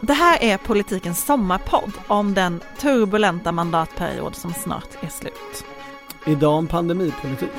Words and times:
Det 0.00 0.12
här 0.12 0.42
är 0.42 0.56
politikens 0.58 1.24
sommarpodd 1.26 1.92
om 2.06 2.34
den 2.34 2.60
turbulenta 2.78 3.52
mandatperiod 3.52 4.36
som 4.36 4.52
snart 4.54 4.88
är 5.00 5.08
slut. 5.08 5.64
Idag 6.26 6.54
om 6.54 6.66
pandemipolitik. 6.66 7.50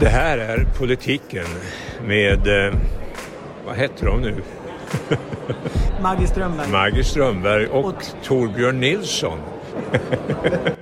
Det 0.00 0.08
här 0.08 0.38
är 0.38 0.64
politiken 0.78 1.44
med, 2.06 2.66
eh, 2.66 2.74
vad 3.66 3.76
heter 3.76 4.06
de 4.06 4.20
nu? 4.20 4.42
Maggie 6.02 6.26
Strömberg. 6.26 6.68
Maggie 6.70 7.04
Strömberg 7.04 7.66
och, 7.66 7.84
Och- 7.84 8.02
Torbjörn 8.24 8.80
Nilsson. 8.80 9.38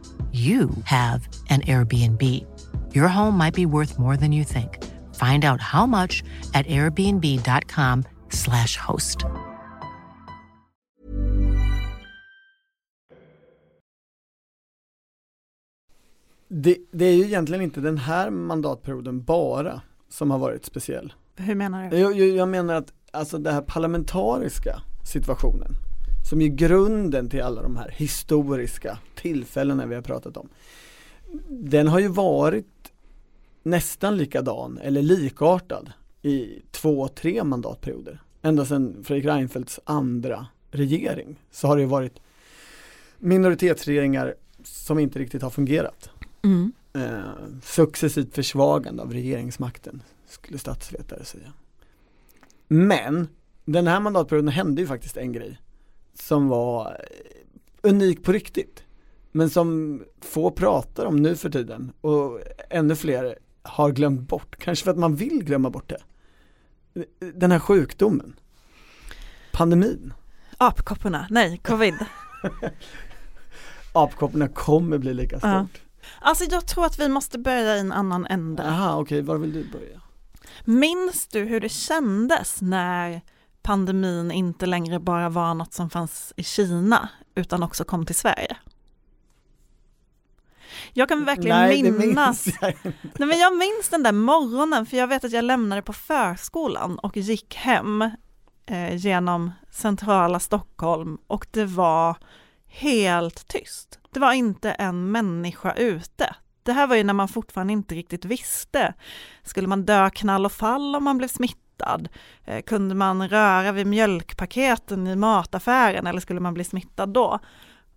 you 0.31 0.69
have 0.85 1.27
an 1.49 1.61
Airbnb. 1.61 2.21
Your 2.93 3.07
home 3.07 3.37
might 3.37 3.55
be 3.55 3.65
worth 3.65 3.97
more 3.99 4.17
than 4.17 4.31
you 4.31 4.43
think. 4.43 4.77
Find 5.15 5.43
out 5.43 5.61
how 5.61 5.85
much 5.85 6.23
at 6.53 6.67
airbnb.com/slash 6.67 8.77
host. 8.77 9.25
Det, 16.53 16.77
det 16.91 17.05
är 17.05 17.13
ju 17.13 17.23
egentligen 17.23 17.61
inte 17.61 17.81
den 17.81 17.97
här 17.97 18.29
mandatperioden 18.29 19.23
bara 19.23 19.81
som 20.09 20.31
har 20.31 20.37
varit 20.37 20.65
speciell. 20.65 21.13
Hur 21.35 21.55
menar 21.55 21.89
du? 21.89 21.97
Jag, 21.97 22.19
jag, 22.19 22.49
menar 22.49 22.73
att 22.73 22.93
alltså 23.11 23.37
den 23.37 23.53
här 23.53 23.61
parlamentariska 23.61 24.81
situationen 25.03 25.75
som 26.29 26.41
är 26.41 26.47
grunden 26.47 27.29
till 27.29 27.41
alla 27.41 27.61
de 27.61 27.75
här 27.75 27.93
historiska 27.97 28.99
tillfällena 29.15 29.85
vi 29.85 29.95
har 29.95 30.01
pratat 30.01 30.37
om. 30.37 30.49
Den 31.49 31.87
har 31.87 31.99
ju 31.99 32.07
varit 32.07 32.91
nästan 33.63 34.17
likadan 34.17 34.77
eller 34.77 35.01
likartad 35.01 35.91
i 36.21 36.61
två, 36.71 37.07
tre 37.07 37.43
mandatperioder. 37.43 38.21
Ända 38.41 38.65
sedan 38.65 39.03
Fredrik 39.03 39.25
Reinfeldts 39.25 39.79
andra 39.83 40.47
regering 40.71 41.39
så 41.51 41.67
har 41.67 41.75
det 41.75 41.81
ju 41.81 41.87
varit 41.87 42.19
minoritetsregeringar 43.19 44.35
som 44.63 44.99
inte 44.99 45.19
riktigt 45.19 45.41
har 45.41 45.49
fungerat. 45.49 46.09
Mm. 46.43 46.71
Eh, 46.93 47.59
successivt 47.63 48.35
försvagande 48.35 49.03
av 49.03 49.13
regeringsmakten 49.13 50.03
skulle 50.27 50.57
statsvetare 50.57 51.25
säga. 51.25 51.53
Men 52.67 53.27
den 53.65 53.87
här 53.87 53.99
mandatperioden 53.99 54.47
hände 54.47 54.81
ju 54.81 54.87
faktiskt 54.87 55.17
en 55.17 55.33
grej 55.33 55.59
som 56.13 56.47
var 56.47 56.87
eh, 56.89 57.89
unik 57.89 58.23
på 58.23 58.31
riktigt. 58.31 58.83
Men 59.31 59.49
som 59.49 60.01
få 60.21 60.51
pratar 60.51 61.05
om 61.05 61.15
nu 61.15 61.35
för 61.35 61.49
tiden 61.49 61.93
och 62.01 62.39
ännu 62.69 62.95
fler 62.95 63.37
har 63.63 63.91
glömt 63.91 64.29
bort, 64.29 64.55
kanske 64.59 64.83
för 64.83 64.91
att 64.91 64.97
man 64.97 65.15
vill 65.15 65.43
glömma 65.43 65.69
bort 65.69 65.89
det. 65.89 66.01
Den 67.33 67.51
här 67.51 67.59
sjukdomen. 67.59 68.39
Pandemin. 69.51 70.13
Apkopporna, 70.57 71.27
nej, 71.29 71.57
covid. 71.57 71.93
Apkopporna 73.93 74.47
kommer 74.47 74.97
bli 74.97 75.13
lika 75.13 75.39
stort. 75.39 75.51
Ja. 75.51 75.67
Alltså 76.19 76.43
jag 76.43 76.65
tror 76.65 76.85
att 76.85 76.99
vi 76.99 77.09
måste 77.09 77.39
börja 77.39 77.77
i 77.77 77.79
en 77.79 77.91
annan 77.91 78.25
ände. 78.25 78.63
Jaha, 78.63 78.97
okej, 78.99 79.21
var 79.21 79.37
vill 79.37 79.53
du 79.53 79.69
börja? 79.71 80.01
Minns 80.65 81.27
du 81.27 81.39
hur 81.39 81.59
det 81.59 81.69
kändes 81.69 82.61
när 82.61 83.21
pandemin 83.61 84.31
inte 84.31 84.65
längre 84.65 84.99
bara 84.99 85.29
var 85.29 85.53
något 85.53 85.73
som 85.73 85.89
fanns 85.89 86.33
i 86.35 86.43
Kina 86.43 87.09
utan 87.35 87.63
också 87.63 87.83
kom 87.83 88.05
till 88.05 88.15
Sverige? 88.15 88.57
Jag 90.93 91.09
kan 91.09 91.25
verkligen 91.25 91.57
Nej, 91.57 91.83
minnas, 91.83 92.45
minns 92.45 92.57
jag 92.61 92.73
nej 93.01 93.27
men 93.27 93.39
jag 93.39 93.57
minns 93.57 93.89
den 93.89 94.03
där 94.03 94.11
morgonen 94.11 94.85
för 94.85 94.97
jag 94.97 95.07
vet 95.07 95.23
att 95.23 95.31
jag 95.31 95.45
lämnade 95.45 95.81
på 95.81 95.93
förskolan 95.93 96.99
och 96.99 97.17
gick 97.17 97.55
hem 97.55 98.01
eh, 98.65 98.95
genom 98.95 99.51
centrala 99.71 100.39
Stockholm 100.39 101.17
och 101.27 101.47
det 101.51 101.65
var 101.65 102.17
helt 102.67 103.47
tyst. 103.47 103.99
Det 104.11 104.19
var 104.19 104.33
inte 104.33 104.71
en 104.71 105.11
människa 105.11 105.73
ute. 105.73 106.35
Det 106.63 106.73
här 106.73 106.87
var 106.87 106.95
ju 106.95 107.03
när 107.03 107.13
man 107.13 107.27
fortfarande 107.27 107.73
inte 107.73 107.95
riktigt 107.95 108.25
visste. 108.25 108.93
Skulle 109.43 109.67
man 109.67 109.85
dö 109.85 110.09
knall 110.09 110.45
och 110.45 110.51
fall 110.51 110.95
om 110.95 111.03
man 111.03 111.17
blev 111.17 111.27
smittad? 111.27 111.70
Eh, 112.45 112.61
kunde 112.61 112.95
man 112.95 113.29
röra 113.29 113.71
vid 113.71 113.87
mjölkpaketen 113.87 115.07
i 115.07 115.15
mataffären 115.15 116.07
eller 116.07 116.19
skulle 116.19 116.39
man 116.39 116.53
bli 116.53 116.63
smittad 116.63 117.09
då? 117.09 117.39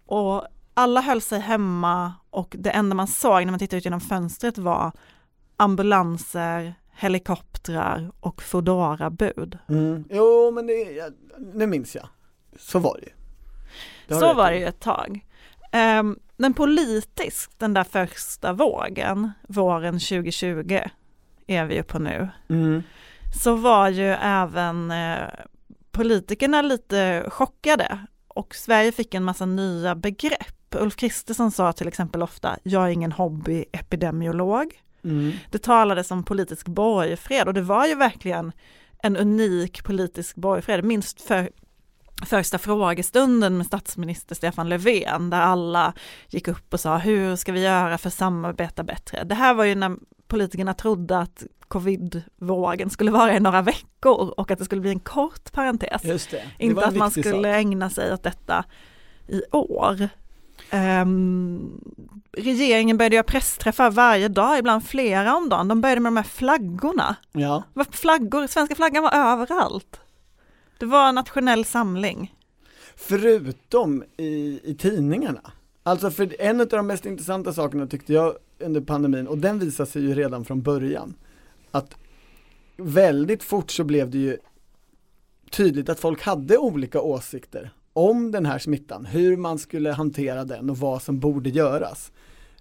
Och 0.06 0.46
alla 0.74 1.00
höll 1.00 1.20
sig 1.20 1.40
hemma 1.40 2.12
och 2.30 2.54
det 2.58 2.70
enda 2.70 2.94
man 2.94 3.06
såg 3.06 3.44
när 3.44 3.50
man 3.50 3.58
tittade 3.58 3.78
ut 3.78 3.84
genom 3.84 4.00
fönstret 4.00 4.58
var 4.58 4.92
ambulanser, 5.56 6.74
helikoptrar 6.96 8.12
och 8.20 8.42
Foodora-bud. 8.42 9.58
Mm. 9.68 10.04
Jo 10.10 10.50
men 10.54 10.66
det, 10.66 11.12
nu 11.54 11.66
minns 11.66 11.94
jag. 11.94 12.08
Så 12.58 12.78
var 12.78 12.98
det 13.00 13.06
ju. 13.06 13.12
Det 14.08 14.14
Så 14.14 14.34
var 14.34 14.50
det 14.50 14.58
ju 14.58 14.66
ett 14.66 14.80
tag. 14.80 15.26
Um, 16.00 16.18
men 16.36 16.54
politiskt, 16.54 17.58
den 17.58 17.74
där 17.74 17.84
första 17.84 18.52
vågen, 18.52 19.32
våren 19.48 19.94
2020, 19.94 20.80
är 21.46 21.64
vi 21.64 21.74
ju 21.74 21.82
på 21.82 21.98
nu, 21.98 22.28
Mm. 22.48 22.82
Så 23.42 23.54
var 23.54 23.88
ju 23.88 24.08
även 24.20 24.90
eh, 24.90 25.28
politikerna 25.90 26.62
lite 26.62 27.24
chockade 27.28 27.98
och 28.28 28.54
Sverige 28.54 28.92
fick 28.92 29.14
en 29.14 29.24
massa 29.24 29.46
nya 29.46 29.94
begrepp. 29.94 30.74
Ulf 30.74 30.96
Kristersson 30.96 31.50
sa 31.50 31.72
till 31.72 31.88
exempel 31.88 32.22
ofta, 32.22 32.56
jag 32.62 32.84
är 32.84 32.88
ingen 32.88 33.12
hobbyepidemiolog. 33.12 34.80
Mm. 35.04 35.32
Det 35.50 35.58
talades 35.58 36.10
om 36.10 36.24
politisk 36.24 36.68
borgfred 36.68 37.48
och 37.48 37.54
det 37.54 37.62
var 37.62 37.86
ju 37.86 37.94
verkligen 37.94 38.52
en 39.02 39.16
unik 39.16 39.84
politisk 39.84 40.36
borgfred, 40.36 40.84
minst 40.84 41.20
för 41.20 41.50
första 42.26 42.58
frågestunden 42.58 43.56
med 43.56 43.66
statsminister 43.66 44.34
Stefan 44.34 44.68
Löfven 44.68 45.30
där 45.30 45.40
alla 45.40 45.92
gick 46.28 46.48
upp 46.48 46.74
och 46.74 46.80
sa 46.80 46.96
hur 46.98 47.36
ska 47.36 47.52
vi 47.52 47.62
göra 47.62 47.98
för 47.98 48.08
att 48.08 48.14
samarbeta 48.14 48.82
bättre. 48.82 49.24
Det 49.24 49.34
här 49.34 49.54
var 49.54 49.64
ju 49.64 49.74
när 49.74 49.96
politikerna 50.28 50.74
trodde 50.74 51.18
att 51.18 51.44
covid-vågen 51.68 52.90
skulle 52.90 53.10
vara 53.10 53.36
i 53.36 53.40
några 53.40 53.62
veckor 53.62 54.34
och 54.36 54.50
att 54.50 54.58
det 54.58 54.64
skulle 54.64 54.80
bli 54.80 54.90
en 54.90 55.00
kort 55.00 55.52
parentes. 55.52 56.04
Just 56.04 56.30
det. 56.30 56.36
det 56.58 56.64
Inte 56.64 56.86
att 56.86 56.96
man 56.96 57.10
skulle 57.10 57.30
sak. 57.30 57.46
ägna 57.46 57.90
sig 57.90 58.12
åt 58.12 58.22
detta 58.22 58.64
i 59.28 59.42
år. 59.50 60.08
Ehm, 60.70 61.80
regeringen 62.32 62.96
började 62.96 63.16
göra 63.16 63.24
pressträffar 63.24 63.90
varje 63.90 64.28
dag, 64.28 64.58
ibland 64.58 64.84
flera 64.86 65.36
om 65.36 65.48
dagen. 65.48 65.68
De 65.68 65.80
började 65.80 66.00
med 66.00 66.12
de 66.12 66.16
här 66.16 66.24
flaggorna. 66.24 67.16
Ja. 67.32 67.62
Flaggor, 67.90 68.46
svenska 68.46 68.74
flaggan 68.74 69.02
var 69.02 69.12
överallt. 69.14 70.00
Det 70.78 70.86
var 70.86 71.08
en 71.08 71.14
nationell 71.14 71.64
samling. 71.64 72.34
Förutom 72.96 74.04
i, 74.16 74.60
i 74.64 74.74
tidningarna. 74.74 75.52
Alltså 75.86 76.10
för 76.10 76.36
en 76.40 76.60
av 76.60 76.66
de 76.66 76.86
mest 76.86 77.06
intressanta 77.06 77.52
sakerna 77.52 77.86
tyckte 77.86 78.12
jag 78.12 78.36
under 78.58 78.80
pandemin, 78.80 79.26
och 79.26 79.38
den 79.38 79.58
visade 79.58 79.90
sig 79.90 80.02
ju 80.02 80.14
redan 80.14 80.44
från 80.44 80.62
början, 80.62 81.14
att 81.70 81.96
väldigt 82.76 83.42
fort 83.42 83.70
så 83.70 83.84
blev 83.84 84.10
det 84.10 84.18
ju 84.18 84.38
tydligt 85.50 85.88
att 85.88 86.00
folk 86.00 86.22
hade 86.22 86.58
olika 86.58 87.00
åsikter 87.00 87.70
om 87.92 88.30
den 88.30 88.46
här 88.46 88.58
smittan, 88.58 89.06
hur 89.06 89.36
man 89.36 89.58
skulle 89.58 89.90
hantera 89.92 90.44
den 90.44 90.70
och 90.70 90.78
vad 90.78 91.02
som 91.02 91.20
borde 91.20 91.50
göras. 91.50 92.12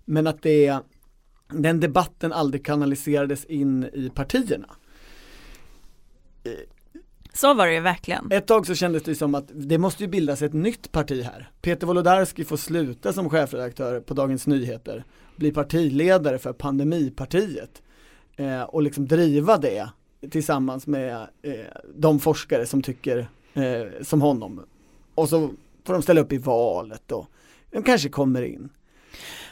Men 0.06 0.28
att 0.28 0.42
det, 0.42 0.80
den 1.48 1.80
debatten 1.80 2.34
aldrig 2.34 2.66
kanaliserades 2.66 3.46
in 3.46 3.84
i 3.84 4.12
partierna. 4.16 4.76
Så 7.33 7.53
var 7.53 7.68
det 7.68 7.74
ju 7.74 7.80
verkligen. 7.80 8.31
Ett 8.31 8.47
tag 8.47 8.68
så 8.68 8.75
kändes 8.75 9.03
det 9.03 9.15
som 9.15 9.35
att 9.35 9.45
det 9.53 9.77
måste 9.77 10.03
ju 10.03 10.09
bildas 10.09 10.41
ett 10.41 10.53
nytt 10.53 10.91
parti 10.91 11.24
här. 11.24 11.51
Peter 11.62 11.88
Wolodarski 11.88 12.45
får 12.45 12.57
sluta 12.57 13.13
som 13.13 13.30
chefredaktör 13.30 14.00
på 14.00 14.13
Dagens 14.13 14.47
Nyheter, 14.47 15.03
bli 15.35 15.51
partiledare 15.51 16.38
för 16.39 16.53
Pandemipartiet 16.53 17.81
eh, 18.35 18.62
och 18.62 18.83
liksom 18.83 19.07
driva 19.07 19.57
det 19.57 19.89
tillsammans 20.31 20.88
med 20.88 21.27
eh, 21.41 21.53
de 21.95 22.19
forskare 22.19 22.65
som 22.65 22.81
tycker 22.81 23.27
eh, 23.53 24.01
som 24.01 24.21
honom. 24.21 24.65
Och 25.15 25.30
så 25.30 25.50
får 25.83 25.94
de 25.94 26.01
ställa 26.01 26.21
upp 26.21 26.33
i 26.33 26.38
valet 26.38 27.12
och 27.12 27.27
De 27.71 27.83
kanske 27.83 28.09
kommer 28.09 28.41
in. 28.41 28.69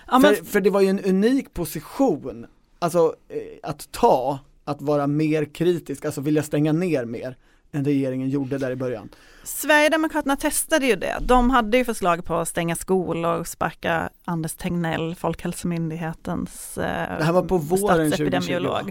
Ja, 0.08 0.20
men, 0.20 0.36
för, 0.36 0.46
för 0.46 0.62
det 0.62 0.70
var 0.70 0.82
ju 0.82 0.88
en 0.88 1.00
unik 1.00 1.54
position, 1.54 2.46
alltså 2.80 3.16
eh, 3.30 3.42
att 3.64 3.92
ta, 3.92 4.40
att 4.64 4.82
vara 4.82 5.08
mer 5.08 5.46
kritisk, 5.46 6.06
alltså 6.06 6.22
vilja 6.22 6.44
stänga 6.44 6.72
ner 6.72 7.06
mer 7.06 7.38
än 7.72 7.86
regeringen 7.86 8.30
gjorde 8.30 8.58
där 8.58 8.72
i 8.72 8.76
början. 8.76 9.10
Sverigedemokraterna 9.44 10.36
testade 10.36 10.86
ju 10.86 10.96
det. 10.96 11.18
De 11.22 11.50
hade 11.50 11.78
ju 11.78 11.86
förslag 11.86 12.26
på 12.26 12.36
att 12.36 12.48
stänga 12.48 12.76
skolor, 12.76 13.44
sparka 13.44 14.10
Anders 14.26 14.54
Tegnell, 14.54 15.16
Folkhälsomyndighetens 15.16 16.78
eh, 16.78 17.18
Det 17.18 17.24
här 17.24 17.34
var 17.34 17.44
på 17.44 17.58
våren 17.58 18.12
2020, 18.12 18.68
va? 18.68 18.82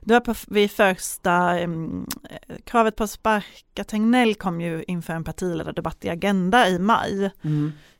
Det 0.00 0.12
var 0.12 0.20
på, 0.20 0.34
vid 0.48 0.70
första, 0.70 1.64
um, 1.64 2.06
kravet 2.64 2.96
på 2.96 3.04
att 3.04 3.10
sparka 3.10 3.84
Tegnell 3.84 4.34
kom 4.34 4.60
ju 4.60 4.84
inför 4.86 5.12
en 5.12 5.24
partiledardebatt 5.24 6.04
i 6.04 6.08
Agenda 6.08 6.68
i 6.68 6.78
maj, 6.78 7.30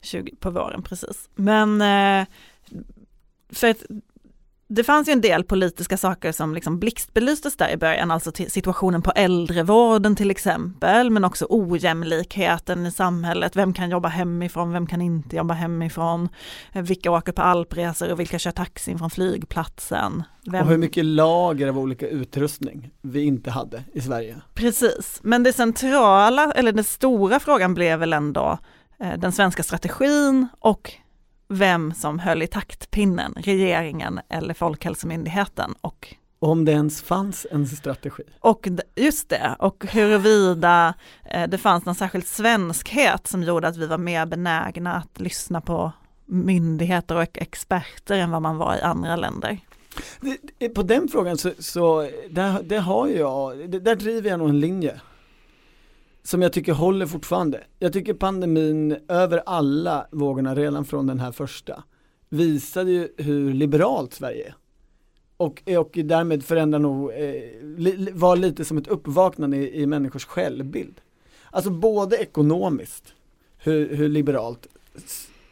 20, 0.01 0.37
på 0.37 0.51
våren 0.51 0.83
precis. 0.83 1.29
Men 1.35 1.81
eh, 1.83 2.27
för 3.53 3.71
att 3.71 3.83
det 4.69 4.85
fanns 4.85 5.09
ju 5.09 5.13
en 5.13 5.21
del 5.21 5.45
politiska 5.45 5.97
saker 5.97 6.33
som 6.33 6.55
liksom 6.55 6.79
blixtbelystes 6.79 7.57
där 7.57 7.71
i 7.71 7.77
början, 7.77 8.11
alltså 8.11 8.33
situationen 8.49 9.03
på 9.03 9.11
äldrevården 9.11 10.17
till 10.17 10.31
exempel, 10.31 11.11
men 11.11 11.25
också 11.25 11.47
ojämlikheten 11.49 12.87
i 12.87 12.91
samhället. 12.91 13.57
Vem 13.57 13.73
kan 13.73 13.91
jobba 13.91 14.09
hemifrån, 14.09 14.73
vem 14.73 14.87
kan 14.87 15.01
inte 15.01 15.37
jobba 15.37 15.55
hemifrån? 15.55 16.29
Vilka 16.73 17.11
åker 17.11 17.33
på 17.33 17.43
alpresor 17.43 18.13
och 18.13 18.21
vilka 18.21 18.39
kör 18.39 18.51
taxin 18.51 18.99
från 18.99 19.11
flygplatsen? 19.11 20.23
Vem... 20.51 20.63
Och 20.63 20.71
hur 20.71 20.79
mycket 20.79 21.05
lager 21.05 21.69
av 21.69 21.79
olika 21.79 22.09
utrustning 22.09 22.91
vi 23.03 23.23
inte 23.23 23.51
hade 23.51 23.85
i 23.93 24.01
Sverige. 24.01 24.37
Precis, 24.55 25.21
men 25.23 25.43
det 25.43 25.53
centrala, 25.53 26.53
eller 26.53 26.73
den 26.73 26.85
stora 26.85 27.41
frågan 27.41 27.75
blev 27.75 27.99
väl 27.99 28.13
ändå 28.13 28.59
eh, 29.01 29.19
den 29.19 29.33
svenska 29.33 29.63
strategin 29.63 30.47
och 30.61 30.93
vem 31.49 31.95
som 31.95 32.19
höll 32.19 32.43
i 32.43 32.47
taktpinnen, 32.47 33.35
regeringen 33.37 34.21
eller 34.29 34.55
Folkhälsomyndigheten. 34.55 35.75
Och, 35.81 36.15
Om 36.39 36.65
det 36.65 36.73
ens 36.73 37.03
fanns 37.03 37.47
en 37.51 37.67
strategi. 37.67 38.23
Och 38.41 38.69
just 38.95 39.29
det, 39.29 39.57
och 39.59 39.87
huruvida 39.91 40.95
eh, 41.25 41.49
det 41.49 41.59
fanns 41.59 41.85
någon 41.85 41.95
särskild 41.95 42.27
svenskhet 42.27 43.27
som 43.27 43.43
gjorde 43.43 43.69
att 43.69 43.77
vi 43.77 43.87
var 43.87 43.99
mer 43.99 44.27
benägna 44.27 44.95
att 44.95 45.21
lyssna 45.21 45.61
på 45.61 45.93
myndigheter 46.27 47.17
och 47.17 47.39
experter 47.39 48.19
än 48.19 48.31
vad 48.31 48.43
man 48.43 48.57
var 48.57 48.77
i 48.77 48.81
andra 48.81 49.17
länder. 49.17 49.59
På 50.75 50.83
den 50.83 51.09
frågan 51.09 51.39
så, 51.39 51.51
så 51.59 52.11
där, 52.31 52.63
det 52.63 52.79
har 52.79 53.09
jag, 53.09 53.71
där 53.83 53.97
driver 53.97 54.31
jag 54.31 54.39
nog 54.39 54.49
en 54.49 54.61
linje 54.61 55.01
som 56.27 56.43
jag 56.43 56.53
tycker 56.53 56.73
håller 56.73 57.07
fortfarande. 57.07 57.65
Jag 57.79 57.93
tycker 57.93 58.15
pandemin 58.15 58.97
över 59.09 59.43
alla 59.47 60.07
vågorna 60.11 60.55
redan 60.55 60.85
från 60.85 61.07
den 61.07 61.21
här 61.21 61.33
första 61.33 61.83
visade 62.29 62.91
ju 62.91 63.09
hur 63.17 63.55
liberalt 63.55 64.15
Sverige 64.15 64.47
är. 64.47 64.55
Och, 65.37 65.63
och 65.79 65.99
därmed 66.05 66.45
förändrar 66.45 66.79
nog, 66.79 67.11
eh, 67.11 67.17
li, 67.63 68.09
var 68.13 68.37
lite 68.37 68.65
som 68.65 68.79
ett 68.79 68.89
uppvaknande 68.89 69.57
i, 69.57 69.83
i 69.83 69.87
människors 69.87 70.25
självbild. 70.25 71.01
Alltså 71.51 71.71
både 71.71 72.17
ekonomiskt, 72.17 73.15
hur, 73.59 73.97
hur 73.97 74.09
liberalt 74.09 74.67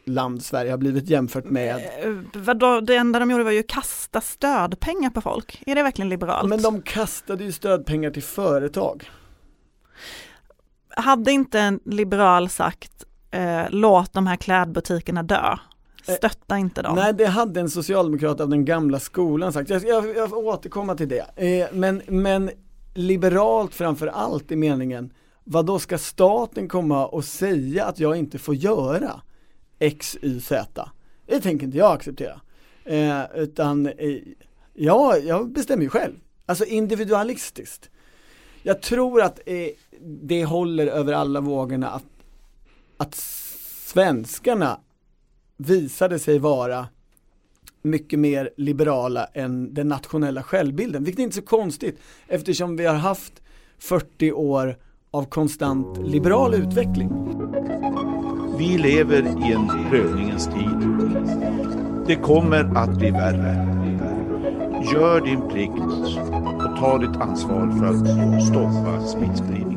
land 0.03 0.43
Sverige 0.43 0.71
har 0.71 0.77
blivit 0.77 1.09
jämfört 1.09 1.49
med 1.49 1.75
eh, 1.75 2.13
Vadå, 2.33 2.81
det 2.81 2.95
enda 2.95 3.19
de 3.19 3.31
gjorde 3.31 3.43
var 3.43 3.51
ju 3.51 3.63
kasta 3.63 4.21
stödpengar 4.21 5.09
på 5.09 5.21
folk. 5.21 5.63
Är 5.65 5.75
det 5.75 5.83
verkligen 5.83 6.09
liberalt? 6.09 6.49
Men 6.49 6.61
de 6.61 6.81
kastade 6.81 7.43
ju 7.43 7.51
stödpengar 7.51 8.11
till 8.11 8.23
företag 8.23 9.09
hade 10.95 11.31
inte 11.31 11.59
en 11.59 11.79
liberal 11.85 12.49
sagt 12.49 13.03
eh, 13.31 13.63
låt 13.69 14.13
de 14.13 14.27
här 14.27 14.35
klädbutikerna 14.35 15.23
dö? 15.23 15.57
Eh, 16.07 16.15
Stötta 16.15 16.57
inte 16.57 16.81
dem. 16.81 16.95
Nej, 16.95 17.13
det 17.13 17.25
hade 17.25 17.59
en 17.59 17.69
socialdemokrat 17.69 18.41
av 18.41 18.49
den 18.49 18.65
gamla 18.65 18.99
skolan 18.99 19.53
sagt. 19.53 19.69
Jag, 19.69 19.83
jag, 19.87 20.15
jag 20.17 20.29
får 20.29 20.37
återkomma 20.37 20.95
till 20.95 21.09
det. 21.09 21.25
Eh, 21.35 21.67
men, 21.73 22.01
men 22.07 22.51
liberalt 22.93 23.73
framför 23.73 24.07
allt 24.07 24.51
i 24.51 24.55
meningen, 24.55 25.13
vad 25.43 25.65
då 25.65 25.79
ska 25.79 25.97
staten 25.97 26.67
komma 26.67 27.07
och 27.07 27.25
säga 27.25 27.85
att 27.85 27.99
jag 27.99 28.15
inte 28.15 28.37
får 28.39 28.55
göra 28.55 29.21
X, 29.79 30.17
Y, 30.21 30.39
Z? 30.39 30.89
Det 31.25 31.39
tänker 31.39 31.65
inte 31.65 31.77
jag 31.77 31.91
acceptera. 31.91 32.41
Eh, 32.85 33.21
utan, 33.35 33.85
eh, 33.85 34.17
ja, 34.73 35.17
jag 35.17 35.51
bestämmer 35.51 35.83
ju 35.83 35.89
själv. 35.89 36.13
Alltså 36.45 36.65
individualistiskt. 36.65 37.89
Jag 38.63 38.81
tror 38.81 39.21
att 39.21 39.39
eh, 39.45 39.67
det 40.05 40.45
håller 40.45 40.87
över 40.87 41.13
alla 41.13 41.41
vågorna 41.41 41.89
att, 41.89 42.05
att 42.97 43.15
svenskarna 43.85 44.79
visade 45.57 46.19
sig 46.19 46.39
vara 46.39 46.87
mycket 47.81 48.19
mer 48.19 48.49
liberala 48.57 49.25
än 49.25 49.73
den 49.73 49.87
nationella 49.87 50.43
självbilden, 50.43 51.03
vilket 51.03 51.19
är 51.19 51.23
inte 51.23 51.35
så 51.35 51.41
konstigt 51.41 51.99
eftersom 52.27 52.75
vi 52.75 52.85
har 52.85 52.95
haft 52.95 53.33
40 53.77 54.31
år 54.31 54.77
av 55.11 55.25
konstant 55.25 55.97
liberal 55.97 56.53
utveckling. 56.53 57.09
Vi 58.57 58.77
lever 58.77 59.21
i 59.21 59.53
en 59.53 59.67
prövningens 59.89 60.45
tid. 60.45 60.89
Det 62.07 62.15
kommer 62.15 62.77
att 62.77 62.97
bli 62.97 63.11
värre. 63.11 63.71
Gör 64.93 65.21
din 65.21 65.49
plikt 65.49 65.71
och 66.65 66.79
ta 66.79 66.97
ditt 66.97 67.21
ansvar 67.21 67.79
för 67.79 67.85
att 67.85 68.43
stoppa 68.47 69.07
smittspridningen 69.07 69.74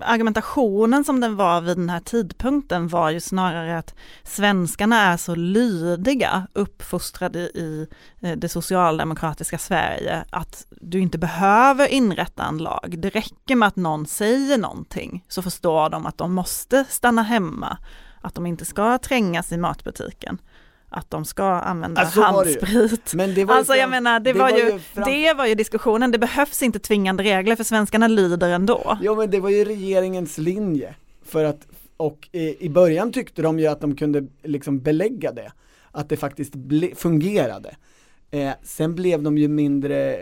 argumentationen 0.00 1.04
som 1.04 1.20
den 1.20 1.36
var 1.36 1.60
vid 1.60 1.76
den 1.76 1.90
här 1.90 2.00
tidpunkten 2.00 2.88
var 2.88 3.10
ju 3.10 3.20
snarare 3.20 3.78
att 3.78 3.94
svenskarna 4.24 5.00
är 5.00 5.16
så 5.16 5.34
lydiga, 5.34 6.46
uppfostrade 6.52 7.38
i 7.38 7.86
eh, 8.20 8.36
det 8.36 8.48
socialdemokratiska 8.48 9.58
Sverige, 9.58 10.24
att 10.30 10.66
du 10.70 11.00
inte 11.00 11.18
behöver 11.18 11.86
inrätta 11.88 12.44
en 12.44 12.58
lag. 12.58 12.94
Det 12.98 13.10
räcker 13.10 13.56
med 13.56 13.68
att 13.68 13.76
någon 13.76 14.06
säger 14.06 14.58
någonting 14.58 15.24
så 15.28 15.42
förstår 15.42 15.90
de 15.90 16.06
att 16.06 16.18
de 16.18 16.34
måste 16.34 16.84
stanna 16.88 17.22
hemma, 17.22 17.78
att 18.20 18.34
de 18.34 18.46
inte 18.46 18.64
ska 18.64 18.98
trängas 18.98 19.52
i 19.52 19.56
matbutiken 19.56 20.38
att 20.88 21.10
de 21.10 21.24
ska 21.24 21.44
använda 21.44 22.00
alltså, 22.00 22.20
handsprit. 22.20 23.14
Men 23.14 23.34
det 23.34 23.44
var 23.44 23.54
alltså 23.54 23.74
jag 23.74 23.90
menar, 23.90 24.20
det, 24.20 24.32
det 24.32 24.38
var, 24.38 24.50
ju, 24.50 24.78
fram... 24.78 25.04
det 25.04 25.34
var 25.34 25.46
ju 25.46 25.54
diskussionen, 25.54 26.10
det 26.10 26.18
behövs 26.18 26.62
inte 26.62 26.78
tvingande 26.78 27.22
regler 27.22 27.56
för 27.56 27.64
svenskarna 27.64 28.08
lyder 28.08 28.50
ändå. 28.50 28.98
Jo 29.02 29.16
men 29.16 29.30
det 29.30 29.40
var 29.40 29.50
ju 29.50 29.64
regeringens 29.64 30.38
linje 30.38 30.94
för 31.24 31.44
att, 31.44 31.66
och 31.96 32.28
i, 32.32 32.66
i 32.66 32.68
början 32.68 33.12
tyckte 33.12 33.42
de 33.42 33.58
ju 33.58 33.66
att 33.66 33.80
de 33.80 33.96
kunde 33.96 34.26
liksom 34.42 34.80
belägga 34.80 35.32
det, 35.32 35.52
att 35.90 36.08
det 36.08 36.16
faktiskt 36.16 36.52
fungerade. 36.96 37.76
Eh, 38.30 38.50
sen 38.62 38.94
blev 38.94 39.22
de 39.22 39.38
ju 39.38 39.48
mindre 39.48 40.16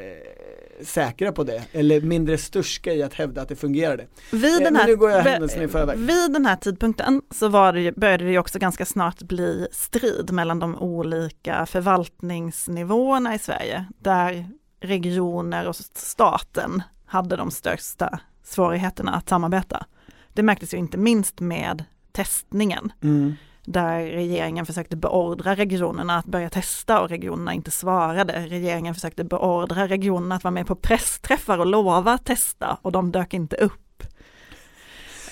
säkra 0.83 1.33
på 1.33 1.45
det, 1.45 1.65
eller 1.73 2.01
mindre 2.01 2.39
sturska 2.39 2.93
i 2.93 3.03
att 3.03 3.15
hävda 3.15 3.43
att 3.43 3.49
det 3.49 3.57
fungerade. 3.57 4.07
Vid, 4.33 4.61
eh, 4.61 4.65
den 4.65 4.77
här, 4.77 4.87
nu 4.87 4.97
går 4.97 5.11
jag 5.11 5.21
i 5.63 5.69
förväg. 5.69 5.99
vid 5.99 6.33
den 6.33 6.47
här 6.47 6.57
tidpunkten 6.57 7.23
så 7.31 7.49
var 7.49 7.73
det, 7.73 7.97
började 7.97 8.25
det 8.25 8.39
också 8.39 8.59
ganska 8.59 8.85
snart 8.85 9.23
bli 9.23 9.67
strid 9.73 10.33
mellan 10.33 10.59
de 10.59 10.79
olika 10.79 11.67
förvaltningsnivåerna 11.67 13.35
i 13.35 13.39
Sverige, 13.39 13.85
där 13.99 14.49
regioner 14.81 15.69
och 15.69 15.77
staten 15.77 16.83
hade 17.07 17.37
de 17.37 17.51
största 17.51 18.19
svårigheterna 18.45 19.15
att 19.15 19.29
samarbeta. 19.29 19.87
Det 20.33 20.43
märktes 20.43 20.75
ju 20.75 20.79
inte 20.79 20.99
minst 20.99 21.41
med 21.41 21.85
testningen. 22.13 22.93
Mm 23.03 23.35
där 23.65 24.05
regeringen 24.05 24.67
försökte 24.67 24.97
beordra 24.97 25.55
regionerna 25.55 26.19
att 26.19 26.25
börja 26.25 26.51
testa 26.51 27.01
och 27.01 27.09
regionerna 27.09 27.55
inte 27.55 27.71
svarade. 27.71 28.47
Regeringen 28.47 28.95
försökte 28.95 29.25
beordra 29.25 29.89
regionerna 29.89 30.35
att 30.35 30.45
vara 30.45 30.53
med 30.53 30.67
på 30.67 30.75
pressträffar 30.75 31.59
och 31.59 31.67
lova 31.67 32.13
att 32.13 32.25
testa 32.25 32.79
och 32.83 32.93
de 32.93 33.13
dök 33.13 33.35
inte 33.35 33.57
upp. 33.57 33.81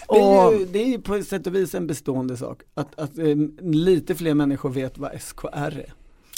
Det 0.08 0.18
är, 0.18 0.52
ju, 0.52 0.66
det 0.66 0.78
är 0.78 0.86
ju 0.86 1.00
på 1.00 1.22
sätt 1.22 1.46
och 1.46 1.54
vis 1.54 1.74
en 1.74 1.86
bestående 1.86 2.36
sak, 2.36 2.62
att, 2.74 2.98
att 2.98 3.18
eh, 3.18 3.36
lite 3.60 4.14
fler 4.14 4.34
människor 4.34 4.70
vet 4.70 4.98
vad 4.98 5.20
SKR 5.20 5.56
är. 5.56 5.92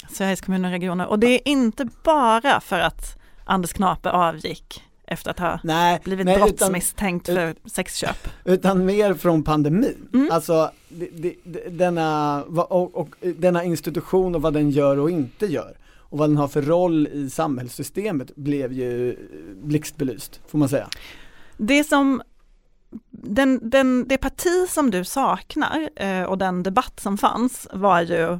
Sveriges 0.09 0.41
kommuner 0.41 0.69
och 0.69 0.73
regioner 0.73 1.07
och 1.07 1.19
det 1.19 1.27
är 1.27 1.47
inte 1.47 1.87
bara 2.03 2.61
för 2.61 2.79
att 2.79 3.17
Anders 3.45 3.73
Knape 3.73 4.11
avgick 4.11 4.83
efter 5.07 5.31
att 5.31 5.39
ha 5.39 5.59
nej, 5.63 5.99
blivit 6.03 6.25
nej, 6.25 6.37
brottsmisstänkt 6.37 7.29
utan, 7.29 7.55
för 7.63 7.69
sexköp. 7.69 8.27
Utan 8.45 8.85
mer 8.85 9.13
från 9.13 9.43
pandemin. 9.43 10.07
Mm. 10.13 10.29
Alltså 10.31 10.71
det, 10.89 11.35
det, 11.43 11.69
denna, 11.69 12.43
och, 12.43 12.95
och, 12.95 13.15
denna 13.21 13.63
institution 13.63 14.35
och 14.35 14.41
vad 14.41 14.53
den 14.53 14.69
gör 14.69 14.97
och 14.97 15.09
inte 15.09 15.45
gör. 15.45 15.77
Och 16.09 16.17
vad 16.17 16.29
den 16.29 16.37
har 16.37 16.47
för 16.47 16.61
roll 16.61 17.07
i 17.07 17.29
samhällssystemet 17.29 18.35
blev 18.35 18.73
ju 18.73 19.17
blixtbelyst, 19.63 20.39
får 20.47 20.57
man 20.57 20.69
säga. 20.69 20.87
Det 21.57 21.83
som 21.83 22.21
den, 23.09 23.69
den, 23.69 24.07
det 24.07 24.17
parti 24.17 24.69
som 24.69 24.91
du 24.91 25.03
saknar 25.03 25.89
eh, 25.95 26.23
och 26.23 26.37
den 26.37 26.63
debatt 26.63 26.99
som 26.99 27.17
fanns 27.17 27.67
var 27.73 28.01
ju 28.01 28.39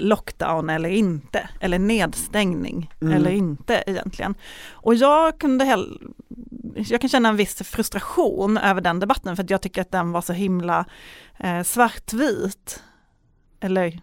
lockdown 0.00 0.70
eller 0.70 0.88
inte, 0.88 1.48
eller 1.60 1.78
nedstängning 1.78 2.90
mm. 3.00 3.14
eller 3.14 3.30
inte 3.30 3.84
egentligen. 3.86 4.34
Och 4.70 4.94
jag 4.94 5.38
kunde 5.38 5.64
hell 5.64 5.98
jag 6.76 7.00
kan 7.00 7.10
känna 7.10 7.28
en 7.28 7.36
viss 7.36 7.62
frustration 7.62 8.58
över 8.58 8.80
den 8.80 9.00
debatten 9.00 9.36
för 9.36 9.42
att 9.42 9.50
jag 9.50 9.62
tycker 9.62 9.80
att 9.80 9.90
den 9.90 10.12
var 10.12 10.20
så 10.20 10.32
himla 10.32 10.84
eh, 11.38 11.62
svartvit. 11.62 12.82
Eller 13.60 14.00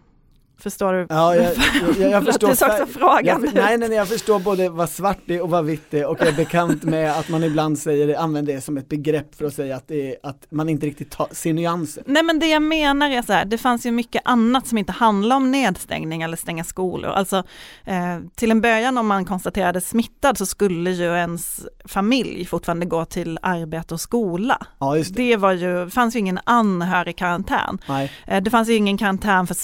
förstår 0.62 0.92
du? 0.92 1.06
Ja, 1.08 1.36
jag, 1.36 1.52
jag, 1.98 2.10
jag 2.10 2.24
förstår. 2.26 2.48
Det 2.48 2.56
såg 2.56 2.70
så 2.70 2.86
frågan 2.86 3.24
jag, 3.24 3.42
nej, 3.42 3.78
nej, 3.78 3.88
nej, 3.88 3.98
jag 3.98 4.08
förstår 4.08 4.38
både 4.38 4.68
vad 4.68 4.88
svart 4.88 5.30
är 5.30 5.40
och 5.40 5.50
vad 5.50 5.64
vitt 5.64 5.94
är 5.94 6.06
och 6.06 6.16
jag 6.20 6.28
är 6.28 6.32
bekant 6.32 6.82
med 6.82 7.18
att 7.18 7.28
man 7.28 7.44
ibland 7.44 7.78
säger 7.78 8.18
använder 8.18 8.54
det 8.54 8.60
som 8.60 8.76
ett 8.76 8.88
begrepp 8.88 9.34
för 9.34 9.44
att 9.44 9.54
säga 9.54 9.76
att, 9.76 9.90
är, 9.90 10.16
att 10.22 10.46
man 10.50 10.68
inte 10.68 10.86
riktigt 10.86 11.10
tar, 11.10 11.28
ser 11.32 11.52
nyanser. 11.52 12.02
Nej 12.06 12.22
men 12.22 12.38
det 12.38 12.46
jag 12.46 12.62
menar 12.62 13.10
är 13.10 13.22
så 13.22 13.32
här, 13.32 13.44
det 13.44 13.58
fanns 13.58 13.86
ju 13.86 13.90
mycket 13.90 14.22
annat 14.24 14.66
som 14.66 14.78
inte 14.78 14.92
handlar 14.92 15.36
om 15.36 15.50
nedstängning 15.50 16.22
eller 16.22 16.36
stänga 16.36 16.64
skolor. 16.64 17.10
Alltså 17.10 17.36
eh, 17.84 18.18
till 18.34 18.50
en 18.50 18.60
början 18.60 18.98
om 18.98 19.06
man 19.06 19.24
konstaterades 19.24 19.88
smittad 19.88 20.38
så 20.38 20.46
skulle 20.46 20.90
ju 20.90 21.04
ens 21.04 21.66
familj 21.84 22.44
fortfarande 22.44 22.86
gå 22.86 23.04
till 23.04 23.38
arbete 23.42 23.94
och 23.94 24.00
skola. 24.00 24.66
Ja, 24.78 24.96
just 24.96 25.14
det. 25.14 25.22
Det 25.22 25.36
var 25.36 25.52
ju, 25.52 25.90
fanns 25.90 26.16
ju 26.16 26.18
ingen 26.18 26.40
anhörigkarantän. 26.44 27.78
Nej. 27.88 28.12
Eh, 28.26 28.42
det 28.42 28.50
fanns 28.50 28.68
ju 28.68 28.74
ingen 28.74 28.98
karantän 28.98 29.46
för 29.46 29.54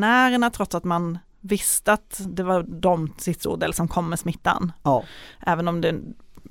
sportlovsresenärerna 0.00 0.50
trots 0.50 0.74
att 0.74 0.84
man 0.84 1.18
visste 1.40 1.92
att 1.92 2.20
det 2.26 2.42
var 2.42 2.62
de 2.62 3.14
stridsodel 3.18 3.74
som 3.74 3.88
kom 3.88 4.10
med 4.10 4.18
smittan. 4.18 4.72
Ja. 4.82 5.04
Även 5.46 5.68
om 5.68 5.80
det 5.80 5.94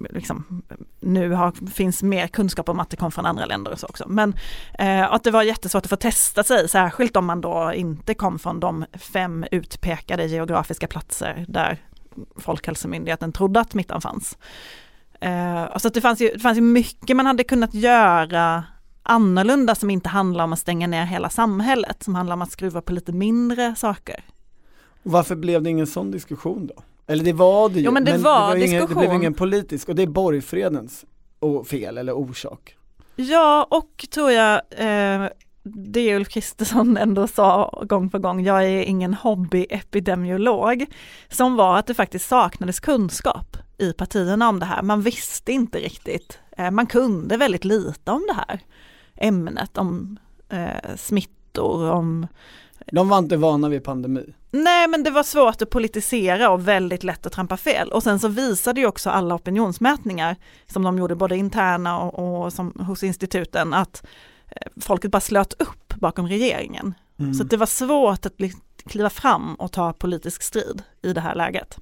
liksom, 0.10 0.63
nu 1.01 1.32
har, 1.32 1.51
finns 1.72 2.03
mer 2.03 2.27
kunskap 2.27 2.70
om 2.70 2.79
att 2.79 2.89
det 2.89 2.98
kom 2.98 3.12
från 3.12 3.25
andra 3.25 3.46
länder 3.46 3.72
och 3.72 3.79
så 3.79 3.88
också. 3.88 4.06
Men 4.08 4.34
eh, 4.79 5.13
att 5.13 5.24
det 5.24 5.32
var 5.32 5.44
jättesvårt 5.44 5.84
att 5.84 5.89
få 5.89 5.96
testa 5.96 6.44
sig, 6.44 6.70
särskilt 6.70 7.18
om 7.18 7.25
man 7.25 7.41
då 7.41 7.74
inte 7.74 8.13
kom 8.13 8.39
från 8.39 8.60
de 8.60 8.86
fem 8.94 9.46
utpekade 9.51 10.25
geografiska 10.25 10.88
platser 10.88 11.46
där 11.48 11.77
Folkhälsomyndigheten 12.38 13.32
trodde 13.32 13.60
att 13.60 13.72
smittan 13.72 14.01
fanns. 14.01 14.38
Eh, 15.22 15.77
så 15.77 15.88
att 15.88 15.94
det, 15.94 16.01
fanns 16.01 16.22
ju, 16.22 16.32
det 16.34 16.39
fanns 16.39 16.58
ju 16.58 16.62
mycket 16.62 17.15
man 17.15 17.25
hade 17.25 17.44
kunnat 17.44 17.74
göra 17.74 18.63
annorlunda 19.09 19.75
som 19.75 19.89
inte 19.89 20.09
handlar 20.09 20.43
om 20.43 20.53
att 20.53 20.59
stänga 20.59 20.87
ner 20.87 21.05
hela 21.05 21.29
samhället, 21.29 22.03
som 22.03 22.15
handlar 22.15 22.33
om 22.33 22.41
att 22.41 22.51
skruva 22.51 22.81
på 22.81 22.93
lite 22.93 23.11
mindre 23.11 23.75
saker. 23.75 24.23
Varför 25.03 25.35
blev 25.35 25.63
det 25.63 25.69
ingen 25.69 25.87
sån 25.87 26.11
diskussion 26.11 26.67
då? 26.67 26.83
Eller 27.07 27.23
det 27.23 27.33
var 27.33 27.69
det 27.69 27.79
ju, 27.79 27.85
Jo, 27.85 27.91
men 27.91 28.05
det 28.05 28.17
var 28.17 28.55
ju 28.55 28.65
ingen, 28.65 28.87
det 28.87 28.95
blev 28.95 29.13
ingen 29.13 29.33
politisk 29.33 29.89
och 29.89 29.95
det 29.95 30.03
är 30.03 30.07
borgfredens 30.07 31.05
fel 31.69 31.97
eller 31.97 32.13
orsak. 32.13 32.75
Ja, 33.15 33.67
och 33.69 34.05
tror 34.13 34.31
jag 34.31 34.61
eh, 34.69 35.29
det 35.63 36.15
Ulf 36.15 36.29
Kristersson 36.29 36.97
ändå 36.97 37.27
sa 37.27 37.83
gång 37.87 38.09
på 38.09 38.19
gång, 38.19 38.43
jag 38.43 38.63
är 38.63 38.81
ingen 38.81 39.13
hobbyepidemiolog, 39.13 40.85
som 41.29 41.55
var 41.55 41.77
att 41.77 41.87
det 41.87 41.93
faktiskt 41.93 42.27
saknades 42.27 42.79
kunskap 42.79 43.57
i 43.77 43.93
partierna 43.93 44.49
om 44.49 44.59
det 44.59 44.65
här. 44.65 44.81
Man 44.81 45.01
visste 45.01 45.51
inte 45.51 45.77
riktigt, 45.77 46.39
eh, 46.57 46.71
man 46.71 46.87
kunde 46.87 47.37
väldigt 47.37 47.65
lite 47.65 48.11
om 48.11 48.25
det 48.27 48.33
här 48.33 48.59
ämnet, 49.19 49.77
om 49.77 50.19
eh, 50.49 50.95
smittor, 50.95 51.91
om 51.91 52.27
De 52.91 53.09
var 53.09 53.17
inte 53.17 53.38
vana 53.38 53.69
vid 53.69 53.83
pandemi. 53.83 54.33
Nej 54.51 54.88
men 54.88 55.03
det 55.03 55.11
var 55.11 55.23
svårt 55.23 55.61
att 55.61 55.69
politisera 55.69 56.49
och 56.49 56.67
väldigt 56.67 57.03
lätt 57.03 57.25
att 57.25 57.33
trampa 57.33 57.57
fel. 57.57 57.91
Och 57.91 58.03
sen 58.03 58.19
så 58.19 58.27
visade 58.27 58.81
ju 58.81 58.88
också 58.88 59.09
alla 59.09 59.35
opinionsmätningar 59.35 60.35
som 60.67 60.83
de 60.83 60.97
gjorde 60.97 61.15
både 61.15 61.38
interna 61.38 61.99
och, 61.99 62.45
och 62.45 62.53
som, 62.53 62.73
hos 62.88 63.03
instituten 63.03 63.73
att 63.73 64.05
eh, 64.47 64.67
folket 64.81 65.11
bara 65.11 65.19
slöt 65.19 65.53
upp 65.61 65.93
bakom 65.95 66.27
regeringen. 66.27 66.93
Mm. 67.19 67.33
Så 67.33 67.43
det 67.43 67.57
var 67.57 67.65
svårt 67.65 68.25
att 68.25 68.33
kliva 68.85 69.09
fram 69.09 69.55
och 69.55 69.71
ta 69.71 69.93
politisk 69.93 70.43
strid 70.43 70.83
i 71.01 71.13
det 71.13 71.21
här 71.21 71.35
läget. 71.35 71.77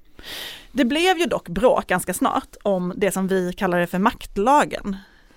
Det 0.72 0.84
blev 0.84 1.18
ju 1.18 1.24
dock 1.24 1.48
bråk 1.48 1.86
ganska 1.86 2.14
snart 2.14 2.56
om 2.62 2.92
det 2.96 3.10
som 3.10 3.28
vi 3.28 3.52
kallade 3.52 3.86
för 3.86 3.98
maktlagen. 3.98 4.96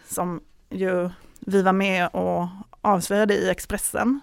Som 0.09 0.41
ju 0.69 1.09
vi 1.45 1.61
var 1.61 1.73
med 1.73 2.07
och 2.07 2.47
avslöjade 2.81 3.33
i 3.33 3.49
Expressen 3.49 4.19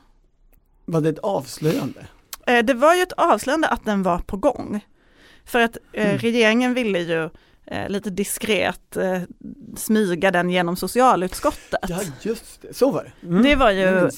Var 0.85 1.01
det 1.01 1.09
ett 1.09 1.19
avslöjande? 1.19 2.07
Eh, 2.47 2.65
Det 2.65 2.75
var 2.75 2.95
ju 2.95 3.03
ett 3.03 3.13
avslöjande 3.13 3.69
att 3.69 3.85
den 3.85 4.03
var 4.03 4.19
på 4.19 4.37
gång. 4.37 4.81
För 5.45 5.61
att 5.61 5.77
eh, 5.93 6.07
Mm. 6.07 6.19
regeringen 6.19 6.75
ville 6.75 6.99
ju 6.99 7.31
eh, 7.67 7.89
lite 7.89 8.11
diskret 8.11 8.97
smyga 9.77 10.31
den 10.31 10.51
genom 10.51 10.77
socialutskottet. 10.77 11.81
Ja 11.89 12.01
just 12.23 12.63
det, 12.63 12.75
så 12.77 12.91
var 12.91 13.05
det. 13.05 13.27
Mm. 13.27 13.43
Det 13.43 13.55
var 13.57 13.71
ju 13.71 14.11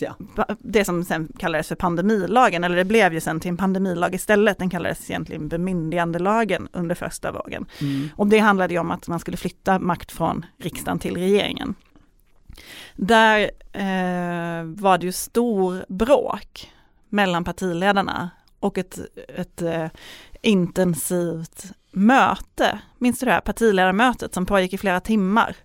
det 0.58 0.84
som 0.84 1.04
sen 1.04 1.32
kallades 1.38 1.68
för 1.68 1.74
pandemilagen, 1.74 2.64
eller 2.64 2.76
det 2.76 2.84
blev 2.84 3.12
ju 3.14 3.20
sen 3.20 3.40
till 3.40 3.48
en 3.48 3.56
pandemilag 3.56 4.14
istället. 4.14 4.58
Den 4.58 4.70
kallades 4.70 5.10
egentligen 5.10 5.48
bemyndigandelagen 5.48 6.68
under 6.72 6.94
första 6.94 7.32
vågen. 7.32 7.66
Mm. 7.80 8.08
Och 8.16 8.26
det 8.26 8.38
handlade 8.38 8.74
ju 8.74 8.80
om 8.80 8.90
att 8.90 9.08
man 9.08 9.20
skulle 9.20 9.36
flytta 9.36 9.78
makt 9.78 10.12
från 10.12 10.46
riksdagen 10.58 10.98
till 10.98 11.16
regeringen. 11.16 11.74
Där 12.96 13.50
eh, 13.72 14.64
var 14.64 14.98
det 14.98 15.06
ju 15.06 15.12
stor 15.12 15.84
bråk 15.88 16.72
mellan 17.08 17.44
partiledarna 17.44 18.30
och 18.60 18.78
ett, 18.78 18.98
ett 19.36 19.62
eh, 19.62 19.86
intensivt 20.42 21.64
möte. 21.90 22.78
Minns 22.98 23.18
du 23.18 23.26
det 23.26 23.32
här 23.32 23.40
partiledarmötet 23.40 24.34
som 24.34 24.46
pågick 24.46 24.72
i 24.72 24.78
flera 24.78 25.00
timmar? 25.00 25.56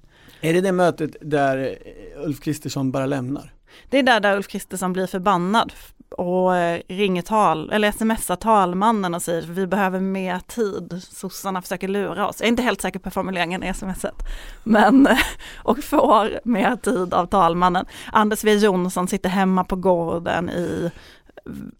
Är 0.41 0.53
det 0.53 0.61
det 0.61 0.71
mötet 0.71 1.15
där 1.21 1.77
Ulf 2.15 2.39
Kristersson 2.39 2.91
bara 2.91 3.05
lämnar? 3.05 3.53
Det 3.89 3.99
är 3.99 4.03
där, 4.03 4.19
där 4.19 4.35
Ulf 4.35 4.47
Kristersson 4.47 4.93
blir 4.93 5.07
förbannad 5.07 5.73
och 6.17 6.55
eh, 6.55 6.81
ringer 6.87 7.21
tal, 7.21 7.71
eller 7.71 7.91
smsar 7.91 8.35
talmannen 8.35 9.13
och 9.13 9.21
säger 9.21 9.41
vi 9.41 9.67
behöver 9.67 9.99
mer 9.99 10.39
tid, 10.39 11.03
sossarna 11.09 11.61
försöker 11.61 11.87
lura 11.87 12.27
oss. 12.27 12.35
Jag 12.39 12.45
är 12.45 12.49
inte 12.49 12.63
helt 12.63 12.81
säker 12.81 12.99
på 12.99 13.11
formuleringen 13.11 13.63
i 13.63 13.73
smset, 13.73 14.23
men 14.63 15.07
och 15.63 15.83
får 15.83 16.39
mer 16.43 16.75
tid 16.75 17.13
av 17.13 17.25
talmannen. 17.25 17.85
Anders 18.11 18.41
W 18.41 18.65
Jonsson 18.65 19.07
sitter 19.07 19.29
hemma 19.29 19.63
på 19.63 19.75
gården 19.75 20.49
i, 20.49 20.91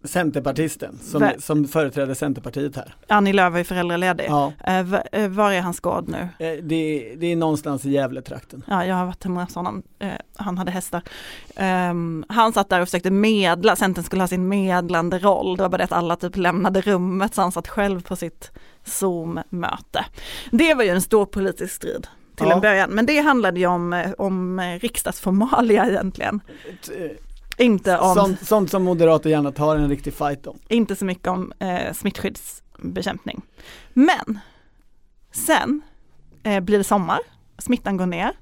Centerpartisten 0.04 0.98
som, 1.02 1.30
som 1.38 1.68
företräder 1.68 2.14
Centerpartiet 2.14 2.76
här. 2.76 2.94
Annie 3.08 3.32
Lööf 3.32 3.54
är 3.54 3.64
föräldraledig. 3.64 4.26
Ja, 4.28 4.52
Eh, 4.64 4.94
eh, 5.12 5.28
var 5.28 5.52
är 5.52 5.60
hans 5.60 5.80
gård 5.80 6.08
nu? 6.08 6.28
eh, 6.38 6.52
det, 6.62 7.14
det 7.16 7.26
är 7.32 7.36
någonstans 7.36 7.84
i 7.84 7.90
Gävletrakten. 7.90 8.62
Ja, 8.68 8.84
jag 8.86 8.94
har 8.94 9.06
varit 9.06 9.24
hemma 9.24 9.44
hos 9.44 9.54
honom. 9.54 9.82
Eh, 9.98 10.08
han 10.36 10.58
hade 10.58 10.70
hästar. 10.70 11.02
Ehm, 11.56 12.24
han 12.28 12.52
satt 12.52 12.68
där 12.68 12.80
och 12.80 12.86
försökte 12.88 13.10
medla, 13.10 13.76
Centern 13.76 14.04
skulle 14.04 14.22
ha 14.22 14.28
sin 14.28 14.48
medlande 14.48 15.18
roll. 15.18 15.56
Det 15.56 15.62
var 15.62 15.68
bara 15.70 15.78
det 15.78 15.84
att 15.84 15.92
alla 15.92 16.16
typ 16.16 16.36
lämnade 16.36 16.80
rummet 16.80 17.34
så 17.34 17.42
han 17.42 17.52
satt 17.52 17.68
själv 17.68 18.02
på 18.02 18.16
sitt 18.16 18.50
Zoom-möte. 18.84 20.04
Det 20.50 20.74
var 20.74 20.82
ju 20.82 20.90
en 20.90 21.02
stor 21.02 21.26
politisk 21.26 21.74
strid 21.74 22.06
till 22.36 22.46
Ja. 22.48 22.54
en 22.54 22.60
början, 22.60 22.90
men 22.90 23.06
det 23.06 23.18
handlade 23.18 23.60
ju 23.60 23.66
om, 23.66 24.12
om 24.18 24.60
riksdagsformalia 24.80 25.86
egentligen. 25.86 26.40
Inte, 27.58 27.98
om, 27.98 28.14
Sånt, 28.14 28.46
sånt 28.46 28.70
som 28.70 28.84
moderater 28.84 29.30
gärna 29.30 29.52
tar 29.52 29.76
en 29.76 29.88
riktig 29.88 30.14
fight 30.14 30.46
om. 30.46 30.58
inte 30.68 30.96
så 30.96 31.04
mycket 31.04 31.28
om 31.28 31.52
eh, 31.58 31.92
smittskyddsbekämpning. 31.92 33.42
Men 33.92 34.38
sen 35.32 35.82
eh, 36.42 36.60
blir 36.60 36.78
det 36.78 36.84
sommar, 36.84 37.18
smittan 37.58 37.96
går 37.96 38.06
ner, 38.06 38.32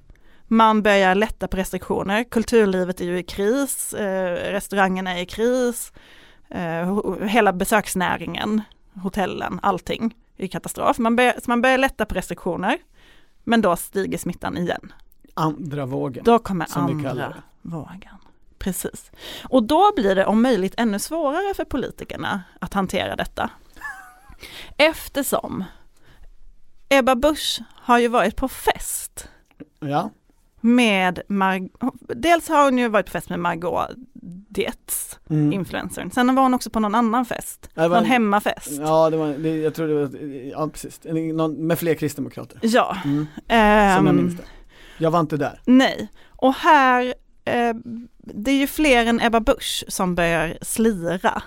man 0.49 0.83
börjar 0.83 1.14
lätta 1.14 1.49
på 1.49 1.56
restriktioner, 1.56 2.25
kulturlivet 2.25 3.00
är 3.00 3.04
ju 3.04 3.18
i 3.18 3.23
kris, 3.23 3.94
eh, 3.94 4.52
restaurangerna 4.52 5.18
är 5.18 5.23
i 5.23 5.26
kris, 5.26 5.92
eh, 6.50 7.02
hela 7.26 7.52
besöksnäringen, 7.52 8.62
hotellen, 9.02 9.61
allting 9.62 10.14
är 10.37 10.44
i 10.44 10.49
katastrof. 10.49 10.99
Man 10.99 11.16
börjar, 11.16 11.33
så 11.33 11.50
man 11.50 11.62
börjar 11.62 11.78
lätta 11.78 12.06
på 12.06 12.14
restriktioner, 12.14 12.78
men 13.44 13.61
då 13.61 13.76
stiger 13.76 14.18
smittan 14.18 14.56
igen. 14.56 14.92
Andra 15.35 15.87
vågen. 15.87 16.25
Då 16.25 16.38
kommer 16.38 16.66
andra 16.78 17.35
vågen. 17.62 18.18
Precis. 18.64 19.11
Och 19.49 19.62
då 19.62 19.92
blir 19.97 20.14
det 20.14 20.26
om 20.26 20.42
möjligt 20.42 20.75
ännu 20.76 20.99
svårare 20.99 21.54
för 21.54 21.64
politikerna 21.64 22.42
att 22.61 22.75
hantera 22.75 23.16
detta. 23.16 23.50
Eftersom 24.76 25.64
Ebba 26.88 27.14
Busch 27.14 27.61
har 27.75 27.99
ju 27.99 28.09
varit 28.09 28.37
på 28.37 28.49
fest 28.49 29.28
Ja, 29.80 30.11
med 30.61 31.21
Mar- 31.28 31.71
dels 32.14 32.49
har 32.49 32.64
hon 32.64 32.78
ju 32.78 32.88
varit 32.88 33.06
på 33.06 33.12
fest 33.12 33.28
med 33.28 33.40
Margot 33.40 33.90
Dietz, 34.49 35.18
mm. 35.30 35.52
influencern. 35.52 36.11
Sen 36.11 36.35
var 36.35 36.42
hon 36.42 36.54
också 36.54 36.71
på 36.71 36.80
någon 36.80 36.94
annan 36.94 37.25
fest, 37.25 37.71
var- 37.75 37.88
någon 37.88 38.04
hemmafest. 38.04 38.73
ja 38.80 39.11
det 39.11 39.16
var, 39.16 39.28
det, 39.38 39.56
jag 39.56 39.75
tror 39.75 39.88
det 39.88 39.94
var, 39.94 40.11
ja 40.50 40.68
precis, 40.68 41.00
Någon, 41.35 41.66
med 41.66 41.78
fler 41.78 41.94
kristdemokrater. 41.94 42.59
Ja. 42.62 42.97
Mm. 43.04 43.26
Som 43.97 44.06
jag 44.06 44.14
minns 44.14 44.37
det. 44.37 44.44
Jag 44.99 45.11
var 45.11 45.21
inte 45.21 45.37
där. 45.37 45.61
Nej, 45.64 46.09
och 46.28 46.54
här, 46.54 47.14
eh, 47.45 47.75
det 48.19 48.51
är 48.51 48.57
ju 48.57 48.67
fler 48.67 49.07
än 49.07 49.21
Ebba 49.21 49.41
Busch 49.41 49.85
som 49.89 50.15
börjar 50.15 50.59
slira. 50.63 51.43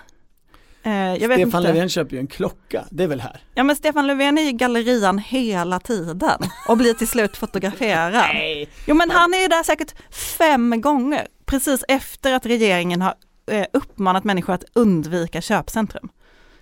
Eh, 0.82 0.92
jag 0.92 1.28
vet 1.28 1.38
Stefan 1.38 1.42
inte. 1.46 1.60
Löfven 1.60 1.88
köper 1.88 2.12
ju 2.16 2.20
en 2.20 2.26
klocka, 2.26 2.84
det 2.90 3.04
är 3.04 3.08
väl 3.08 3.20
här? 3.20 3.40
Ja 3.54 3.62
men 3.64 3.76
Stefan 3.76 4.06
Löfven 4.06 4.38
är 4.38 4.48
i 4.48 4.52
gallerian 4.52 5.18
hela 5.18 5.80
tiden 5.80 6.38
och 6.68 6.76
blir 6.76 6.94
till 6.94 7.08
slut 7.08 7.36
fotograferad. 7.36 8.24
Jo 8.86 8.94
men 8.94 9.10
han 9.10 9.34
är 9.34 9.38
ju 9.38 9.48
där 9.48 9.62
säkert 9.62 9.94
fem 10.38 10.80
gånger, 10.80 11.26
precis 11.46 11.84
efter 11.88 12.32
att 12.32 12.46
regeringen 12.46 13.02
har 13.02 13.14
eh, 13.50 13.66
uppmanat 13.72 14.24
människor 14.24 14.52
att 14.52 14.64
undvika 14.72 15.40
köpcentrum. 15.40 16.08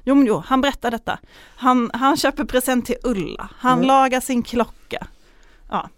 Jo 0.05 0.14
men 0.14 0.26
jo, 0.26 0.43
han 0.47 0.61
berättar 0.61 0.90
detta. 0.90 1.19
Han, 1.57 1.90
han 1.95 2.16
köper 2.16 2.45
present 2.45 2.87
till 2.87 2.97
Ulla, 3.02 3.50
han 3.59 3.73
Mm. 3.73 3.87
lagar 3.87 4.21
sin 4.21 4.43
klocka. 4.43 5.07
Ja. 5.71 5.88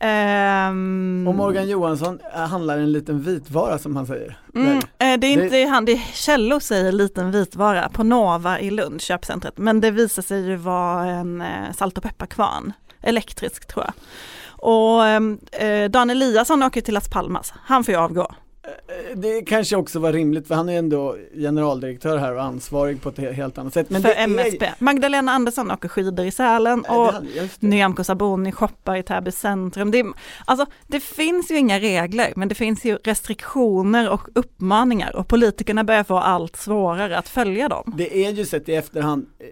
Ehm, 0.00 1.24
Och 1.28 1.34
Morgan 1.34 1.68
Johansson 1.68 2.18
eh, 2.34 2.40
handlar 2.40 2.78
en 2.78 2.92
liten 2.92 3.20
vitvara 3.22 3.78
som 3.78 3.96
han 3.96 4.06
säger. 4.06 4.38
Mm, 4.54 4.76
eh, 4.76 4.80
det 4.98 5.04
är 5.06 5.16
Det- 5.18 5.26
inte 5.28 5.56
han, 5.70 5.84
det 5.84 5.92
är 5.92 5.98
Kjellor 6.12 6.60
säger 6.60 6.92
liten 6.92 7.30
vitvara 7.30 7.88
på 7.88 8.02
Nova 8.02 8.60
i 8.60 8.70
Lund, 8.70 9.00
köpcentret. 9.00 9.58
Men 9.58 9.80
det 9.80 9.90
visar 9.90 10.22
sig 10.22 10.46
ju 10.46 10.56
vara 10.56 11.04
en 11.04 11.40
eh, 11.40 11.72
salt 11.76 11.98
och 11.98 12.04
pepparkvarn, 12.04 12.72
elektrisk 13.02 13.66
tror 13.66 13.84
jag. 13.84 13.92
Och 14.72 15.06
ehm, 15.06 15.38
eh, 15.52 15.90
Dan 15.90 16.10
Eliasson 16.10 16.62
åker 16.62 16.80
till 16.80 16.94
Las 16.94 17.08
Palmas, 17.08 17.52
han 17.62 17.84
får 17.84 17.94
ju 17.94 18.00
avgå. 18.00 18.34
Eh, 18.62 19.16
Det 19.18 19.42
kanske 19.42 19.76
också 19.76 19.98
var 19.98 20.12
rimligt 20.12 20.48
för 20.48 20.54
han 20.54 20.68
är 20.68 20.78
ändå 20.78 21.16
generaldirektör 21.34 22.16
här 22.18 22.34
och 22.34 22.42
ansvarig 22.42 23.02
på 23.02 23.08
ett 23.08 23.16
he- 23.18 23.32
helt 23.32 23.58
annat 23.58 23.74
sätt. 23.74 23.90
Men 23.90 24.02
för 24.02 24.08
det 24.08 24.14
är- 24.14 24.24
MSB. 24.24 24.66
Magdalena 24.78 25.32
Andersson 25.32 25.70
åker 25.70 25.88
skidor 25.88 26.26
i 26.26 26.30
Sälen 26.30 26.82
det 26.82 26.88
och 26.96 27.12
hade-. 27.12 27.48
Nyamko 27.60 28.04
Sabuni 28.04 28.52
shoppar 28.52 28.96
i 28.96 29.02
Täby 29.02 29.32
centrum. 29.32 29.90
Det, 29.90 29.98
är- 30.00 30.12
alltså, 30.44 30.66
det 30.86 31.00
finns 31.00 31.50
ju 31.50 31.56
inga 31.58 31.80
regler 31.80 32.32
men 32.36 32.48
det 32.48 32.54
finns 32.54 32.84
ju 32.84 32.96
restriktioner 33.04 34.10
och 34.10 34.28
uppmaningar 34.34 35.16
och 35.16 35.28
politikerna 35.28 35.84
börjar 35.84 36.04
få 36.04 36.16
allt 36.16 36.56
svårare 36.56 37.18
att 37.18 37.28
följa 37.28 37.68
dem. 37.68 37.94
Det 37.96 38.24
är 38.24 38.30
ju 38.30 38.44
sett 38.44 38.68
i 38.68 38.74
efterhand 38.74 39.26
eh, 39.38 39.46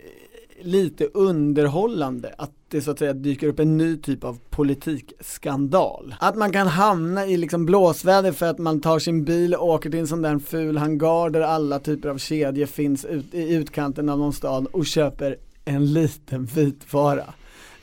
lite 0.65 1.05
underhållande 1.05 2.35
att 2.39 2.51
det 2.71 2.81
så 2.81 2.91
att 2.91 2.99
säga 2.99 3.13
dyker 3.13 3.47
upp 3.47 3.61
en 3.61 3.77
ny 3.77 3.97
typ 3.97 4.25
av 4.25 4.39
politikskandal. 4.51 6.15
Att 6.21 6.37
man 6.37 6.53
kan 6.53 6.67
hamna 6.67 7.27
i 7.27 7.37
liksom 7.37 7.67
blåsväder 7.67 8.33
för 8.33 8.47
att 8.47 8.59
man 8.59 8.81
tar 8.81 8.99
sin 8.99 9.25
bil 9.25 9.55
och 9.55 9.69
åker 9.69 9.91
till 9.91 10.01
en 10.01 10.07
sån 10.07 10.23
där 10.23 10.39
ful 10.39 10.79
hangar 10.79 11.31
där 11.31 11.41
alla 11.41 11.79
typer 11.79 12.09
av 12.09 12.19
kedjor 12.19 12.67
finns 12.67 13.05
ut, 13.05 13.35
i 13.35 13.55
utkanten 13.55 14.09
av 14.09 14.19
någon 14.19 14.33
stad 14.33 14.67
och 14.67 14.87
köper 14.87 15.37
en 15.65 15.93
liten 15.93 16.45
vitvara. 16.45 17.25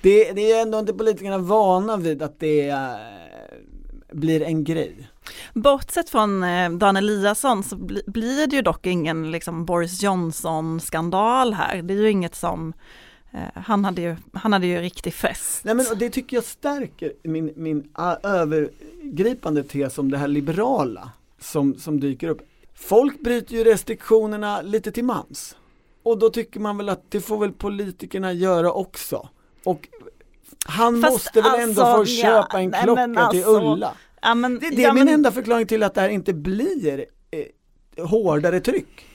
Det, 0.01 0.31
det 0.31 0.51
är 0.51 0.61
ändå 0.61 0.79
inte 0.79 0.93
politikerna 0.93 1.37
vana 1.37 1.97
vid 1.97 2.21
att 2.21 2.39
det 2.39 2.69
äh, 2.69 2.77
blir 4.11 4.41
en 4.41 4.63
grej. 4.63 5.09
Bortsett 5.53 6.09
från 6.09 6.43
eh, 6.43 6.69
Dan 6.69 6.97
Eliasson 6.97 7.63
så 7.63 7.75
bli, 7.75 8.01
blir 8.07 8.47
det 8.47 8.55
ju 8.55 8.61
dock 8.61 8.85
ingen 8.85 9.31
liksom, 9.31 9.65
Boris 9.65 10.03
Johnson-skandal 10.03 11.53
här. 11.53 11.81
Det 11.81 11.93
är 11.93 11.97
ju 11.97 12.09
inget 12.09 12.35
som, 12.35 12.73
han, 13.55 13.85
hade 13.85 14.01
ju, 14.01 14.15
han 14.33 14.53
hade 14.53 14.67
ju 14.67 14.81
riktig 14.81 15.13
fest. 15.13 15.63
Nej 15.63 15.75
men 15.75 15.85
det 15.99 16.09
tycker 16.09 16.37
jag 16.37 16.43
stärker 16.43 17.13
min, 17.23 17.53
min 17.55 17.89
a- 17.93 18.17
övergripande 18.23 19.63
tes 19.63 19.97
om 19.97 20.11
det 20.11 20.17
här 20.17 20.27
liberala 20.27 21.11
som, 21.39 21.75
som 21.75 21.99
dyker 21.99 22.27
upp. 22.27 22.41
Folk 22.75 23.19
bryter 23.21 23.55
ju 23.55 23.63
restriktionerna 23.63 24.61
lite 24.61 24.91
till 24.91 25.03
mans. 25.03 25.55
Och 26.03 26.19
då 26.19 26.29
tycker 26.29 26.59
man 26.59 26.77
väl 26.77 26.89
att 26.89 27.11
det 27.11 27.21
får 27.21 27.37
väl 27.37 27.51
politikerna 27.51 28.33
göra 28.33 28.71
också. 28.71 29.29
Och 29.63 29.87
han 30.65 31.01
Fast 31.01 31.13
måste 31.13 31.41
väl 31.41 31.59
ändå 31.59 31.81
alltså, 31.81 32.15
få 32.15 32.19
ja, 32.21 32.41
köpa 32.43 32.61
en 32.61 32.69
nej, 32.69 32.83
klocka 32.83 33.07
men 33.07 33.29
till 33.31 33.43
alltså, 33.43 33.73
Ulla. 33.73 33.93
Ja, 34.21 34.35
men, 34.35 34.59
Det, 34.59 34.69
det 34.69 34.81
är 34.83 34.87
ja, 34.87 34.93
min 34.93 35.05
men, 35.05 35.13
enda 35.13 35.31
förklaring 35.31 35.67
till 35.67 35.83
att 35.83 35.93
det 35.93 36.01
här 36.01 36.09
inte 36.09 36.33
blir 36.33 37.05
eh, 37.31 38.05
hårdare 38.05 38.59
tryck. 38.59 39.05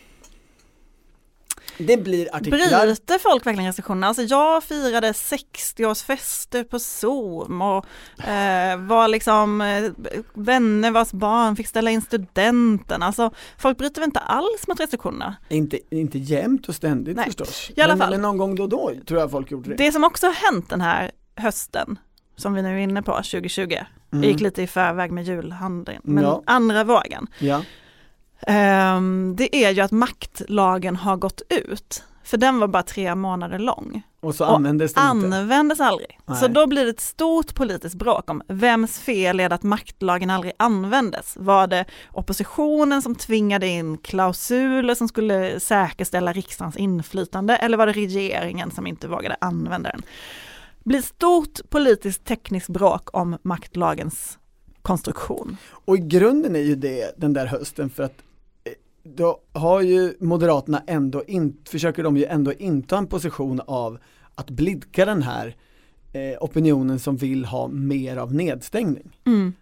Det 1.87 1.96
blir 1.96 2.34
artiklar. 2.37 2.58
Bryter 2.87 3.18
folk 3.18 3.46
verkligen 3.46 3.66
restriktionerna? 3.68 4.06
Alltså 4.06 4.22
jag 4.22 4.64
firade 4.64 5.12
60-årsfester 5.12 6.64
på 6.64 6.78
Zoom 6.78 7.62
och 7.62 7.87
eh, 8.28 8.76
var 8.76 9.08
liksom 9.08 9.60
eh, 9.60 9.90
vänner 10.34 10.90
vars 10.90 11.12
barn 11.12 11.56
fick 11.56 11.66
ställa 11.68 11.90
in 11.90 12.02
studenten. 12.02 13.02
Alltså 13.02 13.30
folk 13.58 13.78
bryter 13.78 14.00
väl 14.00 14.08
inte 14.08 14.20
alls 14.20 14.68
mot 14.68 14.80
restriktionerna? 14.80 15.37
Inte, 15.49 15.78
inte 15.90 16.18
jämt 16.18 16.68
och 16.68 16.75
ständigt 16.75 17.16
Nej, 17.16 17.25
förstås. 17.26 17.70
i 17.76 17.80
alla 17.80 17.96
fall. 17.96 18.10
men 18.10 18.22
någon 18.22 18.38
gång 18.38 18.54
då 18.54 18.62
och 18.62 18.68
då 18.68 18.92
tror 19.08 19.20
jag 19.20 19.30
folk 19.30 19.50
gjorde 19.50 19.70
det. 19.70 19.76
Det 19.76 19.92
som 19.92 20.04
också 20.04 20.26
har 20.26 20.34
hänt 20.52 20.70
den 20.70 20.80
här 20.80 21.10
hösten, 21.37 21.99
som 22.37 22.54
vi 22.54 22.62
nu 22.62 22.75
är 22.75 22.78
inne 22.78 23.02
på, 23.02 23.12
2020, 23.12 23.76
Mm. 24.12 24.22
jag 24.25 24.32
gick 24.32 24.40
lite 24.40 24.62
i 24.62 24.66
förväg 24.66 25.10
med 25.12 25.25
julhandeln, 25.25 26.00
men 26.04 26.25
Ja. 26.25 26.42
andra 26.46 26.84
vågen, 26.84 27.26
Ja. 27.38 27.62
Ehm, 28.47 29.35
det 29.37 29.56
är 29.56 29.70
ju 29.70 29.80
att 29.80 29.90
maktlagen 29.90 30.97
har 30.97 31.16
gått 31.16 31.42
ut. 31.49 32.04
För 32.25 32.36
den 32.36 32.58
var 32.58 32.69
bara 32.69 32.82
tre 32.82 33.15
månader 33.15 33.58
lång. 33.58 34.02
Och 34.21 34.34
så 34.34 34.45
Och 34.45 34.54
användes 34.54 34.95
det 34.95 35.00
inte. 35.00 35.36
Användes 35.36 35.80
aldrig. 35.80 36.19
Nej. 36.26 36.38
Så 36.38 36.49
då 36.49 36.67
blir 36.67 36.84
det 36.84 36.91
ett 36.91 37.00
stort 37.00 37.54
politiskt 37.54 37.95
bråk 37.95 38.30
om 38.30 38.43
vems 38.49 38.99
fel 38.99 39.41
är 39.41 39.49
det 39.49 39.54
att 39.54 39.62
maktlagen 39.62 40.30
aldrig 40.30 40.52
användes? 40.56 41.36
Var 41.41 41.67
det 41.67 41.84
oppositionen 42.12 43.02
som 43.02 43.15
tvingade 43.15 43.67
in 43.67 43.99
klausuler 43.99 44.95
som 44.95 45.08
skulle 45.08 45.60
säkerställa 45.60 46.32
riksdagens 46.32 46.76
inflytande 46.76 47.56
eller 47.56 47.76
var 47.76 47.86
det 47.86 47.93
regeringen 47.93 48.71
som 48.71 48.86
inte 48.86 49.08
vågade 49.08 49.36
använda 49.41 49.91
den? 49.91 50.02
Det 50.78 50.88
blir 50.88 51.02
stort 51.02 51.71
politiskt 51.71 52.25
tekniskt 52.25 52.69
bråk 52.69 53.08
om 53.12 53.38
maktlagens 53.43 54.38
konstruktion. 54.82 55.56
Och 55.71 55.97
i 55.97 56.00
grunden 56.00 56.56
är 56.56 56.60
ju 56.60 56.75
det 56.75 57.15
den 57.17 57.32
där 57.32 57.47
hösten 57.47 57.91
för 57.91 58.02
att 58.02 58.23
då 59.02 59.41
har 59.52 59.80
ju 59.80 60.15
Moderaterna 60.21 60.82
ändå 60.86 61.25
in, 61.25 61.56
försöker 61.69 62.02
de 62.02 62.17
ju 62.17 62.25
ändå 62.25 62.52
inta 62.52 62.99
en 62.99 63.06
position 63.06 63.60
av 63.67 63.99
att 64.34 64.50
blidka 64.50 65.04
den 65.04 65.23
här 65.23 65.56
eh, 66.13 66.39
opinionen 66.41 66.99
som 66.99 67.17
vill 67.17 67.45
ha 67.45 67.69
mer 67.69 68.17
av 68.17 68.34
nedstängning. 68.34 69.17
Mm. 69.26 69.52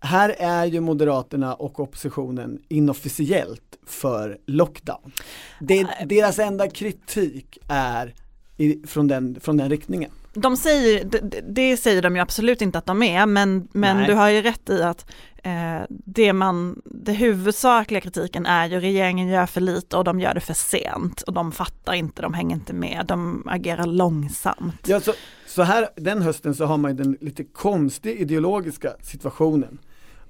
Här 0.00 0.34
är 0.38 0.64
ju 0.64 0.80
Moderaterna 0.80 1.54
och 1.54 1.80
oppositionen 1.80 2.62
inofficiellt 2.68 3.78
för 3.86 4.38
lockdown. 4.46 5.12
Det, 5.60 5.86
deras 6.06 6.38
enda 6.38 6.68
kritik 6.68 7.58
är 7.68 8.14
i, 8.56 8.82
från, 8.86 9.08
den, 9.08 9.40
från 9.40 9.56
den 9.56 9.70
riktningen. 9.70 10.10
De 10.34 10.56
säger, 10.56 11.04
det, 11.04 11.40
det 11.48 11.76
säger 11.76 12.02
de 12.02 12.16
ju 12.16 12.22
absolut 12.22 12.62
inte 12.62 12.78
att 12.78 12.86
de 12.86 13.02
är, 13.02 13.26
men, 13.26 13.68
men 13.72 13.96
Nej. 13.96 14.06
du 14.06 14.14
har 14.14 14.28
ju 14.28 14.42
rätt 14.42 14.70
i 14.70 14.82
att 14.82 15.10
eh, 15.44 15.82
det 15.88 16.32
man, 16.32 16.82
det 16.84 17.12
huvudsakliga 17.12 18.00
kritiken 18.00 18.46
är 18.46 18.66
ju 18.66 18.80
regeringen 18.80 19.28
gör 19.28 19.46
för 19.46 19.60
lite 19.60 19.96
och 19.96 20.04
de 20.04 20.20
gör 20.20 20.34
det 20.34 20.40
för 20.40 20.54
sent 20.54 21.22
och 21.22 21.32
de 21.32 21.52
fattar 21.52 21.92
inte, 21.92 22.22
de 22.22 22.34
hänger 22.34 22.56
inte 22.56 22.72
med, 22.72 23.04
de 23.08 23.48
agerar 23.48 23.86
långsamt. 23.86 24.88
Ja, 24.88 25.00
så, 25.00 25.12
så 25.46 25.62
här, 25.62 25.88
den 25.96 26.22
hösten 26.22 26.54
så 26.54 26.64
har 26.64 26.76
man 26.76 26.90
ju 26.90 26.96
den 26.96 27.16
lite 27.20 27.44
konstiga 27.44 28.14
ideologiska 28.14 28.92
situationen 29.02 29.78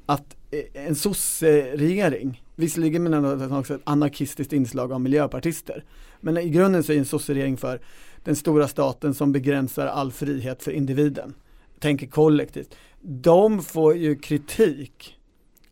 att 0.06 0.36
eh, 0.50 0.86
en 0.86 0.94
sosse-regering, 0.94 2.42
visserligen 2.56 3.02
med 3.02 3.52
också 3.52 3.74
ett 3.74 3.80
anarkistiskt 3.84 4.52
inslag 4.52 4.92
av 4.92 5.00
miljöpartister, 5.00 5.84
men 6.20 6.36
i 6.36 6.48
grunden 6.48 6.82
så 6.82 6.92
är 6.92 6.98
en 6.98 7.04
sosse-regering 7.04 7.56
för 7.56 7.80
den 8.24 8.36
stora 8.36 8.68
staten 8.68 9.14
som 9.14 9.32
begränsar 9.32 9.86
all 9.86 10.12
frihet 10.12 10.62
för 10.62 10.70
individen, 10.70 11.34
tänker 11.78 12.06
kollektivt. 12.06 12.74
De 13.00 13.62
får 13.62 13.96
ju 13.96 14.16
kritik 14.16 15.18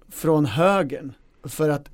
från 0.08 0.46
högern 0.46 1.12
för 1.44 1.68
att 1.68 1.88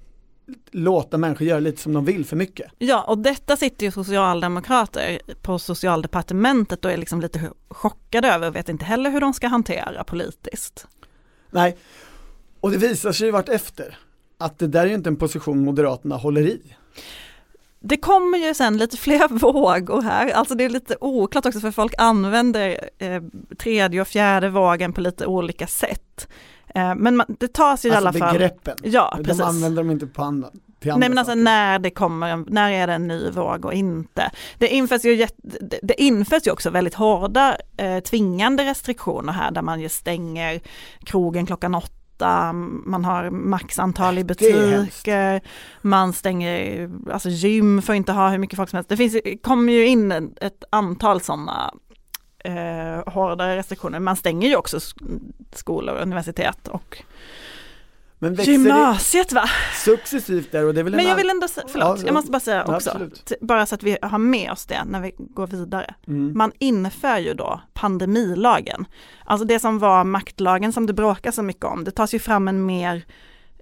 låta 0.71 1.19
människor 1.19 1.47
göra 1.47 1.61
lite 1.61 1.83
som 1.83 1.93
de 1.93 2.05
vill 2.05 2.25
för 2.25 2.37
mycket. 2.37 2.71
Ja, 2.79 3.03
och 3.03 3.19
detta 3.19 3.57
sitter 3.57 3.87
ju 3.87 3.93
socialdemokrater 3.93 5.21
på 5.43 5.59
socialdepartementet 5.59 6.85
och 6.85 6.91
är 6.93 6.97
liksom 6.97 7.21
lite 7.21 7.51
chockade 7.69 8.29
över 8.29 8.49
och 8.49 8.57
vet 8.57 8.69
inte 8.69 8.85
heller 8.85 9.11
hur 9.11 9.21
de 9.21 9.35
ska 9.35 9.49
hantera 9.49 10.05
politiskt. 10.05 10.87
Nej, 11.51 11.77
och 12.61 12.71
det 12.71 12.79
visar 12.79 13.13
sig 13.13 13.27
ju 13.27 13.31
vart 13.31 13.49
efter 13.49 13.99
att 14.39 14.59
det 14.59 14.67
där 14.67 14.87
är 14.87 14.91
inte 14.91 15.11
en 15.11 15.17
position 15.17 15.65
Moderaterna 15.65 16.17
håller 16.17 16.43
i. 16.47 16.61
Det 17.81 17.97
kommer 17.97 18.39
ju 18.39 18.55
sen 18.55 18.77
lite 18.79 18.97
fler 18.97 19.29
vågor 19.39 20.03
här, 20.03 20.31
alltså 20.31 20.55
det 20.55 20.65
är 20.65 20.69
lite 20.69 20.97
oklart 21.01 21.47
också 21.47 21.61
för 21.61 21.71
folk 21.71 21.95
använder 21.99 22.91
eh, 22.99 23.23
tredje 23.59 24.01
och 24.01 24.09
fjärde 24.09 24.49
vågen 24.49 24.93
på 24.93 25.01
lite 25.01 25.27
olika 25.27 25.67
sätt. 25.67 26.29
Eh, 26.75 26.95
men 26.95 27.17
man, 27.17 27.27
det 27.41 27.53
tas 27.53 27.85
ju 27.85 27.89
i 27.89 27.93
alla 27.93 28.09
Alltså 28.09 28.25
fall. 28.25 28.33
begreppen. 28.33 28.77
Ja, 28.83 29.15
De 29.17 29.25
precis. 29.25 29.43
använder 29.43 29.83
dem 29.83 29.91
inte 29.91 30.07
på 30.07 30.23
andra 30.23 30.49
Nej 30.81 30.99
men 31.09 31.19
alltså 31.19 31.35
när 31.35 31.79
det 31.79 31.91
kommer, 31.91 32.45
när 32.49 32.71
är 32.73 32.87
det 32.87 32.93
en 32.93 33.09
ny 33.09 33.31
våg 33.31 33.65
och 33.65 33.73
inte. 33.75 34.31
Det 34.59 34.69
införs 34.69 35.05
ju, 35.05 35.27
det 35.83 36.03
införs 36.03 36.47
ju 36.47 36.51
också 36.51 36.71
väldigt 36.71 36.95
hårda 36.95 37.57
eh, 37.77 37.99
tvingande 38.01 38.65
restriktioner 38.65 39.33
här 39.33 39.51
där 39.51 39.63
man 39.63 39.81
ju 39.81 39.89
stänger 39.89 40.61
krogen 41.05 41.47
klockan 41.47 41.75
åtta, 41.75 41.93
man 42.87 43.05
har 43.05 43.31
maxantal 43.31 44.19
i 44.19 44.21
är 44.21 44.25
hemskt. 44.71 44.97
butiker, 45.05 45.41
man 45.83 46.13
stänger, 46.13 46.91
alltså 47.13 47.29
gym 47.29 47.83
får 47.83 47.95
inte 47.95 48.13
ha 48.13 48.29
hur 48.31 48.39
mycket 48.39 48.57
folk 48.57 48.71
som 48.71 48.77
helst. 48.77 48.89
Det 48.89 48.97
finns, 48.97 49.17
kommer 49.43 49.73
ju 49.73 49.87
in 49.87 50.13
ett 50.41 50.65
antal 50.71 51.21
sådana 51.21 51.75
eh, 52.45 53.13
hårdare 53.13 53.57
restriktioner. 53.57 53.99
Man 54.01 54.17
stänger 54.17 54.49
ju 54.49 54.57
också 54.57 54.77
sk- 54.79 55.21
skolor, 55.53 55.95
universitet 55.97 56.69
och 56.69 57.03
Men 58.19 58.35
växer 58.35 58.53
gymnasiet 58.53 59.33
va? 59.33 59.45
successivt 59.85 60.53
där 60.53 60.65
och 60.67 60.75
det 60.75 60.81
är 60.81 60.85
väl 60.85 60.93
Men 60.93 61.01
en 61.01 61.09
jag 61.09 61.17
vill 61.17 61.31
ändå, 61.31 61.47
sä- 61.47 61.65
förlåt, 61.69 61.99
Ja, 62.01 62.07
jag 62.07 62.15
måste 62.15 62.31
bara 62.31 62.41
säga 62.41 62.65
ja, 62.67 62.77
också, 62.77 62.91
absolut. 62.91 63.33
bara 63.41 63.67
så 63.67 63.75
att 63.75 63.83
vi 63.83 63.99
har 64.03 64.19
med 64.19 64.51
oss 64.53 64.67
det 64.67 64.85
när 64.85 65.01
vi 65.01 65.13
går 65.19 65.47
vidare. 65.47 65.95
Mm. 66.07 66.33
Man 66.39 66.53
inför 66.59 67.19
ju 67.19 67.35
då 67.35 67.61
pandemilagen. 67.75 68.87
Alltså 69.25 69.47
det 69.47 69.59
som 69.61 69.79
var 69.79 70.05
maktlagen 70.05 70.73
som 70.73 70.87
det 70.87 70.93
bråkar 70.93 71.31
så 71.31 71.43
mycket 71.43 71.65
om, 71.65 71.85
det 71.85 71.91
tas 71.91 72.15
ju 72.15 72.19
fram 72.19 72.49
en 72.49 72.67
mer 72.67 73.05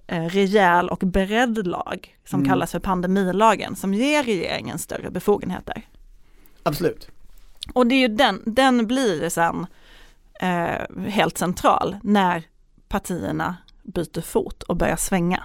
eh, 0.07 0.23
rejäl 0.25 0.89
och 0.89 0.99
beredd 0.99 1.67
lag 1.67 2.15
som 2.25 2.39
Mm. 2.39 2.49
kallas 2.49 2.71
för 2.71 2.79
pandemilagen 2.79 3.75
som 3.75 3.93
ger 3.93 4.23
regeringen 4.23 4.79
större 4.79 5.09
befogenheter. 5.11 5.81
Absolut. 6.63 7.07
Och 7.73 7.87
det 7.87 7.95
är 7.95 7.99
ju 7.99 8.07
den, 8.07 8.41
den 8.45 8.87
blir 8.87 9.29
sen 9.29 9.67
eh, 10.41 11.05
helt 11.07 11.37
central 11.37 11.97
när 12.03 12.43
partierna 12.89 13.55
byter 13.87 14.21
fot 14.21 14.63
och 14.63 14.77
börjar 14.77 14.95
svänga. 14.95 15.43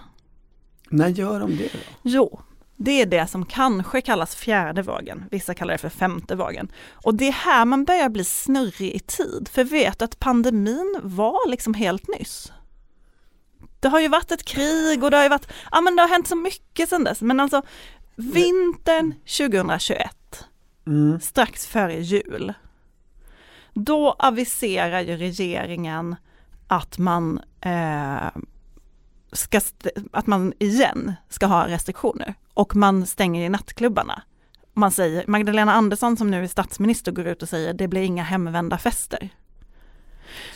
När 0.91 1.09
gör 1.09 1.41
de 1.41 1.57
det 1.57 1.73
då? 1.73 1.79
Jo, 2.03 2.41
det 2.77 3.01
är 3.03 3.07
det 3.07 3.27
som 3.27 3.47
kanske 3.47 4.01
kallas 4.01 4.35
fjärde 4.37 4.83
vågen. 4.83 5.25
Vissa 5.31 5.55
kallar 5.55 5.73
det 5.75 5.79
för 5.79 5.89
femte 5.89 6.35
vågen. 6.37 6.73
Och 6.91 7.15
det 7.15 7.29
är 7.29 7.33
här 7.33 7.65
man 7.65 7.85
börjar 7.85 8.09
bli 8.09 8.25
snurrig 8.25 8.95
i 8.95 8.99
tid. 8.99 9.49
För 9.53 9.65
vet 9.65 10.03
att 10.03 10.19
pandemin 10.19 11.01
var 11.03 11.51
liksom 11.51 11.75
helt 11.75 12.09
nyss. 12.19 12.53
Det 13.81 13.89
har 13.89 14.01
ju 14.01 14.09
varit 14.09 14.33
ett 14.33 14.45
krig 14.45 15.05
och 15.05 15.11
det 15.11 15.17
har 15.17 15.25
ju 15.25 15.31
varit, 15.31 15.49
ja 15.71 15.81
men 15.81 15.97
det 15.97 16.03
har 16.03 16.09
hänt 16.09 16.29
så 16.29 16.37
mycket 16.37 16.89
sedan 16.89 17.05
dess. 17.05 17.21
Men 17.21 17.41
alltså 17.41 17.63
vintern 18.17 19.15
2021, 19.39 20.45
Mm. 20.87 21.21
strax 21.21 21.67
före 21.67 22.01
jul, 22.01 22.53
då 23.75 24.17
aviserar 24.19 25.01
ju 25.01 25.17
regeringen 25.17 26.17
att 26.73 26.99
man, 26.99 27.41
eh, 27.61 28.31
ska 29.33 29.61
att 30.13 30.27
man 30.27 30.53
igen 30.59 31.15
ska 31.29 31.47
ha 31.47 31.69
restriktioner 31.69 32.35
och 32.55 32.77
man 32.77 33.07
stänger 33.07 33.45
i 33.45 33.49
nattklubbarna. 33.49 34.23
Man 34.73 34.91
säger, 34.91 35.25
Magdalena 35.27 35.73
Andersson 35.73 36.17
som 36.17 36.31
nu 36.31 36.45
är 36.45 36.49
statsminister 36.49 37.13
går 37.13 37.27
ut 37.27 37.43
och 37.43 37.49
säger 37.49 37.75
det 37.75 37.89
blir 37.89 38.03
inga 38.03 38.23
hemvända 38.23 38.79
fester. 38.79 39.29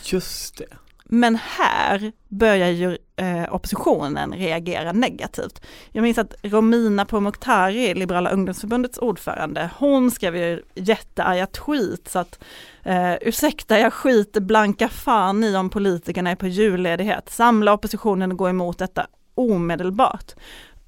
Just 0.03 0.57
det. 0.57 0.67
Men 1.09 1.35
här 1.35 2.11
börjar 2.27 2.69
ju 2.69 2.97
eh, 3.15 3.53
oppositionen 3.53 4.33
reagera 4.33 4.91
negativt. 4.91 5.61
Jag 5.91 6.01
minns 6.01 6.17
att 6.17 6.35
Romina 6.41 7.05
Pourmokhtari, 7.05 7.93
Liberala 7.93 8.29
ungdomsförbundets 8.29 8.97
ordförande, 8.97 9.69
hon 9.77 10.11
skrev 10.11 10.35
ju 10.35 10.63
jättearga 10.75 11.47
tweets 11.47 12.15
att 12.15 12.43
eh, 12.83 13.13
ursäkta 13.21 13.79
jag 13.79 13.93
skiter 13.93 14.41
blanka 14.41 14.89
fan 14.89 15.43
i 15.43 15.55
om 15.55 15.69
politikerna 15.69 16.31
är 16.31 16.35
på 16.35 16.47
julledighet. 16.47 17.29
Samla 17.29 17.73
oppositionen 17.73 18.31
och 18.31 18.37
gå 18.37 18.49
emot 18.49 18.77
detta 18.77 19.07
omedelbart. 19.35 20.33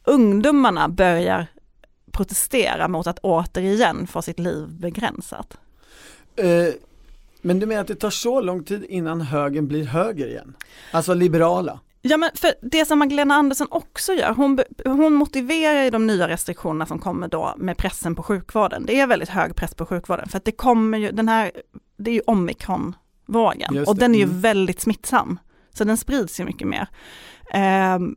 Ungdomarna 0.03 0.89
börjar 0.89 1.47
protestera 2.12 2.88
mot 2.88 3.08
att 3.08 3.19
återigen 3.19 4.08
få 4.08 4.21
sitt 4.21 4.39
liv 4.39 4.67
begränsat. 4.69 5.58
Eh, 6.36 6.73
men 7.41 7.60
du 7.60 7.65
menar 7.65 7.82
att 7.82 7.88
det 7.88 7.95
tar 7.95 8.10
så 8.10 8.41
lång 8.41 8.63
tid 8.63 8.86
innan 8.89 9.21
högern 9.21 9.67
blir 9.67 9.84
höger 9.84 10.28
igen? 10.28 10.56
Alltså 10.91 11.13
liberala? 11.13 11.80
Ja 12.02 12.17
men 12.17 12.30
för 12.34 12.54
det 12.62 12.86
som 12.86 12.99
Magdalena 12.99 13.36
Andersson 13.36 13.67
också 13.71 14.13
gör, 14.13 14.34
hon, 14.34 14.60
hon 14.86 15.13
motiverar 15.13 15.84
ju 15.84 15.89
de 15.89 16.08
nya 16.08 16.28
restriktionerna 16.28 16.86
som 16.86 16.99
kommer 16.99 17.28
då 17.28 17.54
med 17.58 17.78
pressen 17.78 18.15
på 18.15 18.23
sjukvården. 18.23 18.86
Det 18.86 18.99
är 18.99 19.08
väldigt 19.08 19.30
hög 19.30 19.56
press 19.56 19.75
på 19.75 19.86
sjukvården 19.86 20.30
för 20.30 20.38
att 20.38 20.45
det 20.45 20.52
kommer 20.52 20.97
ju, 20.97 21.12
den 21.12 21.30
här, 21.30 21.52
det 21.97 22.12
är 22.12 22.15
ju 22.15 22.21
omikronvågen 22.21 23.86
och 23.88 23.95
den 23.95 24.15
är 24.15 24.19
ju 24.19 24.25
mm. 24.25 24.41
väldigt 24.41 24.82
smittsam. 24.82 25.39
Så 25.73 25.84
den 25.84 25.97
sprids 25.97 26.39
ju 26.39 26.45
mycket 26.45 26.67
mer. 26.67 26.88
Ehm, 27.52 28.15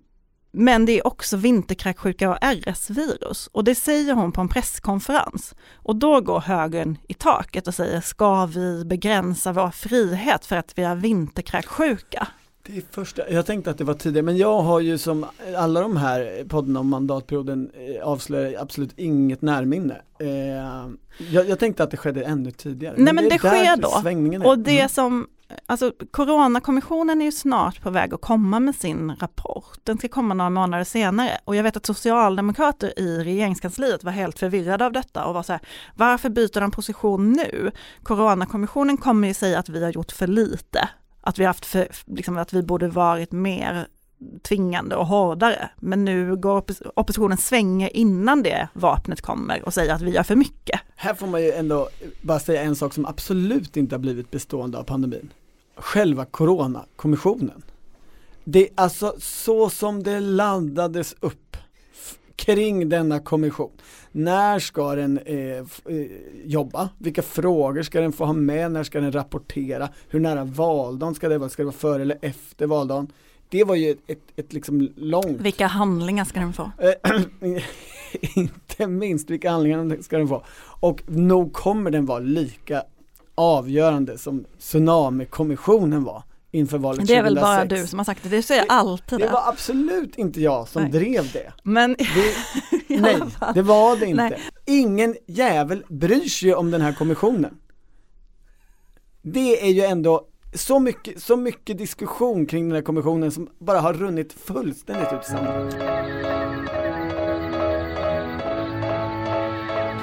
men 0.52 0.86
det 0.86 0.98
är 0.98 1.06
också 1.06 1.36
vinterkräksjuka 1.36 2.30
och 2.30 2.36
RS-virus 2.42 3.48
och 3.52 3.64
det 3.64 3.74
säger 3.74 4.14
hon 4.14 4.32
på 4.32 4.40
en 4.40 4.48
presskonferens. 4.48 5.54
Och 5.74 5.96
då 5.96 6.20
går 6.20 6.40
högern 6.40 6.98
i 7.08 7.14
taket 7.14 7.68
och 7.68 7.74
säger, 7.74 8.00
ska 8.00 8.46
vi 8.46 8.84
begränsa 8.84 9.52
vår 9.52 9.70
frihet 9.70 10.46
för 10.46 10.56
att 10.56 10.78
vi 10.78 10.82
har 10.84 10.96
vinterkräksjuka? 10.96 12.28
Det 12.66 12.76
är 12.76 12.82
första, 12.90 13.30
jag 13.30 13.46
tänkte 13.46 13.70
att 13.70 13.78
det 13.78 13.84
var 13.84 13.94
tidigare, 13.94 14.24
men 14.24 14.36
jag 14.36 14.60
har 14.60 14.80
ju 14.80 14.98
som 14.98 15.26
alla 15.56 15.80
de 15.80 15.96
här 15.96 16.44
poddarna 16.48 16.80
om 16.80 16.88
mandatperioden 16.88 17.70
eh, 17.74 18.08
avslöjar 18.08 18.62
absolut 18.62 18.92
inget 18.98 19.42
närminne. 19.42 20.02
Eh, 20.18 20.28
jag, 21.32 21.48
jag 21.48 21.58
tänkte 21.58 21.82
att 21.82 21.90
det 21.90 21.96
skedde 21.96 22.24
ännu 22.24 22.50
tidigare. 22.50 22.94
Nej, 22.98 23.14
men 23.14 23.24
det 23.28 23.34
är 23.34 23.38
sker 23.38 23.76
då. 23.76 24.48
Och 24.48 24.58
det 24.58 24.78
Mm. 24.78 24.88
som, 24.88 25.26
alltså 25.66 25.92
Coronakommissionen 26.10 27.20
är 27.20 27.24
ju 27.24 27.32
snart 27.32 27.82
på 27.82 27.90
väg 27.90 28.14
att 28.14 28.20
komma 28.20 28.60
med 28.60 28.74
sin 28.74 29.16
rapport. 29.20 29.78
Den 29.82 29.98
ska 29.98 30.08
komma 30.08 30.34
några 30.34 30.50
månader 30.50 30.84
senare. 30.84 31.38
Och 31.44 31.56
jag 31.56 31.62
vet 31.62 31.76
att 31.76 31.86
socialdemokrater 31.86 32.98
i 32.98 33.24
regeringskansliet 33.24 34.04
var 34.04 34.12
helt 34.12 34.38
förvirrade 34.38 34.86
av 34.86 34.92
detta 34.92 35.24
och 35.24 35.34
var 35.34 35.42
så 35.42 35.52
här, 35.52 35.62
varför 35.94 36.28
byter 36.28 36.60
de 36.60 36.70
position 36.70 37.32
nu? 37.32 37.70
Coronakommissionen 38.02 38.96
kommer 38.96 39.28
ju 39.28 39.34
säga 39.34 39.58
att 39.58 39.68
vi 39.68 39.84
har 39.84 39.90
gjort 39.90 40.12
för 40.12 40.26
lite. 40.26 40.88
Att 41.20 41.38
vi, 41.38 41.44
har 41.44 41.48
haft 41.48 41.66
för, 41.66 41.88
liksom, 42.06 42.38
att 42.38 42.52
vi 42.52 42.62
borde 42.62 42.88
varit 42.88 43.32
mer 43.32 43.86
tvingande 44.42 44.96
och 44.96 45.06
hårdare. 45.06 45.70
Men 45.76 46.04
nu 46.04 46.36
går 46.36 46.60
oppos- 46.60 46.90
oppositionen 46.96 47.38
svänger 47.38 47.96
innan 47.96 48.42
det 48.42 48.68
vapnet 48.72 49.20
kommer 49.20 49.62
och 49.64 49.74
säger 49.74 49.94
att 49.94 50.02
vi 50.02 50.10
gör 50.10 50.22
för 50.22 50.36
mycket. 50.36 50.80
Här 50.96 51.14
får 51.14 51.26
man 51.26 51.42
ju 51.42 51.52
ändå 51.52 51.88
bara 52.22 52.40
säga 52.40 52.62
en 52.62 52.76
sak 52.76 52.94
som 52.94 53.06
absolut 53.06 53.76
inte 53.76 53.94
har 53.94 54.00
blivit 54.00 54.30
bestående 54.30 54.78
av 54.78 54.82
pandemin. 54.82 55.30
Själva 55.82 56.24
Coronakommissionen. 56.24 57.62
Det 58.44 58.62
är 58.62 58.68
alltså 58.74 59.14
så 59.18 59.70
som 59.70 60.02
det 60.02 60.20
laddades 60.20 61.14
upp 61.20 61.56
kring 62.36 62.88
denna 62.88 63.20
kommission. 63.20 63.70
När 64.12 64.58
ska 64.58 64.94
den 64.94 65.18
eh, 65.18 65.36
eh, 65.36 65.64
jobba? 66.44 66.88
Vilka 66.98 67.22
frågor 67.22 67.82
ska 67.82 68.00
den 68.00 68.12
få 68.12 68.24
ha 68.24 68.32
med? 68.32 68.72
När 68.72 68.82
ska 68.84 69.00
den 69.00 69.12
rapportera? 69.12 69.88
Hur 70.08 70.20
nära 70.20 70.44
valdagen 70.44 71.14
ska 71.14 71.28
det 71.28 71.38
vara? 71.38 71.50
Ska 71.50 71.62
det 71.62 71.66
vara 71.66 71.76
före 71.76 72.02
eller 72.02 72.18
efter 72.22 72.66
valdagen? 72.66 73.12
Det 73.48 73.64
var 73.64 73.74
ju 73.74 73.90
ett, 73.90 73.98
ett, 74.06 74.22
ett 74.36 74.52
liksom 74.52 74.92
långt 74.96 75.40
Vilka 75.40 75.66
handlingar 75.66 76.24
ska 76.24 76.40
den 76.40 76.52
få? 76.52 76.70
Eh, 76.78 77.22
inte 78.36 78.86
minst 78.86 79.30
vilka 79.30 79.50
handlingar 79.50 80.02
ska 80.02 80.18
den 80.18 80.28
få. 80.28 80.44
Och 80.80 81.02
nog 81.06 81.52
kommer 81.52 81.90
den 81.90 82.06
vara 82.06 82.18
lika 82.18 82.82
avgörande 83.34 84.18
som 84.18 84.44
Tsunamikommissionen 84.58 86.04
var 86.04 86.22
inför 86.50 86.78
valet 86.78 87.06
Det 87.06 87.14
är 87.14 87.22
väl 87.22 87.34
2006. 87.36 87.70
bara 87.70 87.80
du 87.80 87.86
som 87.86 87.98
har 87.98 88.04
sagt 88.04 88.22
det, 88.22 88.28
det 88.28 88.42
säger 88.42 88.60
jag 88.68 88.72
alltid 88.72 89.18
Det 89.18 89.26
det. 89.26 89.32
var 89.32 89.48
absolut 89.48 90.16
inte 90.18 90.40
jag 90.40 90.68
som 90.68 90.82
Nej. 90.82 90.90
drev 90.90 91.32
det. 91.32 91.52
Men 91.62 91.90
det 92.88 93.00
nej, 93.00 93.16
det 93.54 93.62
var 93.62 93.96
det 93.96 94.06
inte. 94.06 94.22
Nej. 94.22 94.40
Ingen 94.66 95.16
jävel 95.26 95.84
bryr 95.88 96.28
sig 96.28 96.54
om 96.54 96.70
den 96.70 96.80
här 96.80 96.92
kommissionen. 96.92 97.54
Det 99.22 99.66
är 99.66 99.70
ju 99.72 99.82
ändå 99.82 100.26
så 100.54 100.78
mycket, 100.78 101.22
så 101.22 101.36
mycket 101.36 101.78
diskussion 101.78 102.46
kring 102.46 102.68
den 102.68 102.74
här 102.74 102.82
kommissionen 102.82 103.30
som 103.30 103.48
bara 103.58 103.80
har 103.80 103.92
runnit 103.94 104.32
fullständigt 104.32 105.12
ut 105.12 105.22
i 105.22 105.30
sanden. 105.30 105.72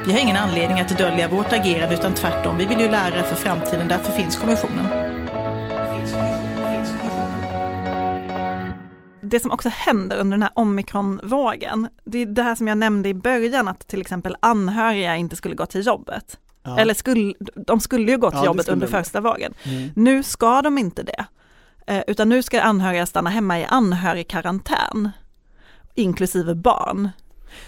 Vi 0.09 0.13
har 0.13 0.21
ingen 0.21 0.37
anledning 0.37 0.79
att 0.79 0.97
dölja 0.97 1.27
vårt 1.27 1.53
agerande 1.53 1.95
utan 1.95 2.13
tvärtom, 2.13 2.57
vi 2.57 2.65
vill 2.65 2.79
ju 2.79 2.89
lära 2.89 3.23
för 3.23 3.35
framtiden, 3.35 3.87
därför 3.87 4.11
finns 4.11 4.37
kommissionen. 4.37 4.85
det 9.21 9.39
som 9.39 9.51
också 9.51 9.69
händer 9.69 10.17
under 10.17 10.37
den 10.37 10.43
här 10.43 10.51
omikronvågen, 10.55 11.87
det 12.03 12.17
är 12.17 12.25
det 12.25 12.43
här 12.43 12.55
som 12.55 12.67
jag 12.67 12.77
nämnde 12.77 13.09
i 13.09 13.13
början 13.13 13.67
att 13.67 13.87
till 13.87 14.01
exempel 14.01 14.35
anhöriga 14.39 15.15
inte 15.15 15.35
skulle 15.35 15.55
gå 15.55 15.65
till 15.65 15.85
jobbet. 15.85 16.39
Ja. 16.63 16.79
Eller 16.79 16.93
skulle, 16.93 17.33
de 17.55 17.79
skulle 17.79 18.11
ju 18.11 18.17
gå 18.17 18.29
till 18.29 18.39
Ja, 18.39 18.45
jobbet 18.45 18.69
under 18.69 18.87
de. 18.87 18.91
första 18.91 19.21
vågen. 19.21 19.53
Mm. 19.63 19.89
Nu 19.95 20.23
ska 20.23 20.61
de 20.61 20.77
inte 20.77 21.03
det. 21.03 21.25
Eh, 21.87 22.03
utan 22.07 22.29
nu 22.29 22.43
ska 22.43 22.61
anhöriga 22.61 23.05
stanna 23.05 23.29
hemma 23.29 23.59
i 23.59 23.65
anhörigkarantän, 23.65 25.09
inklusive 25.95 26.55
barn. 26.55 27.09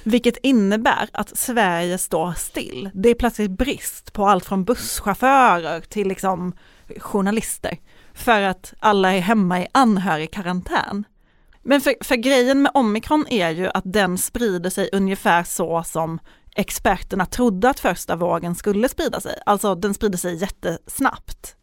Vilket 0.03 0.37
innebär 0.37 1.09
att 1.13 1.37
Sverige 1.37 1.97
står 1.97 2.33
still. 2.33 2.89
Det 2.93 3.09
är 3.09 3.15
plötsligt 3.15 3.51
brist 3.51 4.13
på 4.13 4.27
allt 4.27 4.45
från 4.45 4.63
busschaufförer 4.63 5.81
till 5.81 6.07
liksom 6.07 6.53
journalister. 6.97 7.77
För 8.13 8.41
att 8.41 8.73
alla 8.79 9.13
är 9.13 9.19
hemma 9.19 9.61
i 9.61 9.67
anhörigkarantän. 9.71 11.05
Men 11.63 11.81
för, 11.81 11.95
för 12.03 12.15
grejen 12.15 12.61
med 12.61 12.71
omikron 12.73 13.27
är 13.29 13.49
ju 13.49 13.67
att 13.67 13.83
den 13.85 14.17
sprider 14.17 14.69
sig 14.69 14.89
ungefär 14.91 15.43
så 15.43 15.83
som 15.83 16.19
experterna 16.55 17.25
trodde 17.25 17.69
att 17.69 17.79
första 17.79 18.15
vågen 18.15 18.55
skulle 18.55 18.89
sprida 18.89 19.21
sig. 19.21 19.39
Alltså 19.45 19.75
den 19.75 19.93
sprider 19.93 20.17
sig 20.17 20.35
jättesnabbt. 20.35 21.55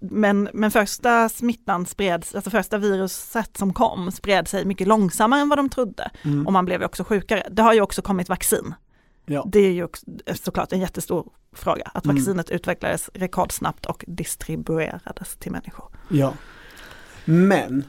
Men, 0.00 0.48
men 0.52 0.70
första 0.70 1.28
smittan 1.28 1.86
spreds, 1.86 2.34
alltså 2.34 2.50
första 2.50 2.78
viruset 2.78 3.56
som 3.56 3.72
kom 3.72 4.12
spred 4.12 4.48
sig 4.48 4.64
mycket 4.64 4.88
långsammare 4.88 5.40
än 5.40 5.48
vad 5.48 5.58
de 5.58 5.68
trodde. 5.68 6.10
Mm. 6.22 6.46
Och 6.46 6.52
man 6.52 6.64
blev 6.64 6.82
också 6.82 7.04
sjukare. 7.04 7.46
Det 7.50 7.62
har 7.62 7.74
ju 7.74 7.80
också 7.80 8.02
kommit 8.02 8.28
vaccin. 8.28 8.74
Ja. 9.26 9.48
Det 9.52 9.58
är 9.60 9.70
ju 9.72 9.84
också, 9.84 10.06
såklart 10.34 10.72
en 10.72 10.80
jättestor 10.80 11.32
fråga. 11.52 11.90
Att 11.94 12.04
Mm. 12.04 12.16
vaccinet 12.16 12.50
utvecklades 12.50 13.10
rekordsnabbt 13.14 13.86
och 13.86 14.04
distribuerades 14.08 15.36
till 15.36 15.52
människor. 15.52 15.88
Ja. 16.10 16.34
Men, 17.24 17.84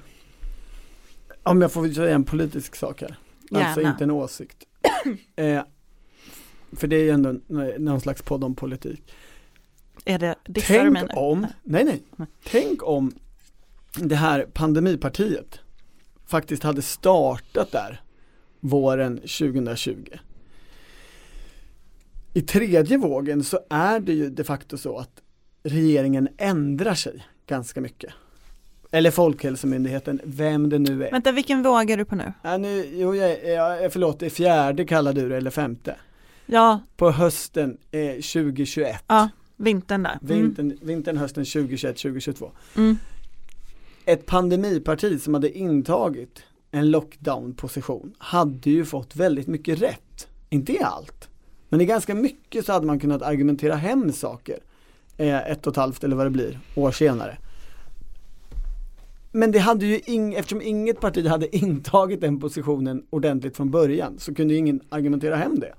om 1.43 1.61
jag 1.61 1.71
får 1.71 1.87
säga 1.87 2.15
en 2.15 2.23
politisk 2.23 2.75
sak 2.75 3.01
här. 3.01 3.17
Alltså 3.51 3.79
Gärna. 3.81 3.91
inte 3.91 4.03
en 4.03 4.11
åsikt. 4.11 4.57
eh, 5.35 5.61
för 6.71 6.87
det 6.87 6.95
är 6.95 7.03
ju 7.03 7.09
ändå 7.09 7.35
någon 7.77 8.01
slags 8.01 8.21
podd 8.21 8.43
om 8.43 8.55
politik. 8.55 9.13
Är 10.07 10.19
det 10.19 10.35
dissar 10.45 10.73
du 10.85 10.93
Tänk 10.93 11.09
nu? 11.13 11.19
om, 11.19 11.47
nej 11.63 11.83
nej, 11.83 12.01
Nej. 12.15 12.27
tänk 12.43 12.83
om 12.87 13.11
det 13.95 14.15
här 14.15 14.45
pandemipartiet 14.53 15.59
faktiskt 16.25 16.63
hade 16.63 16.81
startat 16.81 17.71
där 17.71 18.01
våren 18.59 19.17
2020. 19.17 19.95
I 22.33 22.41
tredje 22.41 22.97
vågen 22.97 23.43
så 23.43 23.59
är 23.69 23.99
det 23.99 24.13
ju 24.13 24.29
de 24.29 24.43
facto 24.43 24.77
så 24.77 24.97
att 24.97 25.21
regeringen 25.63 26.27
ändrar 26.37 26.93
sig 26.93 27.25
ganska 27.47 27.81
mycket. 27.81 28.13
Eller 28.91 29.11
Folkhälsomyndigheten, 29.11 30.21
vem 30.23 30.69
det 30.69 30.79
nu 30.79 31.05
är. 31.07 31.11
Vänta, 31.11 31.31
vilken 31.31 31.63
våg 31.63 31.89
är 31.89 31.97
du 31.97 32.05
på 32.05 32.15
nu? 32.15 32.33
Ja, 32.41 32.57
nu 32.57 32.85
jo, 32.93 33.15
jag, 33.15 33.45
jag, 33.45 33.93
förlåt, 33.93 34.19
det 34.19 34.25
är 34.25 34.29
fjärde 34.29 34.85
kallar 34.85 35.13
du 35.13 35.29
det, 35.29 35.37
eller 35.37 35.51
femte. 35.51 35.95
Ja, 36.45 36.79
På 36.97 37.11
hösten 37.11 37.77
eh, 37.91 38.11
2021. 38.11 39.03
ja 39.07 39.29
vintern 39.57 40.03
där. 40.03 40.19
Mm. 40.21 40.41
Vintern, 40.41 40.77
vintern, 40.81 41.17
hösten 41.17 41.43
2021-2022. 41.43 42.49
Mm. 42.75 42.97
Ett 44.05 44.25
pandemiparti 44.25 45.21
som 45.21 45.33
hade 45.33 45.57
intagit 45.57 46.43
en 46.71 46.91
lockdown-position 46.91 48.13
hade 48.17 48.69
ju 48.69 48.85
fått 48.85 49.15
väldigt 49.15 49.47
mycket 49.47 49.81
rätt. 49.81 50.27
Inte 50.49 50.73
i 50.73 50.79
allt, 50.79 51.29
men 51.69 51.81
i 51.81 51.85
ganska 51.85 52.15
mycket 52.15 52.65
så 52.65 52.73
hade 52.73 52.85
man 52.85 52.99
kunnat 52.99 53.21
argumentera 53.21 53.75
hem 53.75 54.11
saker 54.13 54.59
eh, 55.17 55.51
ett 55.51 55.67
och 55.67 55.73
ett 55.73 55.77
halvt 55.77 56.03
eller 56.03 56.15
vad 56.15 56.25
det 56.25 56.29
blir 56.29 56.59
år 56.75 56.91
senare. 56.91 57.37
Men 59.31 59.51
det 59.51 59.59
hade 59.59 59.85
ju 59.85 59.99
ing, 60.05 60.33
eftersom 60.33 60.61
inget 60.61 60.99
parti 60.99 61.27
hade 61.27 61.55
intagit 61.57 62.21
den 62.21 62.39
positionen 62.39 63.05
ordentligt 63.09 63.57
från 63.57 63.71
början 63.71 64.19
så 64.19 64.33
kunde 64.33 64.53
ju 64.53 64.59
ingen 64.59 64.81
argumentera 64.89 65.35
hem 65.35 65.59
det. 65.59 65.73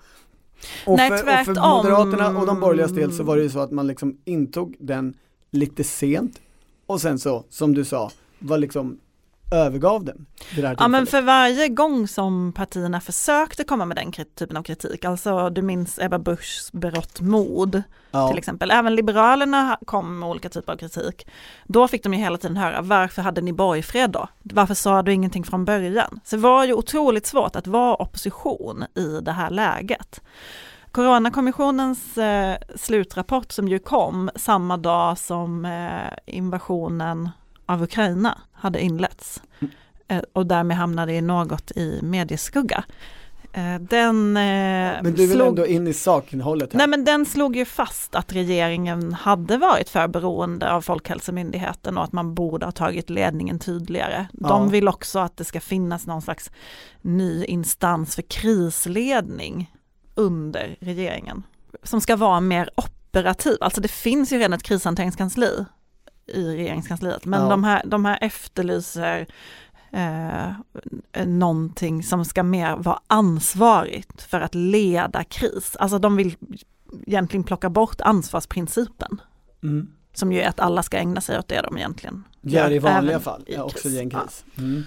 Och, 0.87 0.97
Nej, 0.97 1.09
för, 1.11 1.17
och 1.17 1.45
för. 1.45 1.55
Moderaterna 1.55 2.41
och 2.41 2.47
de 2.47 2.61
borgerligas 2.61 2.93
del 2.93 3.13
så 3.13 3.23
var 3.23 3.37
det 3.37 3.43
ju 3.43 3.51
så 3.51 3.59
att 3.59 3.71
man 3.71 3.87
liksom 3.87 4.19
intog 4.25 4.77
den 4.79 5.15
lite 5.51 5.85
sent 5.85 6.41
och 6.87 7.01
sen 7.01 7.19
så, 7.19 7.45
som 7.49 7.75
du 7.75 7.85
sa, 7.85 8.11
var 8.39 8.59
liksom 8.59 8.99
övergav 9.51 10.05
den 10.05 10.27
Ja 10.79 10.89
men 10.89 11.07
för 11.07 11.23
varje 11.23 11.69
gång 11.69 12.09
som 12.09 12.53
partierna 12.53 13.01
försökte 13.01 13.65
komma 13.65 13.85
med 13.85 13.97
den 13.97 14.13
typen 14.13 14.57
av 14.57 14.63
kritik, 14.63 15.05
alltså 15.05 15.51
du 15.51 15.63
minns 15.63 15.99
Ebba 15.99 16.19
Buschs 16.19 16.73
berått 16.73 17.21
mod 17.21 17.83
ja. 18.11 18.29
till 18.29 18.39
exempel, 18.39 18.71
även 18.71 18.95
Liberalerna 18.95 19.79
kom 19.85 20.19
med 20.19 20.29
olika 20.29 20.49
typer 20.49 20.73
av 20.73 20.77
kritik. 20.77 21.27
Då 21.65 21.89
fick 21.89 22.03
de 22.03 22.15
ju 22.15 22.21
hela 22.21 22.39
tiden 22.39 22.57
höra, 22.57 22.83
varför 22.83 23.23
hade 23.23 23.41
ni 23.41 23.53
borgfred 23.53 24.11
då? 24.11 24.29
Varför 24.43 24.75
sa 24.75 25.03
du 25.03 25.13
ingenting 25.13 25.45
från 25.45 25.65
början? 25.65 26.21
Så 26.25 26.37
det 26.37 26.43
var 26.43 26.65
ju 26.65 26.73
otroligt 26.73 27.27
svårt 27.27 27.57
att 27.57 27.67
vara 27.67 28.03
opposition 28.03 28.85
i 28.95 29.21
det 29.23 29.33
här 29.33 29.51
läget. 29.51 30.21
Coronakommissionens 30.93 32.19
eh, 32.19 32.57
slutrapport 32.77 33.53
som 33.53 33.69
ju 33.69 33.79
kom 33.79 34.31
samma 34.37 34.77
dag 34.77 35.19
som 35.19 35.65
eh, 35.65 36.35
invasionen 36.37 37.29
av 37.69 37.83
Ukraina 37.83 38.39
hade 38.53 38.81
inletts 38.81 39.43
eh, 40.09 40.23
och 40.33 40.47
därmed 40.47 40.77
hamnade 40.77 41.13
i 41.13 41.21
något 41.21 41.71
i 41.71 42.01
medieskugga. 42.03 42.85
Eh, 43.53 43.75
den, 43.81 44.37
eh, 44.37 44.43
Men 44.43 45.05
du 45.05 45.11
vill 45.11 45.31
slog, 45.31 45.49
ändå 45.49 45.67
in 45.67 45.87
i 45.87 45.93
sakinnehållet 45.93 46.73
här. 46.73 46.79
nej 46.79 46.87
men 46.89 47.05
den 47.05 47.27
slog 47.27 47.57
ju 47.57 47.65
fast 47.65 48.15
att 48.15 48.33
regeringen 48.33 49.13
hade 49.15 49.57
varit 49.57 49.89
för 49.89 50.09
beroende 50.09 50.73
av 50.73 50.81
Folkhälsomyndigheten 50.81 51.99
och 51.99 52.05
att 52.05 52.13
man 52.13 52.35
borde 52.35 52.67
ha 52.67 52.73
tagit 52.73 53.11
ledningen 53.11 53.59
tydligare. 53.59 54.27
De 54.33 54.63
Ja. 54.63 54.69
vill 54.71 54.89
också 54.89 55.19
att 55.19 55.37
det 55.37 55.45
ska 55.45 55.61
finnas 55.61 56.07
någon 56.07 56.23
slags 56.23 56.51
ny 57.03 57.45
instans 57.45 58.15
för 58.15 58.23
krisledning 58.23 59.73
under 60.15 60.77
regeringen 60.81 61.43
som 61.83 62.01
ska 62.01 62.17
vara 62.17 62.41
mer 62.41 62.71
operativ. 62.77 63.57
Alltså 63.61 63.81
det 63.81 63.89
finns 63.89 64.33
ju 64.33 64.39
redan 64.39 64.53
ett 64.53 64.63
krishanteringskansli 64.63 65.65
i 66.29 66.57
regeringskansliet 66.57 67.25
men 67.25 67.43
Ja. 67.43 67.49
de, 67.49 67.65
här, 67.65 67.83
de 67.87 68.05
här 68.05 68.19
efterlyser 68.21 69.27
eh, 69.91 71.27
någonting 71.27 72.03
som 72.03 72.25
ska 72.25 72.43
mer 72.43 72.77
vara 72.77 73.01
ansvarigt 73.07 74.23
för 74.23 74.41
att 74.41 74.55
leda 74.55 75.25
kris. 75.25 75.77
Alltså 75.79 75.99
de 75.99 76.17
vill 76.17 76.37
egentligen 77.07 77.45
plocka 77.45 77.71
bort 77.71 78.01
ansvarsprincipen 78.01 79.21
Mm. 79.63 79.89
som 80.15 80.33
ju 80.33 80.41
är 80.41 80.49
att 80.49 80.61
alla 80.61 80.83
ska 80.83 80.97
ägna 80.97 81.21
sig 81.21 81.39
åt 81.39 81.49
det 81.49 81.61
de 81.63 81.77
egentligen 81.79 82.25
Gör 82.41 82.71
i 82.71 82.79
vanliga 82.79 83.11
även 83.13 83.21
fall, 83.21 83.45
i 83.47 83.55
ja, 83.55 83.63
också 83.63 83.89
i 83.89 83.99
en 83.99 84.11
kris. 84.11 84.45
Mm. 84.59 84.83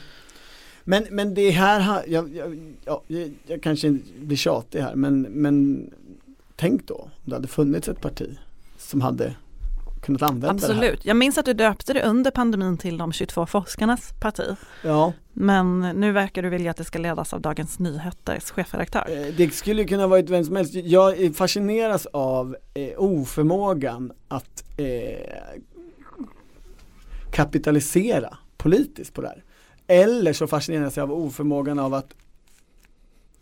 Men, 0.84 1.06
men 1.12 1.34
det 1.34 1.50
här, 1.52 2.04
jag, 2.08 2.36
jag, 2.36 2.76
ja, 2.86 3.02
jag, 3.08 3.32
jag 3.48 3.64
kanske 3.64 3.98
blir 4.22 4.38
tjatig 4.38 4.80
här 4.82 4.96
men, 4.96 5.22
men 5.22 5.90
tänk 6.56 6.88
då 6.88 6.96
om 6.96 7.10
det 7.26 7.36
hade 7.36 7.48
funnits 7.48 7.88
ett 7.88 8.02
parti 8.02 8.38
som 8.78 9.02
hade 9.02 9.36
kunnat 10.02 10.22
använda 10.22 10.54
det 10.54 10.68
här. 10.68 10.74
Absolut. 10.74 11.06
Jag 11.06 11.18
minns 11.18 11.38
att 11.38 11.46
du 11.46 11.54
döpte 11.54 11.94
det 11.94 12.04
under 12.04 12.32
pandemin 12.32 12.78
till 12.78 12.98
de 12.98 13.12
22 13.12 13.46
forskarnas 13.46 14.14
parti. 14.20 14.56
Ja, 14.84 15.14
Men 15.34 15.80
nu 15.80 16.12
verkar 16.12 16.44
du 16.44 16.50
vilja 16.50 16.72
att 16.72 16.78
det 16.78 16.84
ska 16.84 17.00
ledas 17.00 17.34
av 17.34 17.42
Dagens 17.42 17.80
Nyheters 17.80 18.44
chefredaktör. 18.44 19.06
eh, 19.10 19.34
det 19.38 19.54
skulle 19.54 19.84
kunna 19.84 20.08
varit 20.08 20.30
vem 20.30 20.46
som 20.46 20.56
helst. 20.56 20.74
Jag 20.74 21.36
fascineras 21.36 22.06
av 22.06 22.56
eh, 22.74 22.90
oförmågan 22.98 24.12
att 24.28 24.64
eh, 24.78 25.36
kapitalisera 27.32 28.38
politiskt 28.58 29.14
på 29.14 29.22
det 29.22 29.28
här. 29.28 29.44
Eller 29.88 30.34
så 30.34 30.48
fascineras 30.48 30.98
jag 30.98 31.12
av 31.12 31.18
oförmågan 31.18 31.80
av 31.80 31.94
att 31.94 32.14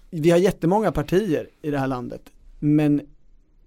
vi 0.10 0.32
har 0.32 0.38
jättemånga 0.38 0.92
partier 0.92 1.50
i 1.62 1.72
det 1.72 1.80
här 1.80 1.88
landet 1.88 2.22
men 2.60 3.02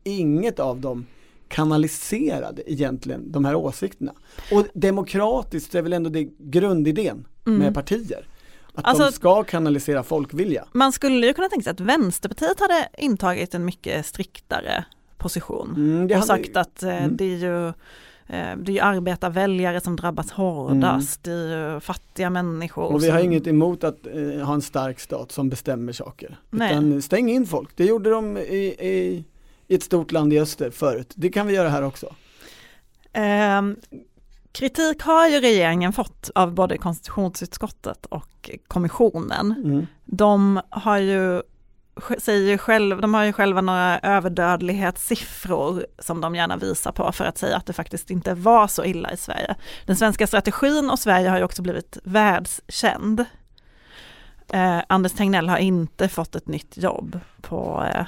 inget 0.05 0.61
av 0.61 0.81
dem 0.81 1.07
kanaliserade 1.53 2.73
egentligen 2.73 3.33
de 3.33 3.45
här 3.45 3.55
åsikterna. 3.55 4.13
Och 4.53 4.67
demokratiskt 4.75 5.75
är 5.75 5.83
väl 5.83 5.93
ändå 5.93 6.11
det 6.11 6.29
grundidén 6.39 7.25
Mm. 7.47 7.59
med 7.59 7.75
partier. 7.75 8.27
Att 8.75 8.85
Alltså- 8.85 9.05
de 9.05 9.13
ska 9.13 9.45
kanalisera 9.45 10.03
folkvilja. 10.03 10.65
Man 10.73 10.93
skulle 10.93 11.27
ju 11.27 11.33
kunna 11.35 11.49
tänka 11.49 11.63
sig 11.65 11.71
att 11.71 11.81
Vänsterpartiet 11.81 12.61
hade 12.61 12.89
intagit 12.99 13.55
en 13.55 13.65
mycket 13.65 14.07
striktare 14.07 14.85
position 15.19 15.75
Mm, 15.77 16.05
och 16.05 16.11
hade- 16.11 16.27
sagt 16.27 16.57
att 16.57 16.83
eh, 16.83 16.97
Mm. 17.05 17.17
det 17.17 17.25
är 17.25 17.37
ju 17.37 17.67
eh, 18.27 18.57
det 18.57 18.73
är 18.73 18.75
ju 18.75 18.81
arbetarväljare 18.81 19.81
som 19.81 19.97
drabbas 19.97 20.31
hårdast, 20.31 21.23
det 21.25 21.33
är 21.33 21.75
ju 21.75 21.81
fattiga 21.81 22.31
människor. 22.31 22.93
Och 22.93 23.03
vi 23.03 23.11
har 23.11 23.19
som- 23.19 23.27
inget 23.27 23.47
emot 23.47 23.85
att 23.85 24.07
eh, 24.07 24.45
ha 24.47 24.55
en 24.55 24.63
stark 24.63 25.01
stat 25.01 25.33
som 25.33 25.49
bestämmer 25.49 25.93
saker. 25.93 26.39
Nej. 26.51 26.73
Utan 26.73 27.03
stäng 27.03 27.31
in 27.31 27.47
folk, 27.47 27.71
det 27.77 27.85
gjorde 27.85 28.11
de 28.11 28.37
i, 28.39 28.41
i, 28.81 29.25
i 29.73 29.75
ett 29.75 29.83
stort 29.83 30.13
land 30.13 30.33
i 30.33 30.39
öster 30.39 30.71
förut. 30.71 31.13
Det 31.17 31.29
kan 31.29 31.47
vi 31.47 31.55
göra 31.55 31.69
här 31.69 31.83
också. 31.83 32.15
Ehm, 33.13 33.77
kritik 34.53 35.03
har 35.03 35.29
ju 35.29 35.41
regeringen 35.41 35.93
fått 35.93 36.31
av 36.35 36.55
både 36.55 36.79
konstitutionsutskottet 36.79 38.07
och 38.07 38.51
kommissionen. 38.67 39.55
Mm. 39.65 39.87
De 40.05 40.61
har 40.71 40.99
ju 40.99 41.43
säger 42.19 42.51
ju 42.51 42.59
själv, 42.59 43.01
de 43.01 43.15
har 43.15 43.25
ju 43.25 43.33
själva 43.33 43.61
några 43.61 43.99
överdödlighetssiffror 43.99 45.87
som 45.99 46.21
de 46.21 46.35
gärna 46.35 46.57
visar 46.57 46.93
på 46.93 47.13
för 47.13 47.25
att 47.25 47.39
säga 47.39 47.57
att 47.57 47.67
det 47.67 47.73
faktiskt 47.73 48.11
inte 48.11 48.35
var 48.35 48.67
så 48.69 48.85
illa 48.85 49.13
i 49.13 49.17
Sverige. 49.17 49.55
Den 49.87 49.97
svenska 49.97 50.27
strategin 50.27 50.91
och 50.91 50.99
Sverige 50.99 51.29
har 51.29 51.39
ju 51.39 51.45
också 51.45 51.63
blivit 51.63 51.99
världskänd. 52.05 53.25
Eh, 54.49 54.81
Anders 54.89 55.13
Tegnell 55.13 55.49
har 55.49 55.59
inte 55.59 56.09
fått 56.09 56.35
ett 56.35 56.49
nytt 56.49 56.77
jobb 56.77 57.21
på, 57.41 57.85
eh, 57.95 58.07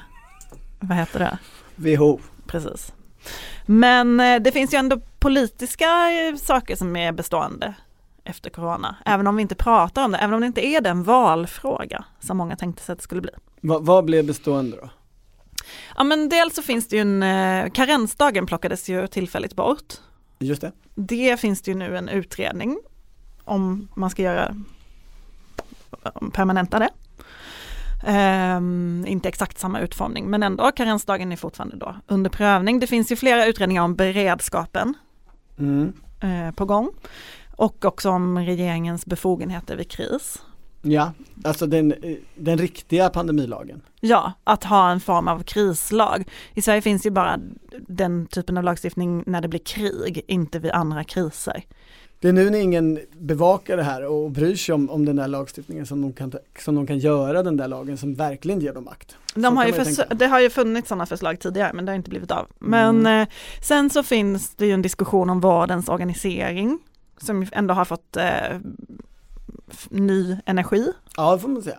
vad 0.86 0.96
heter 0.96 1.18
det? 1.18 1.38
WHO. 1.96 2.20
Precis. 2.46 2.92
Men 3.66 4.20
eh, 4.20 4.40
det 4.40 4.52
finns 4.52 4.74
ju 4.74 4.78
ändå 4.78 5.00
politiska 5.18 6.10
eh, 6.10 6.36
saker 6.36 6.76
som 6.76 6.96
är 6.96 7.12
bestående 7.12 7.74
efter 8.24 8.50
corona, 8.50 8.96
även 9.04 9.26
om 9.26 9.36
vi 9.36 9.42
inte 9.42 9.54
pratar 9.54 10.04
om 10.04 10.12
det, 10.12 10.18
även 10.18 10.34
om 10.34 10.40
det 10.40 10.46
inte 10.46 10.66
är 10.66 10.80
den 10.80 11.02
valfråga 11.02 12.04
som 12.20 12.36
många 12.36 12.56
tänkte 12.56 12.82
sig 12.82 12.92
att 12.92 12.98
det 12.98 13.02
skulle 13.02 13.20
bli. 13.20 13.30
Va, 13.60 13.78
vad 13.78 14.04
blev 14.04 14.26
bestående 14.26 14.76
då? 14.76 14.90
Ja 15.96 16.04
men 16.04 16.28
dels 16.28 16.54
så 16.54 16.62
finns 16.62 16.88
det 16.88 16.96
ju 16.96 17.02
en, 17.02 17.22
eh, 17.22 17.70
karensdagen 17.70 18.46
plockades 18.46 18.88
ju 18.88 19.06
tillfälligt 19.06 19.56
bort. 19.56 19.94
Just 20.38 20.60
det. 20.60 20.72
Det 20.94 21.40
finns 21.40 21.62
det 21.62 21.70
ju 21.70 21.76
nu 21.76 21.96
en 21.96 22.08
utredning 22.08 22.78
om 23.44 23.88
man 23.94 24.10
ska 24.10 24.22
göra 24.22 24.54
permanenta 26.32 26.78
det. 26.78 26.90
Ehm, 28.06 29.04
inte 29.08 29.28
exakt 29.28 29.58
samma 29.58 29.80
utformning 29.80 30.30
men 30.30 30.42
ändå 30.42 30.70
karensdagen 30.72 31.32
är 31.32 31.36
fortfarande 31.36 31.76
då 31.76 31.96
under 32.06 32.30
prövning. 32.30 32.80
Det 32.80 32.86
finns 32.86 33.12
ju 33.12 33.16
flera 33.16 33.46
utredningar 33.46 33.82
om 33.82 33.94
beredskapen 33.94 34.94
Mm. 35.58 35.92
eh, 36.20 36.54
på 36.54 36.64
gång 36.64 36.90
och 37.56 37.84
också 37.84 38.10
om 38.10 38.38
regeringens 38.38 39.06
befogenheter 39.06 39.76
vid 39.76 39.90
kris. 39.90 40.42
Ja, 40.82 41.12
alltså 41.44 41.66
den, 41.66 41.94
den 42.34 42.58
riktiga 42.58 43.08
pandemilagen. 43.10 43.80
Ja, 44.00 44.32
att 44.44 44.64
ha 44.64 44.90
en 44.90 45.00
form 45.00 45.28
av 45.28 45.42
krislag. 45.42 46.24
I 46.54 46.62
Sverige 46.62 46.82
finns 46.82 47.06
ju 47.06 47.10
bara 47.10 47.38
den 47.88 48.26
typen 48.26 48.56
av 48.58 48.64
lagstiftning 48.64 49.24
när 49.26 49.40
det 49.40 49.48
blir 49.48 49.60
krig, 49.60 50.24
inte 50.28 50.58
vid 50.58 50.70
andra 50.70 51.04
kriser. 51.04 51.62
Det 52.24 52.28
är 52.28 52.32
nu 52.32 52.50
när 52.50 52.58
ingen 52.58 53.00
bevakar 53.12 53.76
det 53.76 53.82
här 53.82 54.04
och 54.04 54.30
bryr 54.30 54.56
sig 54.56 54.74
om, 54.74 54.90
om 54.90 55.04
den 55.04 55.16
där 55.16 55.28
lagstiftningen 55.28 55.86
som 55.86 56.02
de, 56.02 56.12
kan, 56.12 56.32
som 56.58 56.74
de 56.74 56.86
kan 56.86 56.98
göra 56.98 57.42
den 57.42 57.56
där 57.56 57.68
lagen 57.68 57.98
som 57.98 58.14
verkligen 58.14 58.60
ger 58.60 58.72
dem 58.72 58.84
makt. 58.84 59.16
De 59.34 59.56
har 59.56 59.70
tänka. 59.72 60.14
det 60.14 60.26
har 60.26 60.40
ju 60.40 60.50
funnits 60.50 60.88
sådana 60.88 61.06
förslag 61.06 61.40
tidigare 61.40 61.72
men 61.72 61.84
det 61.84 61.92
har 61.92 61.96
inte 61.96 62.10
blivit 62.10 62.30
av. 62.30 62.46
Men 62.58 63.00
Mm. 63.00 63.22
eh, 63.22 63.28
sen 63.62 63.90
så 63.90 64.02
finns 64.02 64.54
det 64.54 64.66
ju 64.66 64.72
en 64.72 64.82
diskussion 64.82 65.30
om 65.30 65.40
vårdens 65.40 65.88
organisering 65.88 66.78
som 67.18 67.46
ändå 67.52 67.74
har 67.74 67.84
fått 67.84 68.16
eh, 68.16 68.58
ny 69.90 70.36
energi. 70.46 70.92
Ja, 71.16 71.32
det 71.34 71.38
får 71.38 71.48
man 71.48 71.62
säga. 71.62 71.78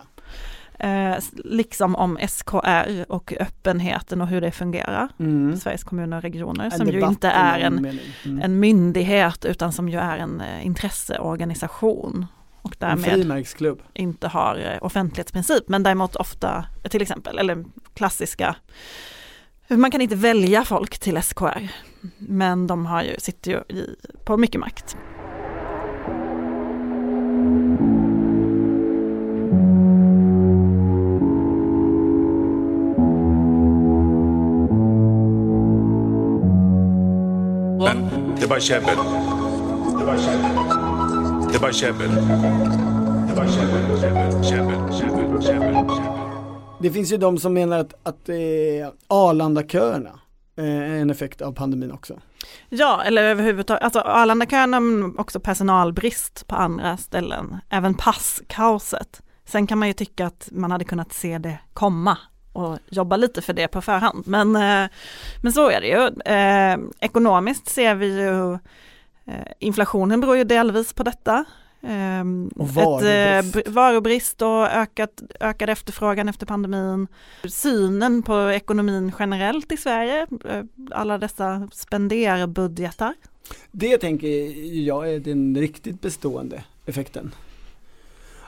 Eh, 0.78 1.16
liksom 1.44 1.96
om 1.96 2.18
SKR 2.28 3.04
och 3.08 3.32
öppenheten 3.40 4.20
och 4.20 4.28
hur 4.28 4.40
det 4.40 4.50
fungerar. 4.50 5.08
Mm. 5.18 5.56
Sveriges 5.56 5.84
kommuner 5.84 6.16
och 6.16 6.22
regioner 6.22 6.70
som 6.70 6.86
ju 6.86 7.00
inte 7.00 7.28
är 7.28 7.58
en. 7.58 7.78
Mm. 8.24 8.42
en 8.42 8.60
myndighet 8.60 9.44
utan 9.44 9.72
som 9.72 9.88
ju 9.88 9.98
är 9.98 10.18
en 10.18 10.40
eh, 10.40 10.66
intresseorganisation 10.66 12.26
och 12.62 12.76
därmed 12.78 13.46
inte 13.94 14.28
har 14.28 14.56
eh, 14.56 14.84
offentlighetsprincip 14.86 15.68
men 15.68 15.82
däremot 15.82 16.16
ofta 16.16 16.64
till 16.90 17.02
exempel 17.02 17.38
eller 17.38 17.64
klassiska 17.94 18.56
man 19.68 19.90
kan 19.90 20.00
inte 20.00 20.16
välja 20.16 20.64
folk 20.64 20.98
till 20.98 21.22
SKR 21.22 21.68
men 22.18 22.66
de 22.66 22.86
har 22.86 23.02
ju, 23.02 23.14
sitter 23.18 23.50
ju 23.50 23.76
i, 23.76 23.96
på 24.24 24.36
mycket 24.36 24.60
makt. 24.60 24.96
Det 38.40 38.46
var 38.46 38.60
käbbel. 38.60 38.96
Det 39.98 40.04
var 40.04 40.16
käbbel. 40.16 40.54
Det 41.52 41.58
var 41.58 41.72
käbbel. 41.72 42.10
Det 43.28 43.34
var 43.34 43.46
käbbel, 43.46 44.00
käbbel, 44.00 44.44
käbbel, 44.44 44.92
käbbel, 44.92 45.42
käbbel, 45.42 45.42
käbbel. 45.42 45.86
Det 46.80 46.90
finns 46.90 47.12
ju 47.12 47.16
de 47.16 47.38
som 47.38 47.54
menar 47.54 47.78
att, 47.78 47.94
att 48.02 48.28
eh, 48.28 48.36
Arlandaköerna 49.08 50.20
är 50.56 50.96
en 50.96 51.10
effekt 51.10 51.42
av 51.42 51.52
pandemin 51.52 51.92
också. 51.92 52.20
Ja, 52.68 53.02
eller 53.02 53.22
överhuvudtaget, 53.22 53.82
alltså 53.82 54.00
Arlandaköerna 54.00 54.80
men 54.80 55.18
också 55.18 55.40
personalbrist 55.40 56.46
på 56.46 56.56
andra 56.56 56.96
ställen, 56.96 57.56
även 57.70 57.94
passkaoset. 57.94 59.22
Sen 59.44 59.66
kan 59.66 59.78
man 59.78 59.88
ju 59.88 59.94
tycka 59.94 60.26
att 60.26 60.48
man 60.52 60.70
hade 60.70 60.84
kunnat 60.84 61.12
se 61.12 61.38
det 61.38 61.58
komma 61.72 62.18
och 62.56 62.78
jobba 62.88 63.16
lite 63.16 63.42
för 63.42 63.52
det 63.52 63.68
på 63.68 63.80
förhand. 63.82 64.22
Men, 64.26 64.56
eh, 64.56 64.90
men 65.42 65.52
så 65.52 65.70
är 65.70 65.80
det 65.80 65.86
ju. 65.86 66.32
Eh, 66.34 66.78
ekonomiskt 67.00 67.68
ser 67.68 67.94
vi 67.94 68.06
ju, 68.20 68.52
eh, 69.24 69.46
inflationen 69.58 70.20
beror 70.20 70.36
ju 70.36 70.44
delvis 70.44 70.92
på 70.92 71.02
detta. 71.02 71.44
Eh, 71.82 72.24
Och 72.56 72.66
Ett, 72.68 72.74
varubrist. 72.74 73.56
eh, 73.56 73.60
br- 73.60 73.70
varubrist 73.70 74.42
och 74.42 74.66
ökat, 74.66 75.22
ökad 75.40 75.70
efterfrågan 75.70 76.28
efter 76.28 76.46
pandemin. 76.46 77.06
Synen 77.48 78.22
på 78.22 78.50
ekonomin 78.50 79.12
generellt 79.18 79.72
i 79.72 79.76
Sverige, 79.76 80.26
eh, 80.48 80.62
alla 80.90 81.18
dessa 81.18 81.68
spenderbudgetar. 81.72 83.14
Det 83.70 83.98
tänker 83.98 84.28
jag 84.86 85.10
är 85.14 85.20
den 85.20 85.56
riktigt 85.56 86.00
bestående 86.00 86.64
effekten. 86.86 87.32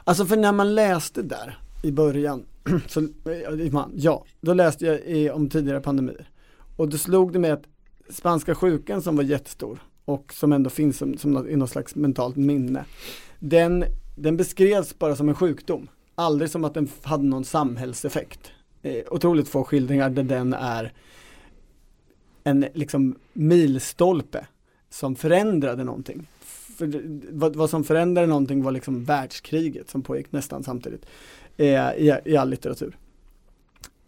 Alltså 0.05 0.27
för 0.27 0.37
när 0.37 0.53
man 0.53 0.75
läste 0.75 1.23
där 1.23 1.59
i 1.83 1.93
början, 1.93 2.45
så, 2.89 3.01
eh, 3.01 3.85
ja, 3.95 4.25
då 4.41 4.55
läste 4.55 4.87
jag 4.87 5.37
om 5.37 5.51
tidigare 5.51 5.81
pandemier. 5.81 6.29
Och 6.77 6.89
då 6.89 6.99
slog 6.99 7.33
det 7.33 7.39
mig 7.39 7.51
att 7.51 7.65
spanska 8.11 8.55
sjukan 8.55 9.03
som 9.03 9.17
var 9.17 9.25
jättestor 9.25 9.79
och 10.05 10.33
som 10.33 10.53
ändå 10.53 10.71
finns 10.71 10.99
som, 10.99 11.19
som 11.19 11.31
något, 11.31 11.47
i 11.47 11.57
något 11.57 11.71
slags 11.71 11.95
mentalt 11.95 12.37
minne. 12.37 12.85
Den, 13.39 13.85
den 14.17 14.37
beskrevs 14.37 14.99
bara 14.99 15.17
som 15.17 15.29
en 15.29 15.35
sjukdom, 15.35 15.89
aldrig 16.15 16.51
som 16.51 16.65
att 16.65 16.75
den 16.75 16.89
hade 17.03 17.25
någon 17.25 17.45
samhällseffekt. 17.45 18.53
Eh, 18.83 19.05
otroligt 19.11 19.49
få 19.49 19.65
skildringar 19.65 20.11
där 20.11 20.23
den 20.23 20.53
är 20.53 20.93
en 22.45 22.67
liksom 22.75 23.19
milstolpe 23.33 24.47
som 24.91 25.17
förändrade 25.17 25.85
någonting. 25.85 26.27
För 26.79 27.03
vad, 27.33 27.57
vad 27.57 27.71
som 27.71 27.85
förändrade 27.85 28.27
någonting 28.27 28.63
var 28.63 28.73
liksom 28.73 29.05
världskriget 29.05 29.91
som 29.91 30.03
pågick 30.03 30.33
nästan 30.33 30.63
samtidigt 30.63 31.07
i, 31.59 32.13
i 32.25 32.37
all 32.37 32.51
litteratur. 32.51 32.97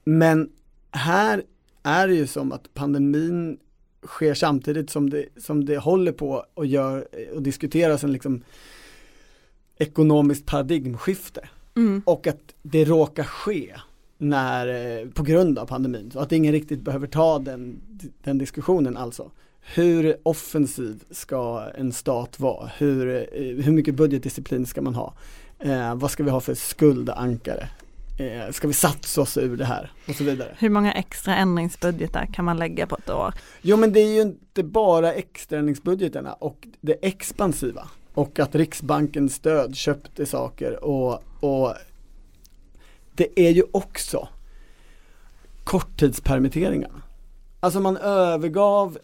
Men 0.04 0.50
här 0.90 1.42
är 1.82 2.08
det 2.08 2.14
ju 2.14 2.26
som 2.26 2.52
att 2.52 2.74
pandemin 2.74 3.58
sker 4.06 4.34
samtidigt 4.34 4.90
som 4.90 5.10
det, 5.10 5.24
som 5.36 5.64
det 5.64 5.78
håller 5.78 6.12
på 6.12 6.44
och 6.54 6.66
gör 6.66 7.08
och 7.34 7.42
diskuteras 7.42 8.04
en 8.04 8.12
liksom 8.12 8.42
ekonomiskt 9.78 10.46
paradigmskifte 10.46 11.48
Mm. 11.76 12.02
och 12.06 12.26
att 12.26 12.54
det 12.62 12.84
råkar 12.84 13.24
ske 13.24 13.76
när, 14.18 14.66
eh, 15.00 15.08
på 15.08 15.22
grund 15.22 15.58
av 15.58 15.66
pandemin. 15.66 16.10
Så 16.10 16.18
att 16.18 16.32
ingen 16.32 16.52
riktigt 16.52 16.80
behöver 16.80 17.06
ta 17.06 17.38
den, 17.38 17.80
den 18.22 18.38
diskussionen 18.38 18.96
alltså. 18.96 19.30
Hur 19.74 20.16
offensiv 20.22 21.04
ska 21.10 21.70
en 21.74 21.92
stat 21.92 22.40
vara? 22.40 22.70
Hur, 22.78 23.08
eh, 23.08 23.64
hur 23.64 23.72
mycket 23.72 23.94
budgetdisciplin 23.94 24.66
ska 24.66 24.82
man 24.82 24.94
ha? 24.94 25.14
Eh, 25.60 25.94
vad 25.94 26.10
ska 26.10 26.22
vi 26.22 26.30
ha 26.30 26.40
för 26.40 26.54
skuldankare? 26.54 27.68
Eh, 28.18 28.52
ska 28.52 28.68
vi 28.68 28.74
satsa 28.74 29.20
oss 29.20 29.36
ur 29.36 29.56
det 29.56 29.64
här? 29.64 29.92
Och 30.08 30.14
så 30.14 30.24
vidare. 30.24 30.54
Hur 30.58 30.70
många 30.70 30.92
extra 30.92 31.36
ändringsbudgetar 31.36 32.26
kan 32.26 32.44
man 32.44 32.56
lägga 32.56 32.86
på 32.86 32.96
ett 32.96 33.10
år? 33.10 33.34
Jo 33.62 33.76
men 33.76 33.92
det 33.92 34.00
är 34.00 34.14
ju 34.14 34.20
inte 34.20 34.62
bara 34.62 35.12
extraändringsbudgeterna 35.12 36.32
och 36.32 36.68
det 36.80 37.06
expansiva 37.06 37.88
och 38.14 38.38
att 38.38 38.54
Riksbankens 38.54 39.34
stöd 39.34 39.76
köpte 39.76 40.26
saker 40.26 40.84
och, 40.84 41.22
och 41.40 41.74
det 43.14 43.40
är 43.40 43.50
ju 43.50 43.62
också 43.72 44.28
korttidspermitteringarna. 45.64 47.02
Alltså 47.60 47.80
man 47.80 47.96
övergav 47.96 48.98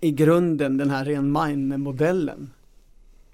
i 0.00 0.10
grunden 0.10 0.76
den 0.76 0.90
här 0.90 1.04
ren 1.04 1.30
modellen 1.80 2.50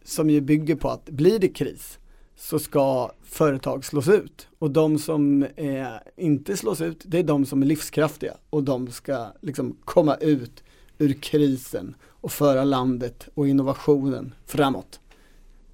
som 0.05 0.31
ju 0.31 0.41
bygger 0.41 0.77
på 0.77 0.91
att 0.91 1.05
blir 1.05 1.39
det 1.39 1.49
kris 1.49 1.99
så 2.37 2.59
ska 2.59 3.13
företag 3.23 3.85
slås 3.85 4.09
ut 4.09 4.49
och 4.59 4.71
de 4.71 4.99
som 4.99 5.43
eh, 5.43 5.87
inte 6.17 6.57
slås 6.57 6.81
ut 6.81 7.03
det 7.05 7.19
är 7.19 7.23
de 7.23 7.47
som 7.47 7.63
är 7.63 7.67
livskraftiga 7.67 8.37
och 8.51 8.63
de 8.63 8.91
ska 8.91 9.27
liksom 9.41 9.77
komma 9.85 10.15
ut 10.15 10.65
ur 10.99 11.13
krisen 11.13 11.95
och 12.05 12.33
föra 12.33 12.65
landet 12.65 13.29
och 13.35 13.49
innovationen 13.49 14.35
framåt 14.47 15.01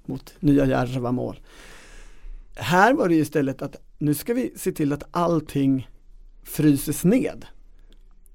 mot 0.05 0.33
nya 0.39 0.65
djärva 0.65 1.11
mål. 1.11 1.39
Här 2.55 2.93
var 2.93 3.07
det 3.07 3.15
ju 3.15 3.21
istället 3.21 3.61
att 3.61 3.75
nu 3.97 4.13
ska 4.13 4.33
vi 4.33 4.53
se 4.55 4.71
till 4.71 4.93
att 4.93 5.03
allting 5.11 5.89
fryses 6.43 7.03
ned. 7.03 7.45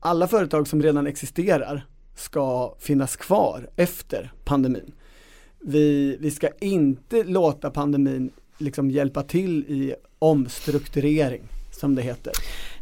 Alla 0.00 0.28
företag 0.28 0.68
som 0.68 0.82
redan 0.82 1.06
existerar 1.06 1.86
ska 2.14 2.74
finnas 2.78 3.16
kvar 3.16 3.70
efter 3.76 4.32
pandemin. 4.44 4.92
Vi, 5.68 6.16
vi 6.20 6.31
ska 6.31 6.48
inte 6.61 7.24
låta 7.24 7.70
pandemin 7.70 8.31
liksom 8.59 8.90
hjälpa 8.90 9.22
till 9.22 9.64
i 9.68 9.94
omstrukturering 10.18 11.42
som 11.72 11.94
det 11.94 12.02
heter. 12.02 12.33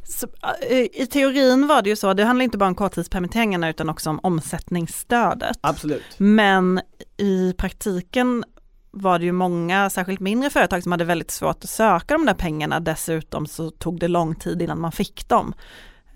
Så, 0.04 0.26
eh, 0.70 0.78
I 0.78 1.06
teorin 1.10 1.66
var 1.66 1.82
det 1.82 1.90
ju 1.90 1.96
så, 1.96 2.14
det 2.14 2.24
handlar 2.24 2.44
inte 2.44 2.58
bara 2.58 2.68
om 2.68 2.74
korttidspermitteringarna 2.74 3.68
utan 3.68 3.88
också 3.88 4.10
om 4.10 4.20
omsättningsstödet. 4.22 5.58
Absolut. 5.60 6.02
Men 6.16 6.80
i 7.16 7.52
praktiken 7.58 8.44
var 8.90 9.18
det 9.18 9.24
ju 9.24 9.32
många, 9.32 9.90
särskilt 9.90 10.20
mindre 10.20 10.50
företag 10.50 10.82
som 10.82 10.92
hade 10.92 11.04
väldigt 11.04 11.30
svårt 11.30 11.64
att 11.64 11.70
söka 11.70 12.14
de 12.14 12.26
där 12.26 12.34
pengarna. 12.34 12.80
Dessutom 12.80 13.46
så 13.46 13.70
tog 13.70 14.00
det 14.00 14.08
lång 14.08 14.34
tid 14.34 14.62
innan 14.62 14.80
man 14.80 14.92
fick 14.92 15.28
dem. 15.28 15.54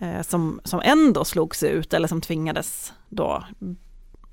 Eh, 0.00 0.22
som, 0.22 0.61
som 0.64 0.80
ändå 0.85 1.24
slogs 1.24 1.62
ut 1.62 1.94
eller 1.94 2.09
som 2.09 2.20
tvingades 2.20 2.92
då 3.09 3.44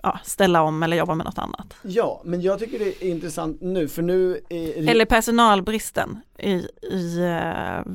ja, 0.08 0.20
ställa 0.24 0.62
om 0.62 0.84
eller 0.84 0.98
jobba 0.98 1.15
med 1.15 1.26
något 1.26 1.38
annat. 1.38 1.74
Ja, 1.82 2.22
men 2.26 2.41
jag 2.41 2.60
tycker 2.60 2.80
det 2.80 3.04
är 3.04 3.10
intressant 3.10 3.62
nu 3.62 3.88
för 3.88 4.02
nu 4.02 4.41
är 4.50 4.89
Eller 4.89 5.06
personalbristen 5.06 6.20
i, 6.38 6.52
i, 6.91 7.20
eh, 7.20 7.93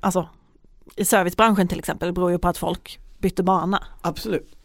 alltså, 0.00 0.28
i 0.96 1.04
servicebranschen 1.04 1.68
till 1.68 1.78
exempel 1.78 2.12
beror 2.12 2.30
ju 2.30 2.38
på 2.38 2.48
att 2.48 2.58
folk 2.58 2.98
bytte 3.18 3.42
bana. 3.42 3.84
Absolut. 4.00 4.56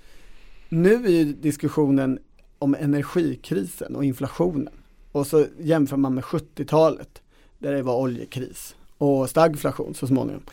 Nu 0.70 0.94
är 0.94 1.10
ju 1.10 1.34
diskussionen 1.34 2.20
om 2.60 2.76
energikrisen 2.76 3.96
och 3.96 4.04
inflationen 4.04 4.74
och 5.12 5.28
så 5.28 5.46
jämför 5.60 5.98
man 5.98 6.14
med 6.14 6.24
70-talet 6.24 7.22
där 7.58 7.74
det 7.74 7.82
var 7.82 7.96
oljekris 7.96 8.76
och 8.98 9.30
stagflation 9.30 9.94
så 9.96 10.08
småningom. 10.08 10.44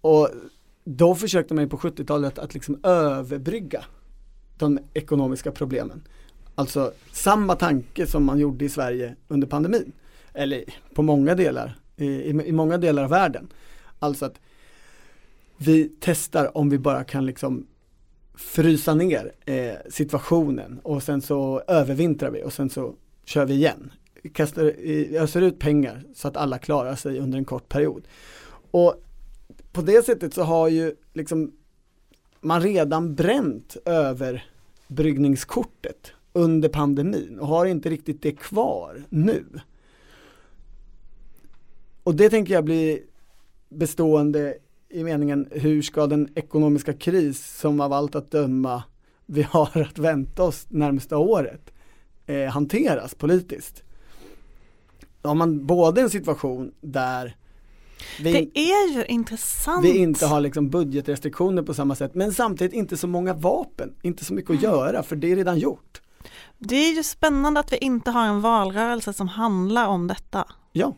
Och 0.00 0.28
då 0.84 1.14
försökte 1.14 1.54
man 1.54 1.64
ju 1.64 1.70
på 1.70 1.76
70-talet 1.76 2.38
att 2.38 2.54
liksom 2.54 2.80
överbrygga 2.82 3.84
de 4.60 4.78
ekonomiska 4.94 5.52
problemen. 5.52 6.02
Alltså 6.54 6.92
samma 7.12 7.56
tanke 7.56 8.06
som 8.06 8.24
man 8.24 8.38
gjorde 8.38 8.64
i 8.64 8.68
Sverige 8.68 9.16
under 9.28 9.46
pandemin. 9.46 9.92
Eller 10.34 10.64
på 10.94 11.02
många 11.02 11.34
delar, 11.34 11.78
i, 11.96 12.06
i, 12.06 12.52
många 12.52 12.78
delar 12.78 13.04
av 13.04 13.10
världen. 13.10 13.48
Alltså 13.98 14.24
att 14.24 14.40
vi 15.56 15.92
testar 16.00 16.56
om 16.56 16.70
vi 16.70 16.78
bara 16.78 17.04
kan 17.04 17.26
liksom 17.26 17.66
frysa 18.34 18.94
ner 18.94 19.32
eh, 19.46 19.74
situationen 19.90 20.80
och 20.82 21.02
sen 21.02 21.22
så 21.22 21.62
övervintrar 21.68 22.30
vi 22.30 22.44
och 22.44 22.52
sen 22.52 22.70
så 22.70 22.94
kör 23.24 23.46
vi 23.46 23.54
igen. 23.54 23.92
Kastar, 24.32 24.62
öser 25.14 25.42
ut 25.42 25.58
pengar 25.58 26.04
så 26.14 26.28
att 26.28 26.36
alla 26.36 26.58
klarar 26.58 26.94
sig 26.94 27.18
under 27.18 27.38
en 27.38 27.44
kort 27.44 27.68
period. 27.68 28.02
Och 28.70 28.94
på 29.72 29.82
det 29.82 30.04
sättet 30.06 30.34
så 30.34 30.42
har 30.42 30.68
ju 30.68 30.94
liksom 31.12 31.52
man 32.40 32.60
redan 32.60 33.14
bränt 33.14 33.76
över 33.84 34.44
bryggningskortet 34.88 36.12
under 36.32 36.68
pandemin 36.68 37.38
och 37.40 37.46
har 37.46 37.66
inte 37.66 37.90
riktigt 37.90 38.22
det 38.22 38.32
kvar 38.32 39.04
nu. 39.08 39.44
och 42.02 42.14
det 42.14 42.30
tänker 42.30 42.54
jag 42.54 42.64
blir 42.64 43.00
bestående 43.68 44.56
i 44.88 45.04
meningen 45.04 45.48
hur 45.50 45.82
ska 45.82 46.06
den 46.06 46.28
ekonomiska 46.34 46.92
kris 46.92 47.58
som 47.58 47.80
av 47.80 47.92
allt 47.92 48.14
att 48.14 48.30
döma 48.30 48.82
vi 49.26 49.42
har 49.42 49.82
att 49.82 49.98
vänta 49.98 50.42
oss 50.42 50.66
närmsta 50.68 51.18
året 51.18 51.72
eh, 52.26 52.48
hanteras 52.48 53.14
politiskt. 53.14 53.82
Då 55.22 55.28
Har 55.28 55.34
man 55.34 55.66
både 55.66 56.00
en 56.00 56.10
situation 56.10 56.72
där 56.80 57.36
vi, 58.20 58.32
Det 58.32 58.60
är 58.60 58.94
ju 58.94 59.04
intressant. 59.04 59.84
vi 59.84 59.96
inte 59.98 60.26
har 60.26 60.40
liksom 60.40 60.70
budgetrestriktioner 60.70 61.62
på 61.62 61.74
samma 61.74 61.94
sätt 61.94 62.14
men 62.14 62.32
samtidigt 62.32 62.72
inte 62.72 62.96
så 62.96 63.06
många 63.06 63.34
vapen, 63.34 63.94
inte 64.02 64.24
så 64.24 64.34
mycket 64.34 64.50
att 64.50 64.62
göra 64.62 65.02
för 65.02 65.16
det 65.16 65.32
är 65.32 65.36
redan 65.36 65.58
gjort. 65.58 66.00
Det 66.58 66.76
är 66.76 66.96
ju 66.96 67.02
spännande 67.02 67.60
att 67.60 67.72
vi 67.72 67.76
inte 67.76 68.10
har 68.10 68.26
en 68.26 68.40
valrörelse 68.40 69.12
som 69.12 69.28
handlar 69.28 69.86
om 69.86 70.06
detta. 70.06 70.44
Ja. 70.72 70.94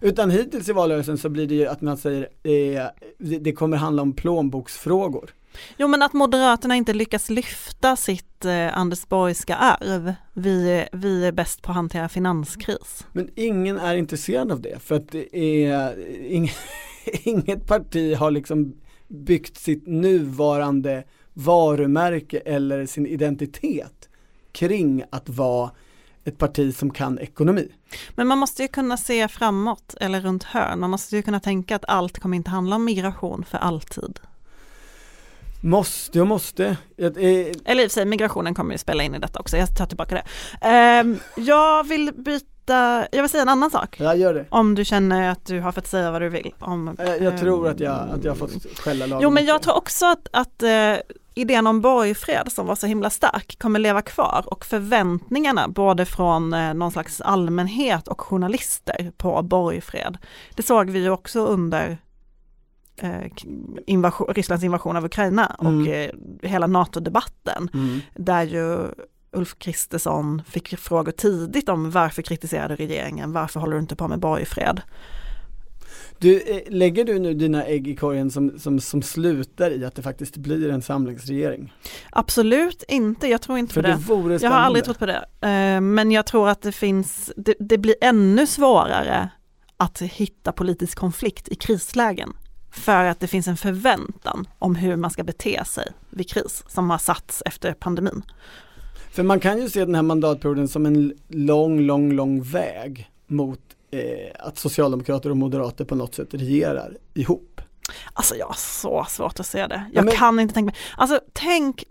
Utan 0.00 0.30
hittills 0.30 0.68
i 0.68 0.72
valrörelsen 0.72 1.18
så 1.18 1.28
blir 1.28 1.46
det 1.46 1.54
ju 1.54 1.66
att 1.66 1.80
man 1.80 1.96
säger 1.96 2.22
eh, 2.42 2.86
det, 3.18 3.38
det 3.38 3.52
kommer 3.52 3.76
handla 3.76 4.02
om 4.02 4.12
plånboksfrågor. 4.12 5.30
Jo 5.76 5.88
men 5.88 6.02
att 6.02 6.12
Moderaterna 6.12 6.76
inte 6.76 6.92
lyckas 6.92 7.30
lyfta 7.30 7.96
sitt 7.96 8.44
eh, 8.44 8.78
Anders 8.78 9.08
Borgska 9.08 9.56
arv. 9.56 10.14
Vi, 10.32 10.86
vi 10.92 11.26
är 11.26 11.32
bäst 11.32 11.62
på 11.62 11.70
att 11.70 11.76
hantera 11.76 12.08
finanskris. 12.08 13.06
Men 13.12 13.30
ingen 13.36 13.78
är 13.78 13.94
intresserad 13.94 14.52
av 14.52 14.60
det 14.60 14.82
för 14.82 14.94
att 14.94 15.08
det 15.08 15.36
är 15.66 16.08
ing, 16.32 16.50
inget 17.22 17.66
parti 17.66 18.16
har 18.16 18.30
liksom 18.30 18.74
byggt 19.08 19.58
sitt 19.58 19.86
nuvarande 19.86 21.04
varumärke 21.34 22.38
eller 22.38 22.86
sin 22.86 23.06
identitet 23.06 24.08
kring 24.52 25.04
att 25.10 25.28
vara 25.28 25.70
ett 26.24 26.38
parti 26.38 26.76
som 26.76 26.90
kan 26.90 27.18
ekonomi. 27.18 27.72
Men 28.14 28.26
man 28.26 28.38
måste 28.38 28.62
ju 28.62 28.68
kunna 28.68 28.96
se 28.96 29.28
framåt 29.28 29.94
eller 30.00 30.20
runt 30.20 30.44
hörn. 30.44 30.80
Man 30.80 30.90
måste 30.90 31.16
ju 31.16 31.22
kunna 31.22 31.40
tänka 31.40 31.76
att 31.76 31.84
allt 31.88 32.18
kommer 32.18 32.36
inte 32.36 32.50
handla 32.50 32.76
om 32.76 32.84
migration 32.84 33.44
för 33.44 33.58
alltid. 33.58 34.20
Måste 35.64 36.20
och 36.20 36.26
måste. 36.26 36.76
Ett, 36.98 37.16
eh, 37.16 37.22
Eller 37.72 37.82
i 37.82 37.86
och 37.86 37.90
för 37.90 37.94
sig, 37.94 38.04
migrationen 38.04 38.54
kommer 38.54 38.72
ju 38.72 38.78
spela 38.78 39.02
in 39.02 39.14
i 39.14 39.18
detta 39.18 39.40
också. 39.40 39.56
Jag 39.56 39.76
tar 39.76 39.86
tillbaka 39.86 40.14
det. 40.14 40.24
Ehm, 40.68 41.18
jag 41.36 41.84
vill 41.88 42.12
byta, 42.14 43.06
jag 43.12 43.22
vill 43.22 43.30
säga 43.30 43.42
en 43.42 43.48
annan 43.48 43.70
sak. 43.70 43.96
jag 44.00 44.16
gör 44.16 44.34
det. 44.34 44.44
Om 44.48 44.74
du 44.74 44.84
känner 44.84 45.30
att 45.30 45.46
du 45.46 45.60
har 45.60 45.72
fått 45.72 45.86
säga 45.86 46.10
vad 46.10 46.22
du 46.22 46.28
vill. 46.28 46.54
Om, 46.58 46.96
Jag, 46.98 47.08
jag 47.08 47.22
ehm, 47.32 47.38
tror 47.38 47.68
att 47.68 47.80
jag, 47.80 48.08
att 48.14 48.24
jag 48.24 48.30
har 48.32 48.36
fått 48.36 48.78
skälla 48.78 49.06
lagen 49.06 49.22
Jo 49.22 49.30
men 49.30 49.44
jag 49.44 49.62
tror 49.62 49.76
också 49.76 50.06
att, 50.06 50.28
att 50.32 50.62
eh, 50.62 50.94
idén 51.34 51.66
om 51.66 51.80
borgfred 51.80 52.52
som 52.52 52.66
var 52.66 52.74
så 52.74 52.86
himla 52.86 53.10
stark 53.10 53.58
kommer 53.58 53.78
leva 53.78 54.02
kvar 54.02 54.44
och 54.46 54.64
förväntningarna 54.64 55.68
både 55.68 56.04
från 56.04 56.54
eh, 56.54 56.74
någon 56.74 56.92
slags 56.92 57.20
allmänhet 57.20 58.08
och 58.08 58.20
journalister 58.20 59.12
på 59.16 59.42
borgfred. 59.42 60.18
Det 60.54 60.62
såg 60.62 60.90
vi 60.90 60.98
ju 60.98 61.10
också 61.10 61.46
under 61.46 61.90
eh, 61.90 61.96
invasion, 63.86 64.26
Rysslands 64.34 64.64
invasion 64.64 64.96
av 64.96 65.04
Ukraina 65.04 65.46
och 65.58 65.66
Mm. 65.66 66.10
eh, 66.42 66.48
hela 66.50 66.66
NATO-debatten 66.66 67.68
Mm. 67.74 68.00
där 68.14 68.42
ju 68.42 68.78
Ulf 69.32 69.58
Kristersson 69.58 70.42
fick 70.48 70.78
frågor 70.78 71.12
tidigt 71.12 71.68
om 71.68 71.90
varför 71.90 72.22
kritiserade 72.22 72.76
regeringen, 72.76 73.32
varför 73.32 73.60
håller 73.60 73.72
du 73.76 73.80
inte 73.80 73.96
på 73.96 74.08
med 74.08 74.18
borgfred? 74.20 74.80
Du, 76.18 76.40
eh, 76.40 76.60
lägger 76.72 77.04
du 77.04 77.18
nu 77.18 77.34
dina 77.34 77.64
ägg 77.64 77.88
i 77.88 77.96
korgen 77.96 78.30
som, 78.30 78.58
som, 78.58 78.80
som 78.80 79.02
slutar 79.02 79.70
i 79.70 79.84
att 79.84 79.94
det 79.94 80.02
faktiskt 80.02 80.36
blir 80.36 80.70
en 80.70 80.82
samlingsregering? 80.82 81.72
Absolut 82.10 82.84
inte, 82.88 83.26
jag 83.28 83.40
tror 83.42 83.58
inte 83.58 83.74
För 83.74 83.82
på 83.82 83.88
det 83.88 83.94
det. 83.94 84.00
vore 84.00 84.38
Jag 84.42 84.50
har 84.50 84.58
aldrig 84.58 84.84
trott 84.84 84.98
på 84.98 85.06
det. 85.06 85.24
Eh, 85.40 85.80
Men 85.80 86.10
jag 86.12 86.26
tror 86.26 86.48
att 86.48 86.62
det 86.62 86.72
finns, 86.72 87.32
det, 87.36 87.54
det 87.60 87.78
blir 87.78 87.94
ännu 88.00 88.46
svårare 88.46 89.28
att 89.76 90.02
hitta 90.02 90.52
politisk 90.52 90.98
konflikt 90.98 91.48
i 91.48 91.54
krislägen. 91.54 92.32
För 92.72 93.04
att 93.04 93.20
det 93.20 93.26
finns 93.26 93.48
en 93.48 93.56
förväntan 93.56 94.48
om 94.58 94.74
hur 94.74 94.96
man 94.96 95.10
ska 95.10 95.24
bete 95.24 95.64
sig 95.64 95.92
vid 96.10 96.30
kris 96.30 96.64
som 96.68 96.90
har 96.90 96.98
satts 96.98 97.42
efter 97.46 97.72
pandemin. 97.74 98.22
För 99.10 99.22
man 99.22 99.40
kan 99.40 99.58
ju 99.60 99.68
se 99.70 99.84
den 99.84 99.94
här 99.94 100.02
mandatperioden 100.02 100.68
som 100.68 100.86
en 100.86 101.12
lång, 101.28 101.80
lång, 101.80 102.12
lång 102.12 102.42
väg 102.42 103.10
mot 103.26 103.60
eh, 103.90 104.00
att 104.46 104.58
socialdemokrater 104.58 105.30
och 105.30 105.36
moderater 105.36 105.84
på 105.84 105.94
något 105.94 106.14
sätt 106.14 106.34
regerar 106.34 106.96
ihop. 107.14 107.60
Alltså 108.12 108.36
jag 108.36 108.46
har 108.46 108.54
så 108.54 109.06
svårt 109.08 109.40
att 109.40 109.46
se 109.46 109.66
det. 109.66 109.74
Ja, 109.74 109.90
Jag 109.94 110.04
men- 110.04 110.14
kan 110.14 110.40
inte 110.40 110.54
tänka 110.54 110.66
mig, 110.66 110.74
alltså 110.96 111.20
tänk, 111.32 111.84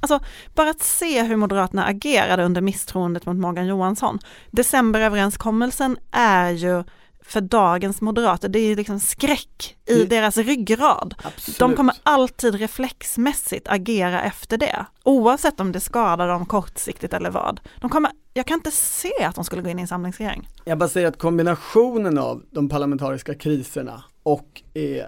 alltså 0.00 0.20
bara 0.54 0.70
att 0.70 0.82
se 0.82 1.22
hur 1.22 1.36
Moderaterna 1.36 1.84
agerade 1.84 2.44
under 2.44 2.60
misstroendet 2.60 3.26
mot 3.26 3.36
Morgan 3.36 3.66
Johansson. 3.66 4.18
Decemberöverenskommelsen 4.50 5.96
är 6.10 6.50
ju 6.50 6.84
för 7.30 7.40
dagens 7.40 8.00
moderater, 8.00 8.48
det 8.48 8.58
är 8.58 8.76
liksom 8.76 9.00
skräck 9.00 9.76
i 9.86 9.94
Det- 9.94 10.04
deras 10.06 10.36
ryggrad. 10.36 11.14
Absolut. 11.22 11.58
De 11.58 11.74
kommer 11.74 11.94
alltid 12.02 12.54
reflexmässigt 12.54 13.68
agera 13.68 14.22
efter 14.22 14.58
det, 14.58 14.86
oavsett 15.04 15.60
om 15.60 15.72
det 15.72 15.80
skadar 15.80 16.28
dem 16.28 16.46
kortsiktigt 16.46 17.14
eller 17.14 17.30
vad. 17.30 17.60
De 17.80 17.90
kommer, 17.90 18.10
jag 18.34 18.46
kan 18.46 18.54
inte 18.54 18.70
se 18.70 19.24
att 19.24 19.34
de 19.34 19.44
skulle 19.44 19.62
gå 19.62 19.68
in 19.68 19.78
i 19.78 19.82
en 19.82 19.88
samlingsregering. 19.88 20.48
Jag 20.64 20.78
bara 20.78 20.88
säger 20.88 21.06
att 21.08 21.18
kombinationen 21.18 22.18
av 22.18 22.42
de 22.50 22.68
parlamentariska 22.68 23.34
kriserna 23.34 24.04
och 24.22 24.62
eh, 24.74 25.04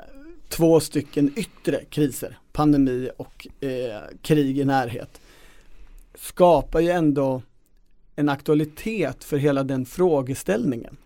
två 0.49 0.81
stycken 0.81 1.33
yttre 1.37 1.85
kriser, 1.91 2.39
pandemi 2.53 3.11
och 3.17 3.47
eh, 3.61 4.03
krig 4.23 4.59
i 4.59 4.65
närhet, 4.65 5.21
skapar 6.15 6.81
ju 6.81 6.91
ändå 6.91 7.43
en 8.17 8.29
aktualitet 8.29 9.25
för 9.25 9.37
hela 9.37 9.63
den 9.65 9.87
frågeställningen. 9.87 10.97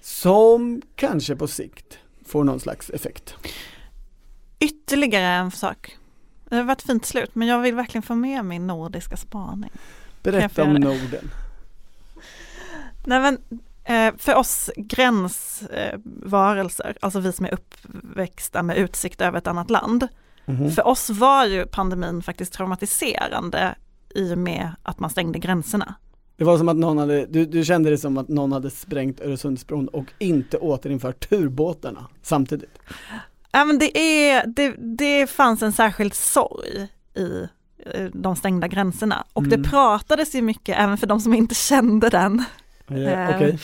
Som 0.00 0.82
kanske 0.96 1.36
på 1.36 1.46
sikt 1.46 1.98
får 2.26 2.44
någon 2.44 2.60
slags 2.60 2.90
effekt. 2.90 3.34
Ytterligare 4.60 5.24
en 5.26 5.50
sak. 5.50 5.96
Det 6.48 6.56
har 6.56 6.62
varit 6.64 6.80
ett 6.80 6.86
fint 6.86 7.06
slut, 7.06 7.34
men 7.34 7.48
jag 7.48 7.60
vill 7.60 7.74
verkligen 7.74 8.02
få 8.02 8.14
med 8.14 8.44
min 8.44 8.66
nordiska 8.66 9.16
spaning. 9.16 9.70
Berätta 10.22 10.62
om? 10.62 10.74
Norden. 10.74 11.30
Nej, 13.04 13.20
men, 13.20 13.38
eh, 13.84 14.14
för 14.18 14.34
oss 14.34 14.70
gränsvarelser, 14.76 16.96
alltså 17.00 17.20
vi 17.20 17.32
som 17.32 17.46
är 17.46 17.52
uppväxta 17.54 18.62
med 18.62 18.76
utsikt 18.76 19.20
över 19.20 19.38
ett 19.38 19.46
annat 19.46 19.70
land, 19.70 20.08
Mhm. 20.44 20.70
för 20.70 20.86
oss 20.86 21.10
var 21.10 21.46
ju 21.46 21.66
pandemin 21.66 22.22
faktiskt 22.22 22.52
traumatiserande 22.52 23.74
i 24.14 24.34
och 24.34 24.38
med 24.38 24.74
att 24.82 24.98
man 25.00 25.10
stängde 25.10 25.38
gränserna. 25.38 25.94
Det 26.40 26.44
var 26.44 26.58
som 26.58 26.68
att 26.68 26.76
någon 26.76 26.98
hade, 26.98 27.26
du, 27.26 27.46
du 27.46 27.64
kände 27.64 27.90
det 27.90 27.98
som 27.98 28.18
att 28.18 28.28
någon 28.28 28.52
hade 28.52 28.70
sprängt 28.70 29.20
Öresundsbron 29.20 29.88
och 29.88 30.04
inte 30.18 30.58
återinfört 30.58 31.28
turbåtarna 31.28 32.06
samtidigt. 32.22 32.78
Ja, 33.52 33.64
men 33.64 33.78
det, 33.78 33.98
är, 33.98 34.46
det, 34.46 34.74
det 34.78 35.26
fanns 35.30 35.62
en 35.62 35.72
särskild 35.72 36.14
sorg 36.14 36.88
i 37.14 37.48
de 38.12 38.36
stängda 38.36 38.68
gränserna 38.68 39.24
och 39.32 39.42
Mm. 39.42 39.62
det 39.62 39.68
pratades 39.68 40.34
ju 40.34 40.42
mycket, 40.42 40.78
även 40.78 40.98
för 40.98 41.06
de 41.06 41.20
som 41.20 41.34
inte 41.34 41.54
kände 41.54 42.08
den, 42.08 42.44
Eh, 42.88 42.96
Eh, 42.96 43.36
Okej. 43.36 43.58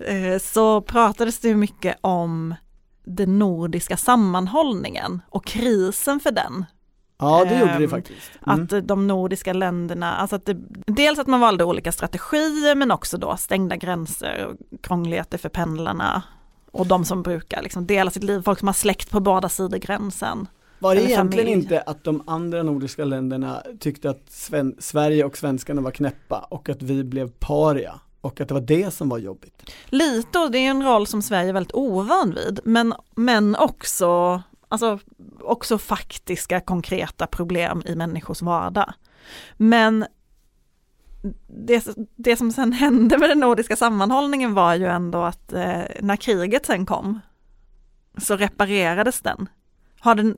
Mm. 0.00 0.32
eh, 0.32 0.38
så 0.38 0.80
pratades 0.80 1.38
det 1.38 1.54
mycket 1.54 1.96
om 2.00 2.54
den 3.04 3.38
nordiska 3.38 3.96
sammanhållningen 3.96 5.20
och 5.30 5.46
krisen 5.46 6.20
för 6.20 6.30
den. 6.30 6.64
Ja 7.18 7.44
det 7.44 7.58
gjorde 7.58 7.78
det 7.78 7.84
ehm, 7.84 7.90
faktiskt. 7.90 8.30
Mm. 8.46 8.62
Att 8.62 8.88
de 8.88 9.06
nordiska 9.06 9.52
länderna, 9.52 10.16
alltså 10.16 10.36
att 10.36 10.46
det, 10.46 10.56
dels 10.86 11.18
att 11.18 11.26
man 11.26 11.40
valde 11.40 11.64
olika 11.64 11.92
strategier 11.92 12.74
men 12.74 12.90
också 12.90 13.18
då 13.18 13.36
stängda 13.36 13.76
gränser 13.76 14.46
och 14.46 14.82
krångligheter 14.82 15.38
för 15.38 15.48
pendlarna 15.48 16.22
och 16.70 16.86
de 16.86 17.04
som 17.04 17.22
brukar 17.22 17.62
liksom 17.62 17.86
dela 17.86 18.10
sitt 18.10 18.24
liv, 18.24 18.42
folk 18.42 18.58
som 18.58 18.68
har 18.68 18.72
släkt 18.72 19.10
på 19.10 19.20
båda 19.20 19.48
sidor 19.48 19.78
gränsen. 19.78 20.48
Var 20.78 20.94
det 20.94 21.00
egentligen 21.00 21.46
familj. 21.46 21.50
inte 21.52 21.80
att 21.80 22.04
de 22.04 22.22
andra 22.26 22.62
nordiska 22.62 23.04
länderna 23.04 23.62
tyckte 23.80 24.10
att 24.10 24.22
Sven- 24.30 24.76
Sverige 24.78 25.24
och 25.24 25.36
svenskarna 25.36 25.80
var 25.82 25.90
knäppa 25.90 26.46
och 26.50 26.68
att 26.68 26.82
vi 26.82 27.04
blev 27.04 27.30
paria 27.30 28.00
och 28.20 28.40
att 28.40 28.48
det 28.48 28.54
var 28.54 28.60
det 28.60 28.94
som 28.94 29.08
var 29.08 29.18
jobbigt? 29.18 29.70
Lite, 29.86 30.38
och 30.38 30.50
det 30.50 30.58
är 30.58 30.70
en 30.70 30.84
roll 30.84 31.06
som 31.06 31.22
Sverige 31.22 31.48
är 31.48 31.52
väldigt 31.52 31.74
ovan 31.74 32.34
vid, 32.34 32.60
men, 32.64 32.94
men 33.14 33.56
också, 33.56 34.42
alltså, 34.68 34.98
också 35.40 35.78
faktiska 35.78 36.60
konkreta 36.60 37.26
problem 37.26 37.82
i 37.86 37.94
människors 37.94 38.42
vardag. 38.42 38.92
Men 39.56 40.06
det, 41.46 41.86
det 42.16 42.36
som 42.36 42.52
sen 42.52 42.72
hände 42.82 43.18
med 43.18 43.28
den 43.28 43.40
nordiska 43.40 43.76
sammanhållningen 43.76 44.54
var 44.54 44.74
ju 44.74 44.86
ändå 44.86 45.22
att 45.22 45.52
eh, 45.52 45.82
när 46.00 46.16
kriget 46.16 46.66
sen 46.66 46.86
kom 46.86 47.20
så 48.18 48.36
reparerades 48.36 49.20
den. 49.20 49.48
Har 50.00 50.14
den 50.14 50.36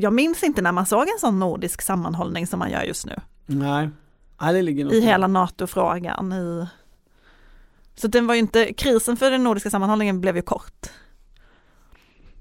jag 0.00 0.12
minns 0.12 0.42
inte 0.42 0.62
när 0.62 0.72
man 0.72 0.86
såg 0.86 1.02
en 1.02 1.18
sån 1.20 1.38
nordisk 1.38 1.82
sammanhållning 1.82 2.46
som 2.46 2.58
man 2.58 2.70
gör 2.70 2.82
just 2.82 3.06
nu 3.06 3.20
Nej, 3.46 3.90
Nej 4.40 4.54
det 4.54 4.62
ligger 4.62 4.84
något 4.84 4.94
i 4.94 5.00
hela 5.00 5.26
NATO-frågan. 5.26 6.32
I... 6.32 6.66
Så 7.94 8.08
den 8.08 8.26
var 8.26 8.34
ju 8.34 8.40
inte, 8.40 8.72
krisen 8.72 9.16
för 9.16 9.30
den 9.30 9.44
nordiska 9.44 9.70
sammanhållningen 9.70 10.20
blev 10.20 10.36
ju 10.36 10.42
kort. 10.42 10.86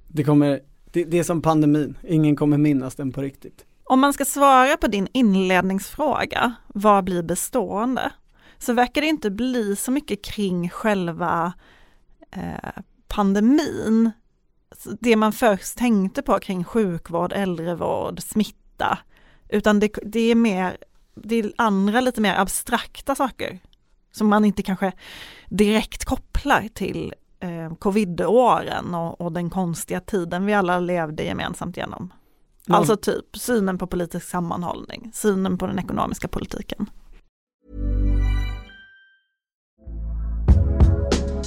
Det 0.07 0.23
kommer, 0.23 0.59
det, 0.91 1.03
det 1.03 1.19
är 1.19 1.23
som 1.23 1.41
pandemin, 1.41 1.97
ingen 2.07 2.35
kommer 2.35 2.57
minnas 2.57 2.95
den 2.95 3.11
på 3.11 3.21
riktigt. 3.21 3.65
Om 3.83 3.99
man 3.99 4.13
ska 4.13 4.25
svara 4.25 4.77
på 4.77 4.87
din 4.87 5.07
inledningsfråga, 5.13 6.55
vad 6.67 7.03
blir 7.03 7.23
bestående? 7.23 8.11
Så 8.57 8.73
verkar 8.73 9.01
det 9.01 9.07
inte 9.07 9.31
bli 9.31 9.75
så 9.75 9.91
mycket 9.91 10.23
kring 10.23 10.69
själva 10.69 11.53
eh, 12.31 12.81
pandemin, 13.07 14.11
det 14.99 15.15
man 15.15 15.33
först 15.33 15.77
tänkte 15.77 16.21
på 16.21 16.39
kring 16.39 16.63
sjukvård, 16.63 17.33
äldrevård, 17.33 18.19
smitta, 18.23 18.97
utan 19.49 19.79
det, 19.79 19.89
det 20.03 20.19
är 20.19 20.35
mer, 20.35 20.77
det 21.15 21.35
är 21.35 21.53
andra 21.57 22.01
lite 22.01 22.21
mer 22.21 22.35
abstrakta 22.35 23.15
saker 23.15 23.59
som 24.11 24.27
man 24.27 24.45
inte 24.45 24.63
kanske 24.63 24.91
direkt 25.49 26.05
kopplar 26.05 26.67
till 26.73 27.13
eh, 27.39 27.73
covidåren 27.79 28.95
och, 28.95 29.21
och 29.21 29.31
den 29.31 29.49
konstiga 29.49 30.01
tiden 30.01 30.45
vi 30.45 30.53
alla 30.53 30.79
levde 30.79 31.23
gemensamt 31.23 31.77
genom. 31.77 32.13
Ja. 32.65 32.75
Alltså 32.75 32.97
typ 32.97 33.37
synen 33.37 33.77
på 33.77 33.87
politisk 33.87 34.29
sammanhållning, 34.29 35.11
synen 35.13 35.57
på 35.57 35.67
den 35.67 35.79
ekonomiska 35.79 36.27
politiken. 36.27 36.89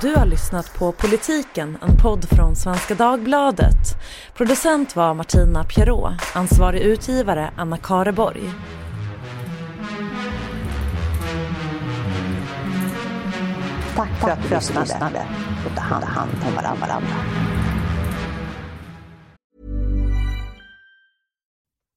Du 0.00 0.14
har 0.16 0.26
lyssnat 0.26 0.74
på 0.78 0.92
Politiken, 0.92 1.78
en 1.82 1.96
podd 1.96 2.28
från 2.28 2.56
Svenska 2.56 2.94
Dagbladet. 2.94 3.96
Producent 4.34 4.96
var 4.96 5.14
Martina 5.14 5.64
Pierrot, 5.64 6.12
ansvarig 6.34 6.80
utgivare 6.80 7.50
Anna 7.56 7.76
Kareborg. 7.78 8.50
Tack 13.94 14.20
för 14.20 14.30
att 14.30 14.42
du 14.42 14.54
lyssnade 14.54 15.26
och 15.70 15.76
ta 15.76 15.82
hand 15.82 16.04
hand 16.04 16.30
om 16.46 16.54
varandra. 16.54 16.98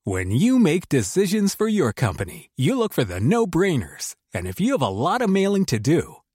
When 0.06 0.32
you 0.32 0.60
make 0.60 0.88
decisions 0.89 1.56
for 1.56 1.70
your 1.70 1.91
company, 1.91 2.50
you 2.58 2.76
look 2.76 2.93
for 2.93 3.06
the 3.06 3.20
no-brainers. 3.20 4.14
And 4.34 4.47
if 4.47 4.62
you 4.62 4.78
have 4.78 4.86
a 4.86 4.89
lot 4.89 5.22
of 5.22 5.30
mailing 5.30 5.66
to 5.66 5.78
do, 5.78 6.16